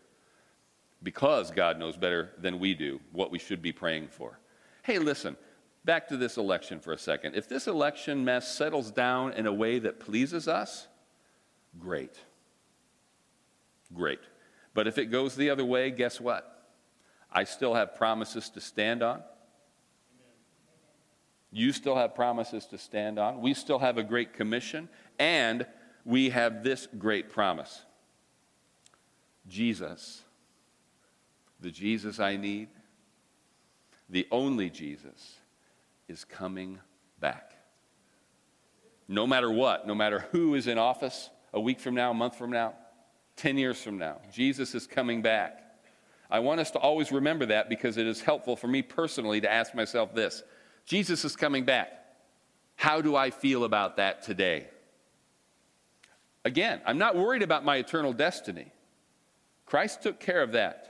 because 1.03 1.51
God 1.51 1.79
knows 1.79 1.97
better 1.97 2.31
than 2.39 2.59
we 2.59 2.75
do 2.75 3.01
what 3.13 3.31
we 3.31 3.39
should 3.39 3.63
be 3.63 3.73
praying 3.73 4.09
for. 4.09 4.39
Hey, 4.83 4.99
listen, 4.99 5.37
back 5.85 6.09
to 6.09 6.17
this 6.17 6.37
election 6.37 6.81
for 6.81 6.93
a 6.93 6.99
second. 6.99 7.35
If 7.35 7.49
this 7.49 7.67
election 7.67 8.25
mess 8.25 8.53
settles 8.53 8.91
down 8.91 9.33
in 9.33 9.47
a 9.47 9.53
way 9.53 9.79
that 9.79 10.01
pleases 10.01 10.49
us, 10.49 10.87
great. 11.79 12.19
Great. 13.95 14.21
But 14.75 14.87
if 14.87 14.99
it 14.99 15.07
goes 15.07 15.35
the 15.35 15.51
other 15.51 15.65
way, 15.65 15.91
guess 15.91 16.21
what? 16.21 16.67
I 17.33 17.45
still 17.45 17.75
have 17.75 17.95
promises 17.95 18.51
to 18.51 18.61
stand 18.61 19.03
on. 19.03 19.23
You 21.51 21.73
still 21.73 21.97
have 21.97 22.15
promises 22.15 22.67
to 22.67 22.79
stand 22.79 23.19
on. 23.19 23.41
We 23.41 23.55
still 23.55 23.79
have 23.79 23.97
a 23.97 24.03
great 24.03 24.35
commission. 24.35 24.89
And 25.19 25.67
we 26.05 26.31
have 26.31 26.63
this 26.63 26.87
great 26.99 27.31
promise 27.31 27.83
Jesus, 29.47 30.23
the 31.61 31.71
Jesus 31.71 32.21
I 32.21 32.37
need, 32.37 32.69
the 34.09 34.27
only 34.31 34.71
Jesus, 34.71 35.38
is 36.09 36.25
coming 36.25 36.81
back. 37.21 37.53
No 39.07 39.27
matter 39.27 39.51
what, 39.51 39.87
no 39.87 39.95
matter 39.95 40.27
who 40.33 40.55
is 40.55 40.67
in 40.67 40.79
office 40.79 41.31
a 41.53 41.61
week 41.61 41.81
from 41.81 41.95
now, 41.95 42.11
a 42.11 42.15
month 42.15 42.37
from 42.37 42.51
now, 42.51 42.75
10 43.37 43.57
years 43.57 43.81
from 43.81 43.99
now, 43.99 44.19
Jesus 44.33 44.75
is 44.75 44.87
coming 44.87 45.23
back. 45.23 45.63
I 46.31 46.41
want 46.41 46.61
us 46.61 46.71
to 46.73 46.79
always 46.79 47.11
remember 47.11 47.47
that 47.47 47.69
because 47.69 47.97
it 47.97 48.07
is 48.07 48.21
helpful 48.21 48.57
for 48.57 48.69
me 48.69 48.83
personally 48.83 49.41
to 49.41 49.51
ask 49.51 49.75
myself 49.75 50.15
this 50.15 50.43
Jesus 50.85 51.25
is 51.25 51.37
coming 51.37 51.65
back. 51.65 51.93
How 52.77 53.01
do 53.01 53.17
I 53.17 53.31
feel 53.31 53.65
about 53.65 53.97
that 53.97 54.23
today? 54.23 54.69
Again, 56.45 56.81
I'm 56.87 56.99
not 56.99 57.17
worried 57.17 57.43
about 57.43 57.65
my 57.65 57.77
eternal 57.77 58.13
destiny. 58.13 58.73
Christ 59.67 60.03
took 60.03 60.21
care 60.21 60.43
of 60.43 60.53
that. 60.53 60.88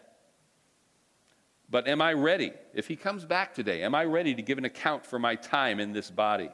But 1.70 1.86
am 1.86 2.00
I 2.00 2.14
ready? 2.14 2.52
If 2.72 2.88
he 2.88 2.96
comes 2.96 3.24
back 3.24 3.54
today, 3.54 3.82
am 3.82 3.94
I 3.94 4.04
ready 4.04 4.34
to 4.34 4.42
give 4.42 4.58
an 4.58 4.64
account 4.64 5.04
for 5.04 5.18
my 5.18 5.34
time 5.34 5.80
in 5.80 5.92
this 5.92 6.10
body? 6.10 6.50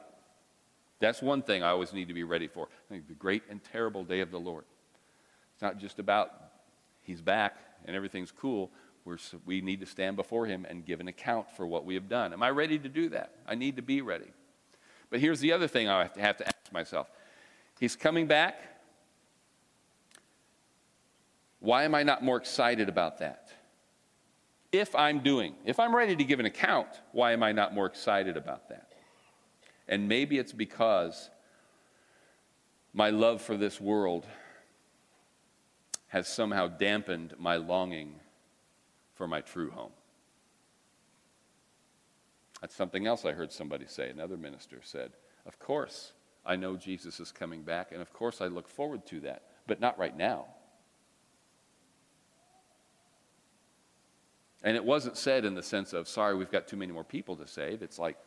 That's 0.99 1.21
one 1.21 1.41
thing 1.41 1.63
I 1.63 1.69
always 1.69 1.93
need 1.93 2.07
to 2.09 2.13
be 2.13 2.23
ready 2.23 2.47
for. 2.47 2.67
the 2.89 2.99
great 3.17 3.43
and 3.49 3.63
terrible 3.63 4.03
day 4.03 4.19
of 4.19 4.31
the 4.31 4.39
Lord. 4.39 4.65
It's 5.53 5.61
not 5.61 5.77
just 5.77 5.99
about 5.99 6.31
he's 7.01 7.21
back 7.21 7.57
and 7.85 7.95
everything's 7.95 8.31
cool. 8.31 8.71
We're, 9.05 9.17
we 9.45 9.61
need 9.61 9.79
to 9.81 9.85
stand 9.85 10.15
before 10.15 10.47
him 10.47 10.65
and 10.67 10.83
give 10.85 10.99
an 10.99 11.07
account 11.07 11.49
for 11.55 11.65
what 11.65 11.85
we 11.85 11.93
have 11.93 12.09
done. 12.09 12.33
Am 12.33 12.41
I 12.41 12.49
ready 12.49 12.79
to 12.79 12.89
do 12.89 13.09
that? 13.09 13.35
I 13.47 13.55
need 13.55 13.75
to 13.75 13.81
be 13.81 14.01
ready. 14.01 14.31
But 15.09 15.19
here's 15.19 15.39
the 15.39 15.53
other 15.53 15.67
thing 15.67 15.87
I 15.87 16.03
have 16.03 16.13
to, 16.13 16.21
have 16.21 16.37
to 16.37 16.47
ask 16.47 16.73
myself 16.73 17.07
He's 17.79 17.95
coming 17.95 18.25
back. 18.25 18.57
Why 21.59 21.83
am 21.83 21.93
I 21.93 22.03
not 22.03 22.23
more 22.23 22.37
excited 22.37 22.89
about 22.89 23.19
that? 23.19 23.49
If 24.75 24.93
I'm 24.93 25.21
doing, 25.21 25.55
if 25.63 25.79
I'm 25.79 25.95
ready 25.95 26.17
to 26.17 26.23
give 26.25 26.41
an 26.41 26.45
account, 26.45 26.89
why 27.13 27.31
am 27.31 27.43
I 27.43 27.53
not 27.53 27.73
more 27.73 27.85
excited 27.85 28.35
about 28.35 28.67
that? 28.67 28.91
And 29.87 30.09
maybe 30.09 30.37
it's 30.37 30.51
because 30.51 31.29
my 32.93 33.09
love 33.09 33.41
for 33.41 33.55
this 33.55 33.79
world 33.79 34.25
has 36.07 36.27
somehow 36.27 36.67
dampened 36.67 37.35
my 37.39 37.55
longing 37.55 38.15
for 39.13 39.29
my 39.29 39.39
true 39.39 39.71
home. 39.71 39.93
That's 42.59 42.75
something 42.75 43.07
else 43.07 43.23
I 43.23 43.31
heard 43.31 43.53
somebody 43.53 43.85
say. 43.87 44.09
Another 44.09 44.35
minister 44.35 44.81
said, 44.83 45.11
Of 45.45 45.57
course, 45.57 46.11
I 46.45 46.57
know 46.57 46.75
Jesus 46.75 47.21
is 47.21 47.31
coming 47.31 47.61
back, 47.61 47.93
and 47.93 48.01
of 48.01 48.11
course, 48.11 48.41
I 48.41 48.47
look 48.47 48.67
forward 48.67 49.05
to 49.07 49.21
that, 49.21 49.43
but 49.67 49.79
not 49.79 49.97
right 49.97 50.15
now. 50.17 50.47
And 54.65 54.75
it 54.75 54.83
wasn't 54.83 55.15
said 55.15 55.45
in 55.45 55.53
the 55.53 55.61
sense 55.61 55.93
of, 55.93 56.07
sorry, 56.07 56.35
we've 56.35 56.51
got 56.51 56.67
too 56.67 56.75
many 56.75 56.91
more 56.91 57.03
people 57.03 57.35
to 57.35 57.47
save. 57.47 57.83
It's 57.83 57.99
like, 57.99 58.17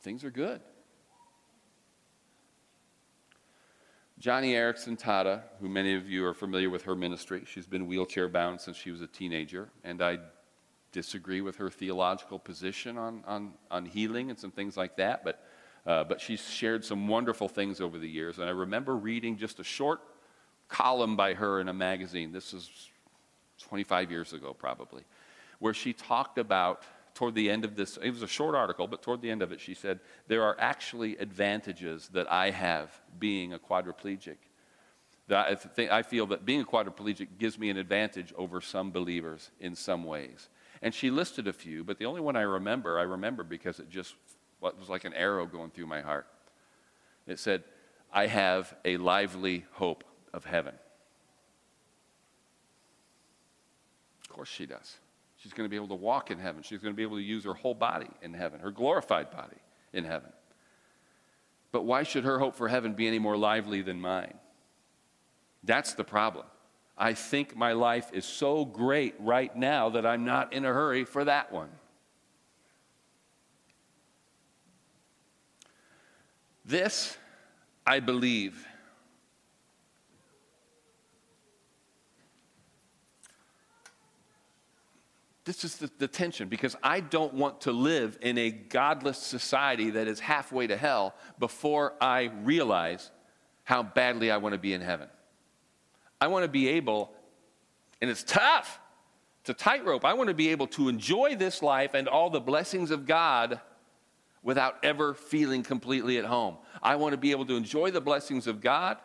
things 0.00 0.22
are 0.22 0.30
good. 0.30 0.60
Joni 4.20 4.52
Eareckson 4.52 4.96
Tada, 4.96 5.42
who 5.60 5.68
many 5.68 5.94
of 5.96 6.08
you 6.08 6.24
are 6.24 6.34
familiar 6.34 6.70
with 6.70 6.82
her 6.82 6.94
ministry, 6.94 7.42
she's 7.46 7.66
been 7.66 7.88
wheelchair 7.88 8.28
bound 8.28 8.60
since 8.60 8.76
she 8.76 8.92
was 8.92 9.00
a 9.00 9.08
teenager, 9.08 9.70
and 9.82 10.00
I 10.00 10.18
disagree 10.92 11.40
with 11.40 11.56
her 11.56 11.68
theological 11.68 12.38
position 12.38 12.96
on, 12.96 13.24
on, 13.26 13.54
on 13.72 13.86
healing 13.86 14.30
and 14.30 14.38
some 14.38 14.52
things 14.52 14.76
like 14.76 14.96
that, 14.98 15.24
but, 15.24 15.42
uh, 15.84 16.04
but 16.04 16.20
she's 16.20 16.48
shared 16.48 16.84
some 16.84 17.08
wonderful 17.08 17.48
things 17.48 17.80
over 17.80 17.98
the 17.98 18.08
years. 18.08 18.38
And 18.38 18.46
I 18.46 18.52
remember 18.52 18.94
reading 18.94 19.36
just 19.36 19.58
a 19.58 19.64
short 19.64 20.00
column 20.68 21.16
by 21.16 21.34
her 21.34 21.60
in 21.60 21.68
a 21.68 21.74
magazine. 21.74 22.30
This 22.30 22.52
is 22.52 22.70
25 23.58 24.12
years 24.12 24.32
ago, 24.32 24.54
probably 24.54 25.02
where 25.60 25.74
she 25.74 25.92
talked 25.92 26.38
about, 26.38 26.82
toward 27.14 27.34
the 27.34 27.50
end 27.50 27.64
of 27.64 27.76
this, 27.76 27.98
it 28.02 28.10
was 28.10 28.22
a 28.22 28.26
short 28.26 28.54
article, 28.54 28.86
but 28.86 29.02
toward 29.02 29.20
the 29.20 29.30
end 29.30 29.42
of 29.42 29.52
it, 29.52 29.60
she 29.60 29.74
said, 29.74 30.00
There 30.26 30.42
are 30.42 30.56
actually 30.58 31.16
advantages 31.18 32.08
that 32.12 32.30
I 32.32 32.50
have 32.50 32.90
being 33.18 33.52
a 33.52 33.58
quadriplegic. 33.58 34.36
That 35.28 35.46
I, 35.46 35.54
think, 35.54 35.92
I 35.92 36.02
feel 36.02 36.26
that 36.26 36.44
being 36.44 36.62
a 36.62 36.64
quadriplegic 36.64 37.28
gives 37.38 37.58
me 37.58 37.70
an 37.70 37.76
advantage 37.76 38.32
over 38.36 38.60
some 38.60 38.90
believers 38.90 39.50
in 39.60 39.76
some 39.76 40.04
ways. 40.04 40.48
And 40.82 40.94
she 40.94 41.10
listed 41.10 41.46
a 41.46 41.52
few, 41.52 41.84
but 41.84 41.98
the 41.98 42.06
only 42.06 42.20
one 42.20 42.36
I 42.36 42.40
remember, 42.40 42.98
I 42.98 43.02
remember 43.02 43.44
because 43.44 43.78
it 43.78 43.90
just 43.90 44.14
was 44.60 44.88
like 44.88 45.04
an 45.04 45.14
arrow 45.14 45.46
going 45.46 45.70
through 45.70 45.86
my 45.86 46.00
heart. 46.00 46.26
It 47.26 47.38
said, 47.38 47.64
I 48.12 48.26
have 48.26 48.74
a 48.84 48.96
lively 48.96 49.66
hope 49.72 50.04
of 50.32 50.44
heaven. 50.44 50.74
Of 54.22 54.30
course 54.30 54.48
she 54.48 54.66
does. 54.66 54.96
She's 55.42 55.54
going 55.54 55.64
to 55.64 55.70
be 55.70 55.76
able 55.76 55.88
to 55.88 55.94
walk 55.94 56.30
in 56.30 56.38
heaven. 56.38 56.62
She's 56.62 56.80
going 56.80 56.92
to 56.92 56.96
be 56.96 57.02
able 57.02 57.16
to 57.16 57.22
use 57.22 57.44
her 57.44 57.54
whole 57.54 57.74
body 57.74 58.10
in 58.20 58.34
heaven, 58.34 58.60
her 58.60 58.70
glorified 58.70 59.30
body 59.30 59.56
in 59.92 60.04
heaven. 60.04 60.30
But 61.72 61.84
why 61.84 62.02
should 62.02 62.24
her 62.24 62.38
hope 62.38 62.56
for 62.56 62.68
heaven 62.68 62.92
be 62.92 63.06
any 63.06 63.18
more 63.18 63.38
lively 63.38 63.80
than 63.80 64.00
mine? 64.00 64.34
That's 65.64 65.94
the 65.94 66.04
problem. 66.04 66.44
I 66.98 67.14
think 67.14 67.56
my 67.56 67.72
life 67.72 68.10
is 68.12 68.26
so 68.26 68.66
great 68.66 69.14
right 69.18 69.54
now 69.56 69.88
that 69.90 70.04
I'm 70.04 70.26
not 70.26 70.52
in 70.52 70.66
a 70.66 70.68
hurry 70.68 71.04
for 71.04 71.24
that 71.24 71.50
one. 71.50 71.70
This, 76.66 77.16
I 77.86 78.00
believe, 78.00 78.66
this 85.50 85.64
is 85.64 85.76
the, 85.78 85.90
the, 85.98 86.06
tension 86.06 86.48
because 86.48 86.76
I 86.80 87.00
don't 87.00 87.34
want 87.34 87.62
to 87.62 87.72
live 87.72 88.16
in 88.20 88.38
a 88.38 88.52
godless 88.52 89.18
society 89.18 89.90
that 89.90 90.06
is 90.06 90.20
halfway 90.20 90.68
to 90.68 90.76
hell 90.76 91.12
before 91.40 91.94
I 92.00 92.30
realize 92.44 93.10
how 93.64 93.82
badly 93.82 94.30
I 94.30 94.36
want 94.36 94.52
to 94.52 94.60
be 94.60 94.72
in 94.74 94.80
heaven. 94.80 95.08
I 96.20 96.28
want 96.28 96.44
to 96.44 96.48
be 96.48 96.68
able, 96.68 97.10
and 98.00 98.08
it's 98.08 98.22
tough, 98.22 98.78
it's 99.40 99.50
a 99.50 99.54
tightrope. 99.54 100.04
I 100.04 100.12
want 100.12 100.28
to 100.28 100.34
be 100.34 100.50
able 100.50 100.68
to 100.68 100.88
enjoy 100.88 101.34
this 101.34 101.62
life 101.62 101.94
and 101.94 102.06
all 102.06 102.30
the 102.30 102.40
blessings 102.40 102.92
of 102.92 103.04
God 103.04 103.60
without 104.44 104.76
ever 104.84 105.14
feeling 105.14 105.64
completely 105.64 106.16
at 106.16 106.26
home. 106.26 106.58
I 106.80 106.94
want 106.94 107.14
to 107.14 107.18
be 107.18 107.32
able 107.32 107.46
to 107.46 107.56
enjoy 107.56 107.90
the 107.90 108.00
blessings 108.00 108.46
of 108.46 108.60
God 108.60 108.98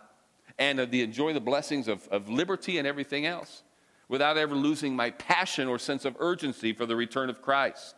and 0.59 0.77
the, 0.77 1.01
enjoy 1.01 1.33
the 1.33 1.41
blessings 1.41 1.87
of, 1.87 2.07
of 2.09 2.29
liberty 2.29 2.77
and 2.77 2.87
everything 2.87 3.25
else 3.25 3.63
without 4.07 4.37
ever 4.37 4.55
losing 4.55 4.95
my 4.95 5.11
passion 5.11 5.67
or 5.67 5.79
sense 5.79 6.05
of 6.05 6.15
urgency 6.19 6.73
for 6.73 6.85
the 6.85 6.95
return 6.95 7.29
of 7.29 7.41
Christ. 7.41 7.95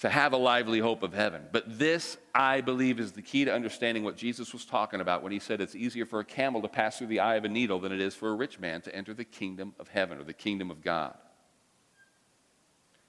To 0.00 0.08
have 0.10 0.34
a 0.34 0.36
lively 0.36 0.80
hope 0.80 1.02
of 1.02 1.14
heaven. 1.14 1.42
But 1.50 1.78
this, 1.78 2.18
I 2.34 2.60
believe, 2.60 3.00
is 3.00 3.12
the 3.12 3.22
key 3.22 3.46
to 3.46 3.54
understanding 3.54 4.04
what 4.04 4.16
Jesus 4.16 4.52
was 4.52 4.66
talking 4.66 5.00
about 5.00 5.22
when 5.22 5.32
he 5.32 5.38
said 5.38 5.60
it's 5.60 5.74
easier 5.74 6.04
for 6.04 6.20
a 6.20 6.24
camel 6.24 6.60
to 6.60 6.68
pass 6.68 6.98
through 6.98 7.06
the 7.06 7.20
eye 7.20 7.36
of 7.36 7.44
a 7.44 7.48
needle 7.48 7.78
than 7.78 7.92
it 7.92 8.00
is 8.00 8.14
for 8.14 8.28
a 8.28 8.34
rich 8.34 8.60
man 8.60 8.82
to 8.82 8.94
enter 8.94 9.14
the 9.14 9.24
kingdom 9.24 9.74
of 9.78 9.88
heaven 9.88 10.18
or 10.18 10.24
the 10.24 10.34
kingdom 10.34 10.70
of 10.70 10.82
God. 10.82 11.14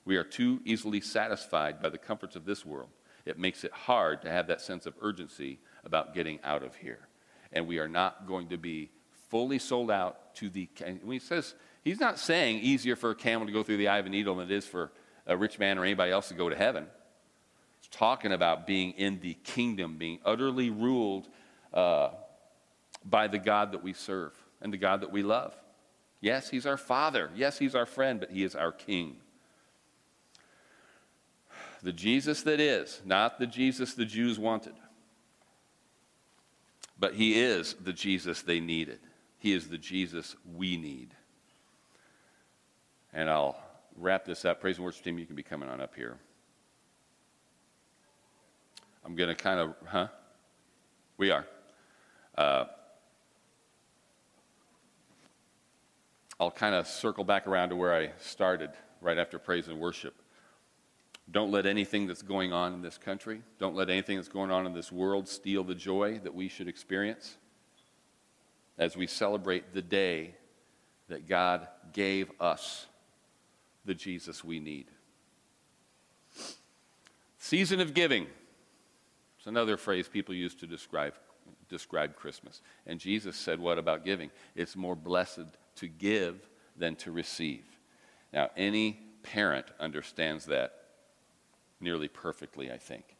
We 0.05 0.15
are 0.15 0.23
too 0.23 0.61
easily 0.63 1.01
satisfied 1.01 1.81
by 1.81 1.89
the 1.89 1.97
comforts 1.97 2.35
of 2.35 2.45
this 2.45 2.65
world. 2.65 2.91
It 3.25 3.39
makes 3.39 3.63
it 3.63 3.71
hard 3.73 4.21
to 4.21 4.29
have 4.29 4.47
that 4.47 4.61
sense 4.61 4.85
of 4.85 4.93
urgency 5.01 5.59
about 5.83 6.13
getting 6.13 6.39
out 6.43 6.63
of 6.63 6.75
here. 6.75 7.07
And 7.51 7.67
we 7.67 7.79
are 7.79 7.87
not 7.87 8.27
going 8.27 8.49
to 8.49 8.57
be 8.57 8.91
fully 9.35 9.59
sold 9.59 9.91
out 9.91 10.33
to 10.33 10.47
the. 10.47 10.69
When 10.79 11.11
he 11.11 11.19
says, 11.19 11.55
he's 11.83 11.99
not 11.99 12.17
saying 12.17 12.59
easier 12.59 12.95
for 12.95 13.11
a 13.11 13.15
camel 13.15 13.45
to 13.47 13.51
go 13.51 13.63
through 13.63 13.75
the 13.75 13.89
eye 13.89 13.97
of 13.97 14.05
a 14.05 14.09
needle 14.09 14.35
than 14.35 14.49
it 14.49 14.55
is 14.55 14.65
for 14.65 14.93
a 15.27 15.35
rich 15.35 15.59
man 15.59 15.77
or 15.77 15.83
anybody 15.83 16.09
else 16.09 16.29
to 16.29 16.35
go 16.35 16.47
to 16.47 16.55
heaven. 16.55 16.85
He's 17.81 17.89
talking 17.89 18.31
about 18.31 18.65
being 18.65 18.91
in 18.91 19.19
the 19.19 19.33
kingdom, 19.43 19.97
being 19.97 20.19
utterly 20.23 20.69
ruled 20.69 21.27
uh, 21.73 22.11
by 23.03 23.27
the 23.27 23.37
God 23.37 23.73
that 23.73 23.83
we 23.83 23.91
serve 23.91 24.31
and 24.61 24.71
the 24.71 24.77
God 24.77 25.01
that 25.01 25.11
we 25.11 25.21
love. 25.21 25.53
Yes, 26.21 26.49
he's 26.49 26.65
our 26.65 26.77
father. 26.77 27.29
Yes, 27.35 27.57
he's 27.57 27.75
our 27.75 27.85
friend, 27.85 28.21
but 28.21 28.31
he 28.31 28.45
is 28.45 28.55
our 28.55 28.71
king. 28.71 29.17
The 31.83 31.91
Jesus 31.91 32.41
that 32.43 32.61
is, 32.61 33.01
not 33.03 33.37
the 33.37 33.47
Jesus 33.47 33.95
the 33.95 34.05
Jews 34.05 34.39
wanted, 34.39 34.75
but 36.97 37.15
he 37.15 37.37
is 37.37 37.73
the 37.73 37.91
Jesus 37.91 38.41
they 38.41 38.61
needed. 38.61 38.99
He 39.45 39.53
is 39.53 39.67
the 39.67 39.77
Jesus 39.77 40.35
we 40.55 40.75
need. 40.75 41.13
And 43.13 43.29
I'll 43.29 43.55
wrap 43.95 44.25
this 44.25 44.43
up. 44.43 44.59
Praise 44.59 44.77
and 44.77 44.85
worship 44.85 45.03
team, 45.03 45.19
you 45.19 45.27
can 45.27 45.35
be 45.35 45.43
coming 45.43 45.69
on 45.69 45.79
up 45.79 45.93
here. 45.93 46.17
I'm 49.05 49.15
going 49.15 49.29
to 49.29 49.35
kind 49.35 49.59
of, 49.59 49.75
huh? 49.85 50.07
We 51.17 51.29
are. 51.29 51.45
Uh, 52.35 52.65
I'll 56.39 56.49
kind 56.49 56.73
of 56.73 56.87
circle 56.87 57.23
back 57.23 57.45
around 57.45 57.69
to 57.69 57.75
where 57.75 57.93
I 57.93 58.13
started 58.17 58.71
right 58.99 59.19
after 59.19 59.37
praise 59.37 59.67
and 59.67 59.79
worship. 59.79 60.15
Don't 61.29 61.51
let 61.51 61.67
anything 61.67 62.07
that's 62.07 62.23
going 62.23 62.51
on 62.51 62.73
in 62.73 62.81
this 62.81 62.97
country, 62.97 63.43
don't 63.59 63.75
let 63.75 63.91
anything 63.91 64.15
that's 64.15 64.27
going 64.27 64.49
on 64.49 64.65
in 64.65 64.73
this 64.73 64.91
world 64.91 65.27
steal 65.27 65.63
the 65.63 65.75
joy 65.75 66.19
that 66.23 66.33
we 66.33 66.47
should 66.47 66.67
experience 66.67 67.37
as 68.77 68.97
we 68.97 69.07
celebrate 69.07 69.73
the 69.73 69.81
day 69.81 70.35
that 71.07 71.27
God 71.27 71.67
gave 71.93 72.31
us 72.39 72.87
the 73.85 73.93
Jesus 73.93 74.43
we 74.43 74.59
need. 74.59 74.87
Season 77.37 77.79
of 77.79 77.93
giving. 77.93 78.27
It's 79.37 79.47
another 79.47 79.77
phrase 79.77 80.07
people 80.07 80.33
use 80.33 80.55
to 80.55 80.67
describe, 80.67 81.13
describe 81.69 82.15
Christmas. 82.15 82.61
And 82.87 82.99
Jesus 82.99 83.35
said, 83.35 83.59
What 83.59 83.77
about 83.77 84.03
giving? 84.03 84.31
It's 84.55 84.75
more 84.75 84.95
blessed 84.95 85.45
to 85.75 85.87
give 85.87 86.37
than 86.75 86.95
to 86.97 87.11
receive. 87.11 87.63
Now, 88.33 88.49
any 88.57 88.99
parent 89.23 89.67
understands 89.79 90.45
that 90.45 90.73
nearly 91.79 92.07
perfectly, 92.07 92.71
I 92.71 92.77
think. 92.77 93.15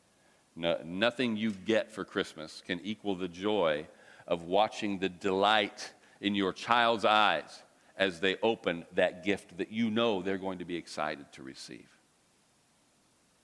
No, 0.55 0.79
nothing 0.83 1.35
you 1.35 1.51
get 1.51 1.91
for 1.91 2.05
Christmas 2.05 2.63
can 2.65 2.79
equal 2.83 3.15
the 3.15 3.27
joy 3.27 3.85
of 4.27 4.43
watching 4.43 4.99
the 4.99 5.09
delight 5.09 5.93
in 6.21 6.35
your 6.35 6.53
child's 6.53 7.05
eyes 7.05 7.63
as 7.97 8.19
they 8.19 8.35
open 8.41 8.85
that 8.93 9.23
gift 9.23 9.57
that 9.57 9.71
you 9.71 9.89
know 9.89 10.21
they're 10.21 10.37
going 10.37 10.59
to 10.59 10.65
be 10.65 10.75
excited 10.75 11.25
to 11.33 11.43
receive. 11.43 11.87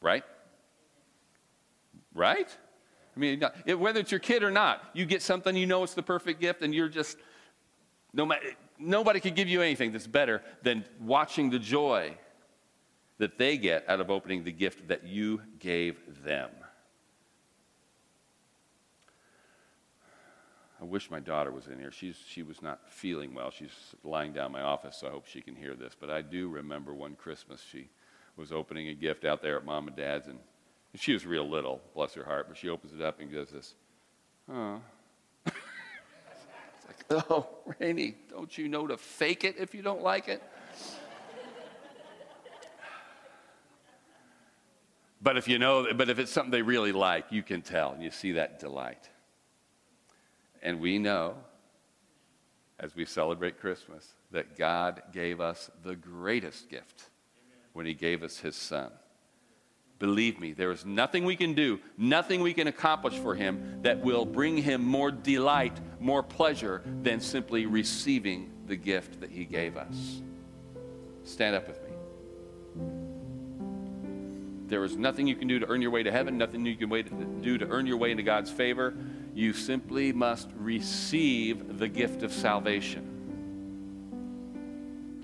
Right? 0.02 0.24
Right? 2.14 2.50
I 3.16 3.20
mean, 3.20 3.44
whether 3.78 4.00
it's 4.00 4.12
your 4.12 4.20
kid 4.20 4.44
or 4.44 4.52
not, 4.52 4.84
you 4.94 5.06
get 5.06 5.22
something 5.22 5.56
you 5.56 5.68
know 5.68 5.84
it's 5.84 5.94
the 5.94 6.04
perfect 6.04 6.40
gift, 6.40 6.62
and 6.62 6.74
you're 6.74 6.90
just, 6.90 7.18
no 8.14 8.26
matter, 8.26 8.42
nobody 8.80 9.20
could 9.20 9.36
give 9.36 9.48
you 9.48 9.62
anything 9.62 9.92
that's 9.92 10.08
better 10.08 10.42
than 10.64 10.86
watching 11.00 11.50
the 11.50 11.60
joy 11.60 12.18
that 13.18 13.38
they 13.38 13.58
get 13.58 13.88
out 13.88 14.00
of 14.00 14.10
opening 14.10 14.44
the 14.44 14.52
gift 14.52 14.88
that 14.88 15.06
you 15.06 15.42
gave 15.60 16.00
them. 16.24 16.50
I 20.82 20.86
wish 20.86 21.12
my 21.12 21.20
daughter 21.20 21.52
was 21.52 21.68
in 21.68 21.78
here. 21.78 21.92
She's, 21.92 22.18
she 22.28 22.42
was 22.42 22.64
not 22.64 22.90
feeling 22.90 23.36
well. 23.36 23.52
She's 23.52 23.70
lying 24.04 24.34
down 24.34 24.48
in 24.48 24.52
my 24.54 24.64
office, 24.64 24.98
so 25.00 25.08
I 25.08 25.12
hope 25.12 25.28
she 25.28 25.40
can 25.40 25.56
hear 25.56 25.76
this. 25.76 25.96
But 25.98 26.10
I 26.10 26.24
do 26.24 26.50
remember 26.50 26.92
one 26.92 27.14
Christmas 27.16 27.62
she 27.62 27.90
was 28.36 28.52
opening 28.52 28.88
a 28.88 28.96
gift 28.96 29.24
out 29.24 29.44
there 29.44 29.58
at 29.58 29.66
mom 29.66 29.88
and 29.88 29.96
dad's, 29.96 30.28
and 30.28 30.40
she 30.96 31.14
was 31.14 31.24
real 31.24 31.48
little, 31.48 31.82
bless 31.94 32.16
her 32.16 32.24
heart, 32.24 32.48
but 32.48 32.58
she 32.58 32.68
opens 32.68 32.94
it 32.94 33.02
up 33.02 33.20
and 33.20 33.32
goes 33.32 33.52
this, 33.52 33.76
oh. 34.52 34.82
it's 35.46 35.56
like, 36.88 37.06
oh, 37.30 37.48
Rainey, 37.80 38.16
don't 38.30 38.58
you 38.58 38.68
know 38.68 38.88
to 38.88 38.98
fake 38.98 39.44
it 39.44 39.58
if 39.60 39.76
you 39.76 39.84
don't 39.84 40.02
like 40.02 40.28
it? 40.30 40.42
but 45.22 45.38
if 45.38 45.48
you 45.48 45.60
know, 45.60 45.94
but 45.94 46.10
if 46.10 46.18
it's 46.18 46.32
something 46.32 46.50
they 46.50 46.64
really 46.64 46.92
like, 46.92 47.26
you 47.32 47.44
can 47.44 47.62
tell, 47.62 47.92
and 47.92 48.02
you 48.02 48.10
see 48.10 48.32
that 48.32 48.60
delight. 48.60 49.10
And 50.62 50.80
we 50.80 51.00
know, 51.00 51.36
as 52.80 52.96
we 52.96 53.06
celebrate 53.06 53.60
Christmas, 53.60 54.14
that 54.32 54.58
God 54.58 55.02
gave 55.12 55.42
us 55.42 55.70
the 55.84 55.96
greatest 55.96 56.70
gift 56.70 57.10
when 57.74 57.86
He 57.86 57.94
gave 57.94 58.24
us 58.24 58.40
His 58.40 58.56
Son. 58.56 58.92
Believe 60.00 60.40
me, 60.40 60.54
there 60.54 60.72
is 60.72 60.84
nothing 60.84 61.26
we 61.26 61.36
can 61.36 61.54
do, 61.54 61.80
nothing 61.96 62.42
we 62.42 62.56
can 62.56 62.66
accomplish 62.68 63.14
for 63.16 63.36
Him 63.36 63.82
that 63.84 64.00
will 64.00 64.26
bring 64.26 64.58
Him 64.58 64.84
more 64.84 65.12
delight, 65.12 65.80
more 66.00 66.24
pleasure 66.24 66.82
than 67.04 67.20
simply 67.20 67.68
receiving 67.68 68.50
the 68.66 68.76
gift 68.76 69.22
that 69.22 69.30
He 69.30 69.46
gave 69.46 69.78
us. 69.78 70.22
Stand 71.24 71.56
up 71.56 71.68
with 71.68 71.80
me. 71.84 71.90
There 74.68 74.84
is 74.84 74.96
nothing 74.96 75.28
you 75.28 75.36
can 75.36 75.48
do 75.48 75.60
to 75.60 75.68
earn 75.68 75.82
your 75.82 75.92
way 75.92 76.02
to 76.02 76.12
heaven, 76.12 76.38
nothing 76.38 76.66
you 76.66 76.76
can 76.76 77.42
do 77.42 77.58
to 77.58 77.68
earn 77.68 77.86
your 77.86 77.98
way 77.98 78.10
into 78.10 78.24
God's 78.24 78.50
favor. 78.50 78.96
You 79.34 79.54
simply 79.54 80.12
must 80.12 80.50
receive 80.56 81.78
the 81.78 81.88
gift 81.88 82.24
of 82.24 82.34
salvation. 82.34 83.08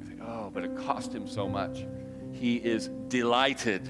Think, 0.06 0.22
oh, 0.22 0.50
but 0.54 0.64
it 0.64 0.78
cost 0.78 1.14
him 1.14 1.28
so 1.28 1.48
much. 1.48 1.86
He 2.32 2.58
is 2.58 2.90
delighted, 3.10 3.88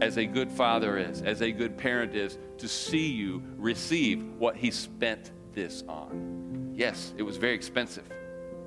as 0.00 0.16
a 0.18 0.26
good 0.26 0.50
father 0.50 0.98
is, 0.98 1.22
as 1.22 1.42
a 1.42 1.50
good 1.50 1.76
parent 1.76 2.14
is, 2.14 2.38
to 2.58 2.68
see 2.68 3.10
you 3.10 3.42
receive 3.56 4.24
what 4.38 4.56
he 4.56 4.70
spent 4.70 5.32
this 5.54 5.82
on. 5.88 6.72
Yes, 6.74 7.14
it 7.16 7.22
was 7.22 7.36
very 7.36 7.54
expensive. 7.54 8.08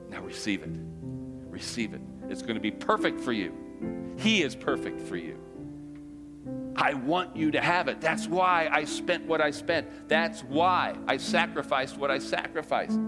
Now 0.09 0.21
receive 0.21 0.63
it. 0.63 0.69
Receive 1.49 1.93
it. 1.93 2.01
It's 2.29 2.41
going 2.41 2.55
to 2.55 2.61
be 2.61 2.71
perfect 2.71 3.19
for 3.19 3.31
you. 3.33 3.53
He 4.17 4.43
is 4.43 4.55
perfect 4.55 5.01
for 5.01 5.15
you. 5.15 5.36
I 6.77 6.93
want 6.93 7.35
you 7.35 7.49
to 7.51 7.59
have 7.59 7.87
it. 7.87 7.99
That's 7.99 8.27
why 8.27 8.69
I 8.71 8.85
spent 8.85 9.25
what 9.25 9.41
I 9.41 9.49
spent. 9.49 10.07
That's 10.07 10.43
why 10.43 10.95
I 11.07 11.17
sacrificed 11.17 11.97
what 11.97 12.11
I 12.11 12.19
sacrificed. 12.19 12.99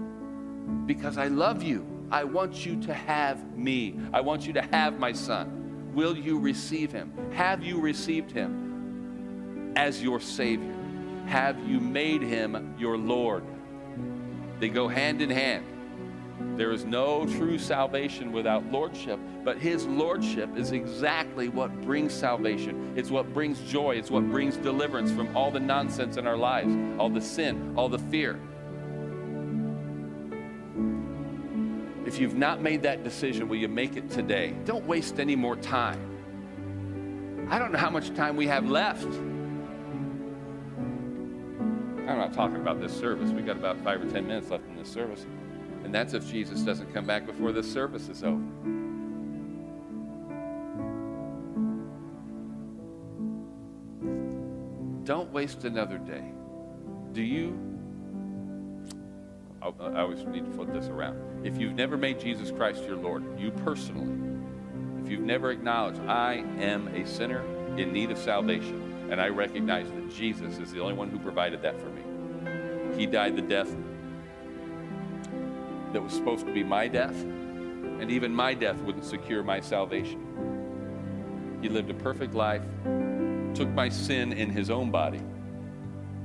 Because 0.86 1.16
I 1.16 1.28
love 1.28 1.62
you. 1.62 1.86
I 2.10 2.24
want 2.24 2.66
you 2.66 2.80
to 2.82 2.92
have 2.92 3.56
me. 3.56 3.96
I 4.12 4.20
want 4.22 4.44
you 4.44 4.52
to 4.54 4.62
have 4.62 4.98
my 4.98 5.12
son. 5.12 5.92
Will 5.94 6.16
you 6.16 6.40
receive 6.40 6.90
him? 6.90 7.12
Have 7.32 7.62
you 7.62 7.80
received 7.80 8.32
him 8.32 9.72
as 9.76 10.02
your 10.02 10.18
Savior? 10.18 10.74
Have 11.26 11.56
you 11.68 11.78
made 11.78 12.22
him 12.22 12.74
your 12.76 12.98
Lord? 12.98 13.44
They 14.58 14.68
go 14.68 14.88
hand 14.88 15.22
in 15.22 15.30
hand. 15.30 15.64
There 16.56 16.72
is 16.72 16.84
no 16.84 17.26
true 17.26 17.58
salvation 17.58 18.32
without 18.32 18.64
lordship, 18.70 19.18
but 19.44 19.56
his 19.56 19.86
lordship 19.86 20.56
is 20.56 20.72
exactly 20.72 21.48
what 21.48 21.80
brings 21.80 22.12
salvation. 22.12 22.92
It's 22.96 23.10
what 23.10 23.32
brings 23.32 23.60
joy. 23.60 23.96
It's 23.96 24.10
what 24.10 24.28
brings 24.30 24.56
deliverance 24.58 25.10
from 25.10 25.34
all 25.36 25.50
the 25.50 25.60
nonsense 25.60 26.16
in 26.18 26.26
our 26.26 26.36
lives, 26.36 26.76
all 26.98 27.08
the 27.08 27.20
sin, 27.20 27.74
all 27.76 27.88
the 27.88 27.98
fear. 27.98 28.38
If 32.06 32.18
you've 32.18 32.36
not 32.36 32.60
made 32.60 32.82
that 32.82 33.04
decision, 33.04 33.48
will 33.48 33.56
you 33.56 33.68
make 33.68 33.96
it 33.96 34.10
today? 34.10 34.54
Don't 34.64 34.84
waste 34.84 35.20
any 35.20 35.36
more 35.36 35.56
time. 35.56 35.98
I 37.48 37.58
don't 37.58 37.72
know 37.72 37.78
how 37.78 37.90
much 37.90 38.14
time 38.14 38.36
we 38.36 38.46
have 38.48 38.68
left. 38.68 39.06
I'm 42.10 42.18
not 42.18 42.32
talking 42.32 42.56
about 42.56 42.80
this 42.80 42.92
service. 42.92 43.30
We 43.30 43.42
got 43.42 43.56
about 43.56 43.78
five 43.84 44.02
or 44.02 44.10
ten 44.10 44.26
minutes 44.26 44.50
left 44.50 44.66
in 44.66 44.76
this 44.76 44.88
service. 44.88 45.24
And 45.84 45.94
that's 45.94 46.14
if 46.14 46.30
Jesus 46.30 46.60
doesn't 46.60 46.92
come 46.92 47.04
back 47.04 47.26
before 47.26 47.52
this 47.52 47.70
service 47.70 48.08
is 48.08 48.22
over. 48.22 48.42
Don't 55.04 55.32
waste 55.32 55.64
another 55.64 55.98
day. 55.98 56.24
Do 57.12 57.22
you? 57.22 57.58
I 59.60 60.00
always 60.00 60.24
need 60.26 60.44
to 60.44 60.50
flip 60.52 60.72
this 60.72 60.86
around. 60.86 61.18
If 61.44 61.58
you've 61.58 61.74
never 61.74 61.96
made 61.96 62.20
Jesus 62.20 62.50
Christ 62.50 62.84
your 62.84 62.96
Lord, 62.96 63.24
you 63.38 63.50
personally, 63.50 64.16
if 65.02 65.10
you've 65.10 65.20
never 65.20 65.50
acknowledged, 65.50 66.00
I 66.02 66.44
am 66.58 66.88
a 66.88 67.06
sinner 67.06 67.42
in 67.76 67.92
need 67.92 68.10
of 68.10 68.18
salvation, 68.18 69.08
and 69.10 69.20
I 69.20 69.28
recognize 69.28 69.90
that 69.90 70.14
Jesus 70.14 70.58
is 70.58 70.72
the 70.72 70.80
only 70.80 70.94
one 70.94 71.10
who 71.10 71.18
provided 71.18 71.60
that 71.62 71.80
for 71.80 71.88
me. 71.88 72.96
He 72.96 73.06
died 73.06 73.36
the 73.36 73.42
death 73.42 73.74
that 75.92 76.02
was 76.02 76.12
supposed 76.12 76.46
to 76.46 76.52
be 76.52 76.62
my 76.62 76.88
death, 76.88 77.14
and 77.14 78.10
even 78.10 78.34
my 78.34 78.54
death 78.54 78.76
wouldn't 78.82 79.04
secure 79.04 79.42
my 79.42 79.60
salvation. 79.60 80.20
He 81.62 81.68
lived 81.68 81.90
a 81.90 81.94
perfect 81.94 82.34
life, 82.34 82.62
took 83.54 83.68
my 83.70 83.88
sin 83.88 84.32
in 84.32 84.50
his 84.50 84.70
own 84.70 84.90
body, 84.90 85.22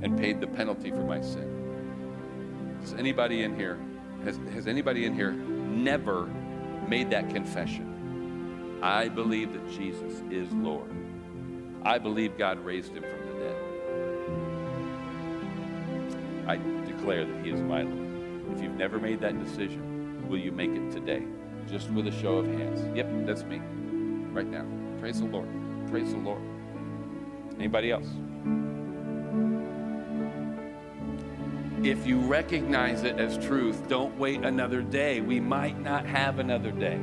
and 0.02 0.18
paid 0.18 0.40
the 0.40 0.46
penalty 0.46 0.90
for 0.90 1.04
my 1.04 1.20
sin. 1.20 2.78
Does 2.80 2.94
anybody 2.94 3.42
in 3.42 3.56
here, 3.56 3.78
has, 4.24 4.38
has 4.52 4.66
anybody 4.66 5.04
in 5.04 5.14
here 5.14 5.32
never 5.32 6.26
made 6.88 7.10
that 7.10 7.28
confession? 7.30 8.78
I 8.82 9.08
believe 9.08 9.52
that 9.52 9.70
Jesus 9.70 10.22
is 10.30 10.52
Lord. 10.52 10.90
I 11.82 11.98
believe 11.98 12.38
God 12.38 12.58
raised 12.64 12.92
him 12.92 13.02
from 13.02 13.26
the 13.26 13.34
dead. 13.44 13.56
I 16.48 16.56
declare 16.86 17.24
that 17.24 17.44
he 17.44 17.50
is 17.50 17.60
my 17.60 17.82
Lord. 17.82 18.05
If 18.56 18.62
you've 18.62 18.76
never 18.76 18.98
made 18.98 19.20
that 19.20 19.38
decision, 19.44 20.26
will 20.30 20.38
you 20.38 20.50
make 20.50 20.70
it 20.70 20.90
today? 20.90 21.22
Just 21.68 21.90
with 21.90 22.06
a 22.06 22.10
show 22.10 22.36
of 22.36 22.46
hands. 22.46 22.80
Yep, 22.96 23.26
that's 23.26 23.42
me. 23.42 23.60
Right 24.32 24.46
now. 24.46 24.64
Praise 24.98 25.20
the 25.20 25.26
Lord. 25.26 25.46
Praise 25.90 26.12
the 26.12 26.16
Lord. 26.16 26.40
Anybody 27.58 27.90
else? 27.90 28.06
If 31.84 32.06
you 32.06 32.18
recognize 32.20 33.02
it 33.02 33.20
as 33.20 33.36
truth, 33.46 33.88
don't 33.88 34.16
wait 34.16 34.40
another 34.42 34.80
day. 34.80 35.20
We 35.20 35.38
might 35.38 35.78
not 35.78 36.06
have 36.06 36.38
another 36.38 36.70
day. 36.70 36.98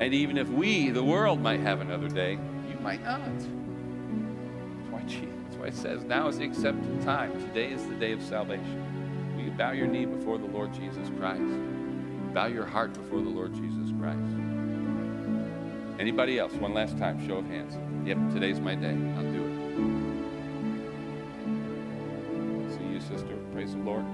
And 0.00 0.14
even 0.14 0.38
if 0.38 0.48
we, 0.48 0.88
the 0.88 1.04
world, 1.04 1.42
might 1.42 1.60
have 1.60 1.82
another 1.82 2.08
day, 2.08 2.38
you 2.66 2.80
might 2.80 3.04
not. 3.04 3.20
That's 3.20 3.46
why, 4.88 5.02
Jesus, 5.02 5.28
that's 5.44 5.56
why 5.56 5.66
it 5.66 5.74
says 5.74 6.04
now 6.04 6.28
is 6.28 6.38
the 6.38 6.46
accepted 6.46 7.02
time. 7.02 7.38
Today 7.48 7.70
is 7.70 7.86
the 7.86 7.96
day 7.96 8.12
of 8.12 8.22
salvation 8.22 8.89
bow 9.60 9.70
your 9.72 9.86
knee 9.86 10.06
before 10.06 10.38
the 10.38 10.46
Lord 10.46 10.72
Jesus 10.72 11.10
Christ. 11.18 11.42
Bow 12.32 12.46
your 12.46 12.64
heart 12.64 12.94
before 12.94 13.20
the 13.20 13.28
Lord 13.28 13.52
Jesus 13.52 13.92
Christ. 14.00 14.18
Anybody 15.98 16.38
else? 16.38 16.54
One 16.54 16.72
last 16.72 16.96
time, 16.96 17.28
show 17.28 17.36
of 17.36 17.46
hands. 17.46 17.76
Yep, 18.08 18.32
today's 18.32 18.58
my 18.58 18.74
day. 18.74 18.88
I'll 18.88 19.22
do 19.22 19.44
it. 19.44 19.52
See 22.72 22.86
you, 22.86 23.00
sister. 23.00 23.36
Praise 23.52 23.72
the 23.72 23.78
Lord. 23.80 24.06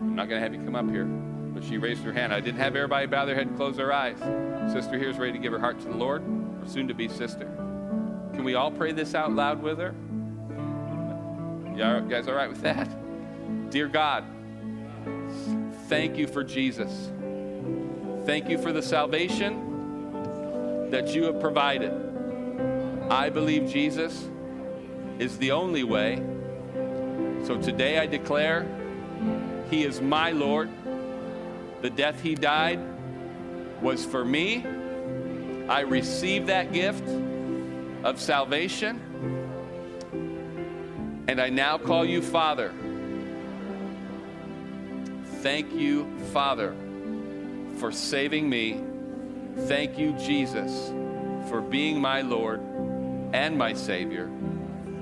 I'm 0.00 0.14
not 0.14 0.28
going 0.28 0.40
to 0.40 0.40
have 0.40 0.54
you 0.54 0.60
come 0.60 0.76
up 0.76 0.88
here, 0.88 1.06
but 1.06 1.64
she 1.64 1.78
raised 1.78 2.04
her 2.04 2.12
hand. 2.12 2.32
I 2.32 2.38
didn't 2.38 2.60
have 2.60 2.76
everybody 2.76 3.06
bow 3.06 3.24
their 3.24 3.34
head 3.34 3.48
and 3.48 3.56
close 3.56 3.76
their 3.76 3.92
eyes. 3.92 4.18
Sister 4.72 4.96
here 4.96 5.08
is 5.08 5.18
ready 5.18 5.32
to 5.32 5.38
give 5.40 5.52
her 5.52 5.58
heart 5.58 5.80
to 5.80 5.88
the 5.88 5.96
Lord, 5.96 6.22
or 6.62 6.68
soon 6.68 6.86
to 6.86 6.94
be 6.94 7.08
sister. 7.08 7.46
Can 8.34 8.44
we 8.44 8.54
all 8.54 8.70
pray 8.70 8.92
this 8.92 9.16
out 9.16 9.32
loud 9.32 9.60
with 9.60 9.78
her? 9.78 9.96
You 11.76 12.08
guys 12.08 12.28
all 12.28 12.34
right 12.34 12.48
with 12.48 12.62
that? 12.62 12.88
Dear 13.70 13.88
God, 13.88 14.24
thank 15.88 16.18
you 16.18 16.26
for 16.26 16.44
Jesus. 16.44 17.10
Thank 18.26 18.48
you 18.48 18.58
for 18.58 18.72
the 18.72 18.82
salvation 18.82 20.90
that 20.90 21.14
you 21.14 21.24
have 21.24 21.40
provided. 21.40 21.92
I 23.10 23.30
believe 23.30 23.70
Jesus 23.70 24.28
is 25.18 25.38
the 25.38 25.52
only 25.52 25.84
way. 25.84 26.16
So 27.44 27.58
today 27.60 27.98
I 27.98 28.06
declare 28.06 28.66
He 29.70 29.84
is 29.84 30.00
my 30.00 30.32
Lord. 30.32 30.68
The 31.82 31.90
death 31.90 32.20
He 32.20 32.34
died 32.34 32.80
was 33.80 34.04
for 34.04 34.24
me. 34.24 34.66
I 35.68 35.80
receive 35.80 36.48
that 36.48 36.72
gift 36.72 37.08
of 38.04 38.20
salvation. 38.20 39.00
And 41.30 41.40
I 41.40 41.48
now 41.48 41.78
call 41.78 42.04
you 42.04 42.20
Father. 42.20 42.74
Thank 45.42 45.72
you, 45.72 46.10
Father 46.32 46.74
for 47.80 47.90
saving 47.90 48.48
me. 48.48 48.78
Thank 49.60 49.98
you, 49.98 50.12
Jesus, 50.12 50.90
for 51.48 51.62
being 51.62 51.98
my 51.98 52.20
Lord 52.20 52.60
and 53.32 53.56
my 53.56 53.72
Savior. 53.72 54.30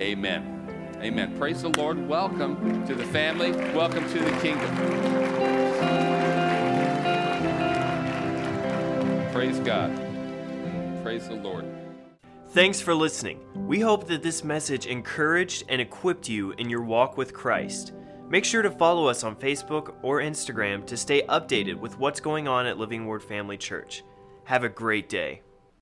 Amen. 0.00 0.96
Amen. 1.02 1.36
Praise 1.36 1.62
the 1.62 1.70
Lord. 1.70 1.98
Welcome 2.08 2.86
to 2.86 2.94
the 2.94 3.04
family. 3.06 3.50
Welcome 3.74 4.08
to 4.12 4.18
the 4.20 4.30
kingdom. 4.40 4.72
Praise 9.32 9.58
God. 9.58 9.92
Praise 11.02 11.26
the 11.26 11.34
Lord. 11.34 11.77
Thanks 12.52 12.80
for 12.80 12.94
listening. 12.94 13.40
We 13.54 13.78
hope 13.78 14.06
that 14.08 14.22
this 14.22 14.42
message 14.42 14.86
encouraged 14.86 15.64
and 15.68 15.82
equipped 15.82 16.30
you 16.30 16.52
in 16.52 16.70
your 16.70 16.82
walk 16.82 17.18
with 17.18 17.34
Christ. 17.34 17.92
Make 18.30 18.46
sure 18.46 18.62
to 18.62 18.70
follow 18.70 19.06
us 19.06 19.22
on 19.22 19.36
Facebook 19.36 19.94
or 20.02 20.20
Instagram 20.20 20.86
to 20.86 20.96
stay 20.96 21.22
updated 21.28 21.74
with 21.74 21.98
what's 21.98 22.20
going 22.20 22.48
on 22.48 22.64
at 22.64 22.78
Living 22.78 23.04
Word 23.04 23.22
Family 23.22 23.58
Church. 23.58 24.02
Have 24.44 24.64
a 24.64 24.68
great 24.70 25.10
day. 25.10 25.42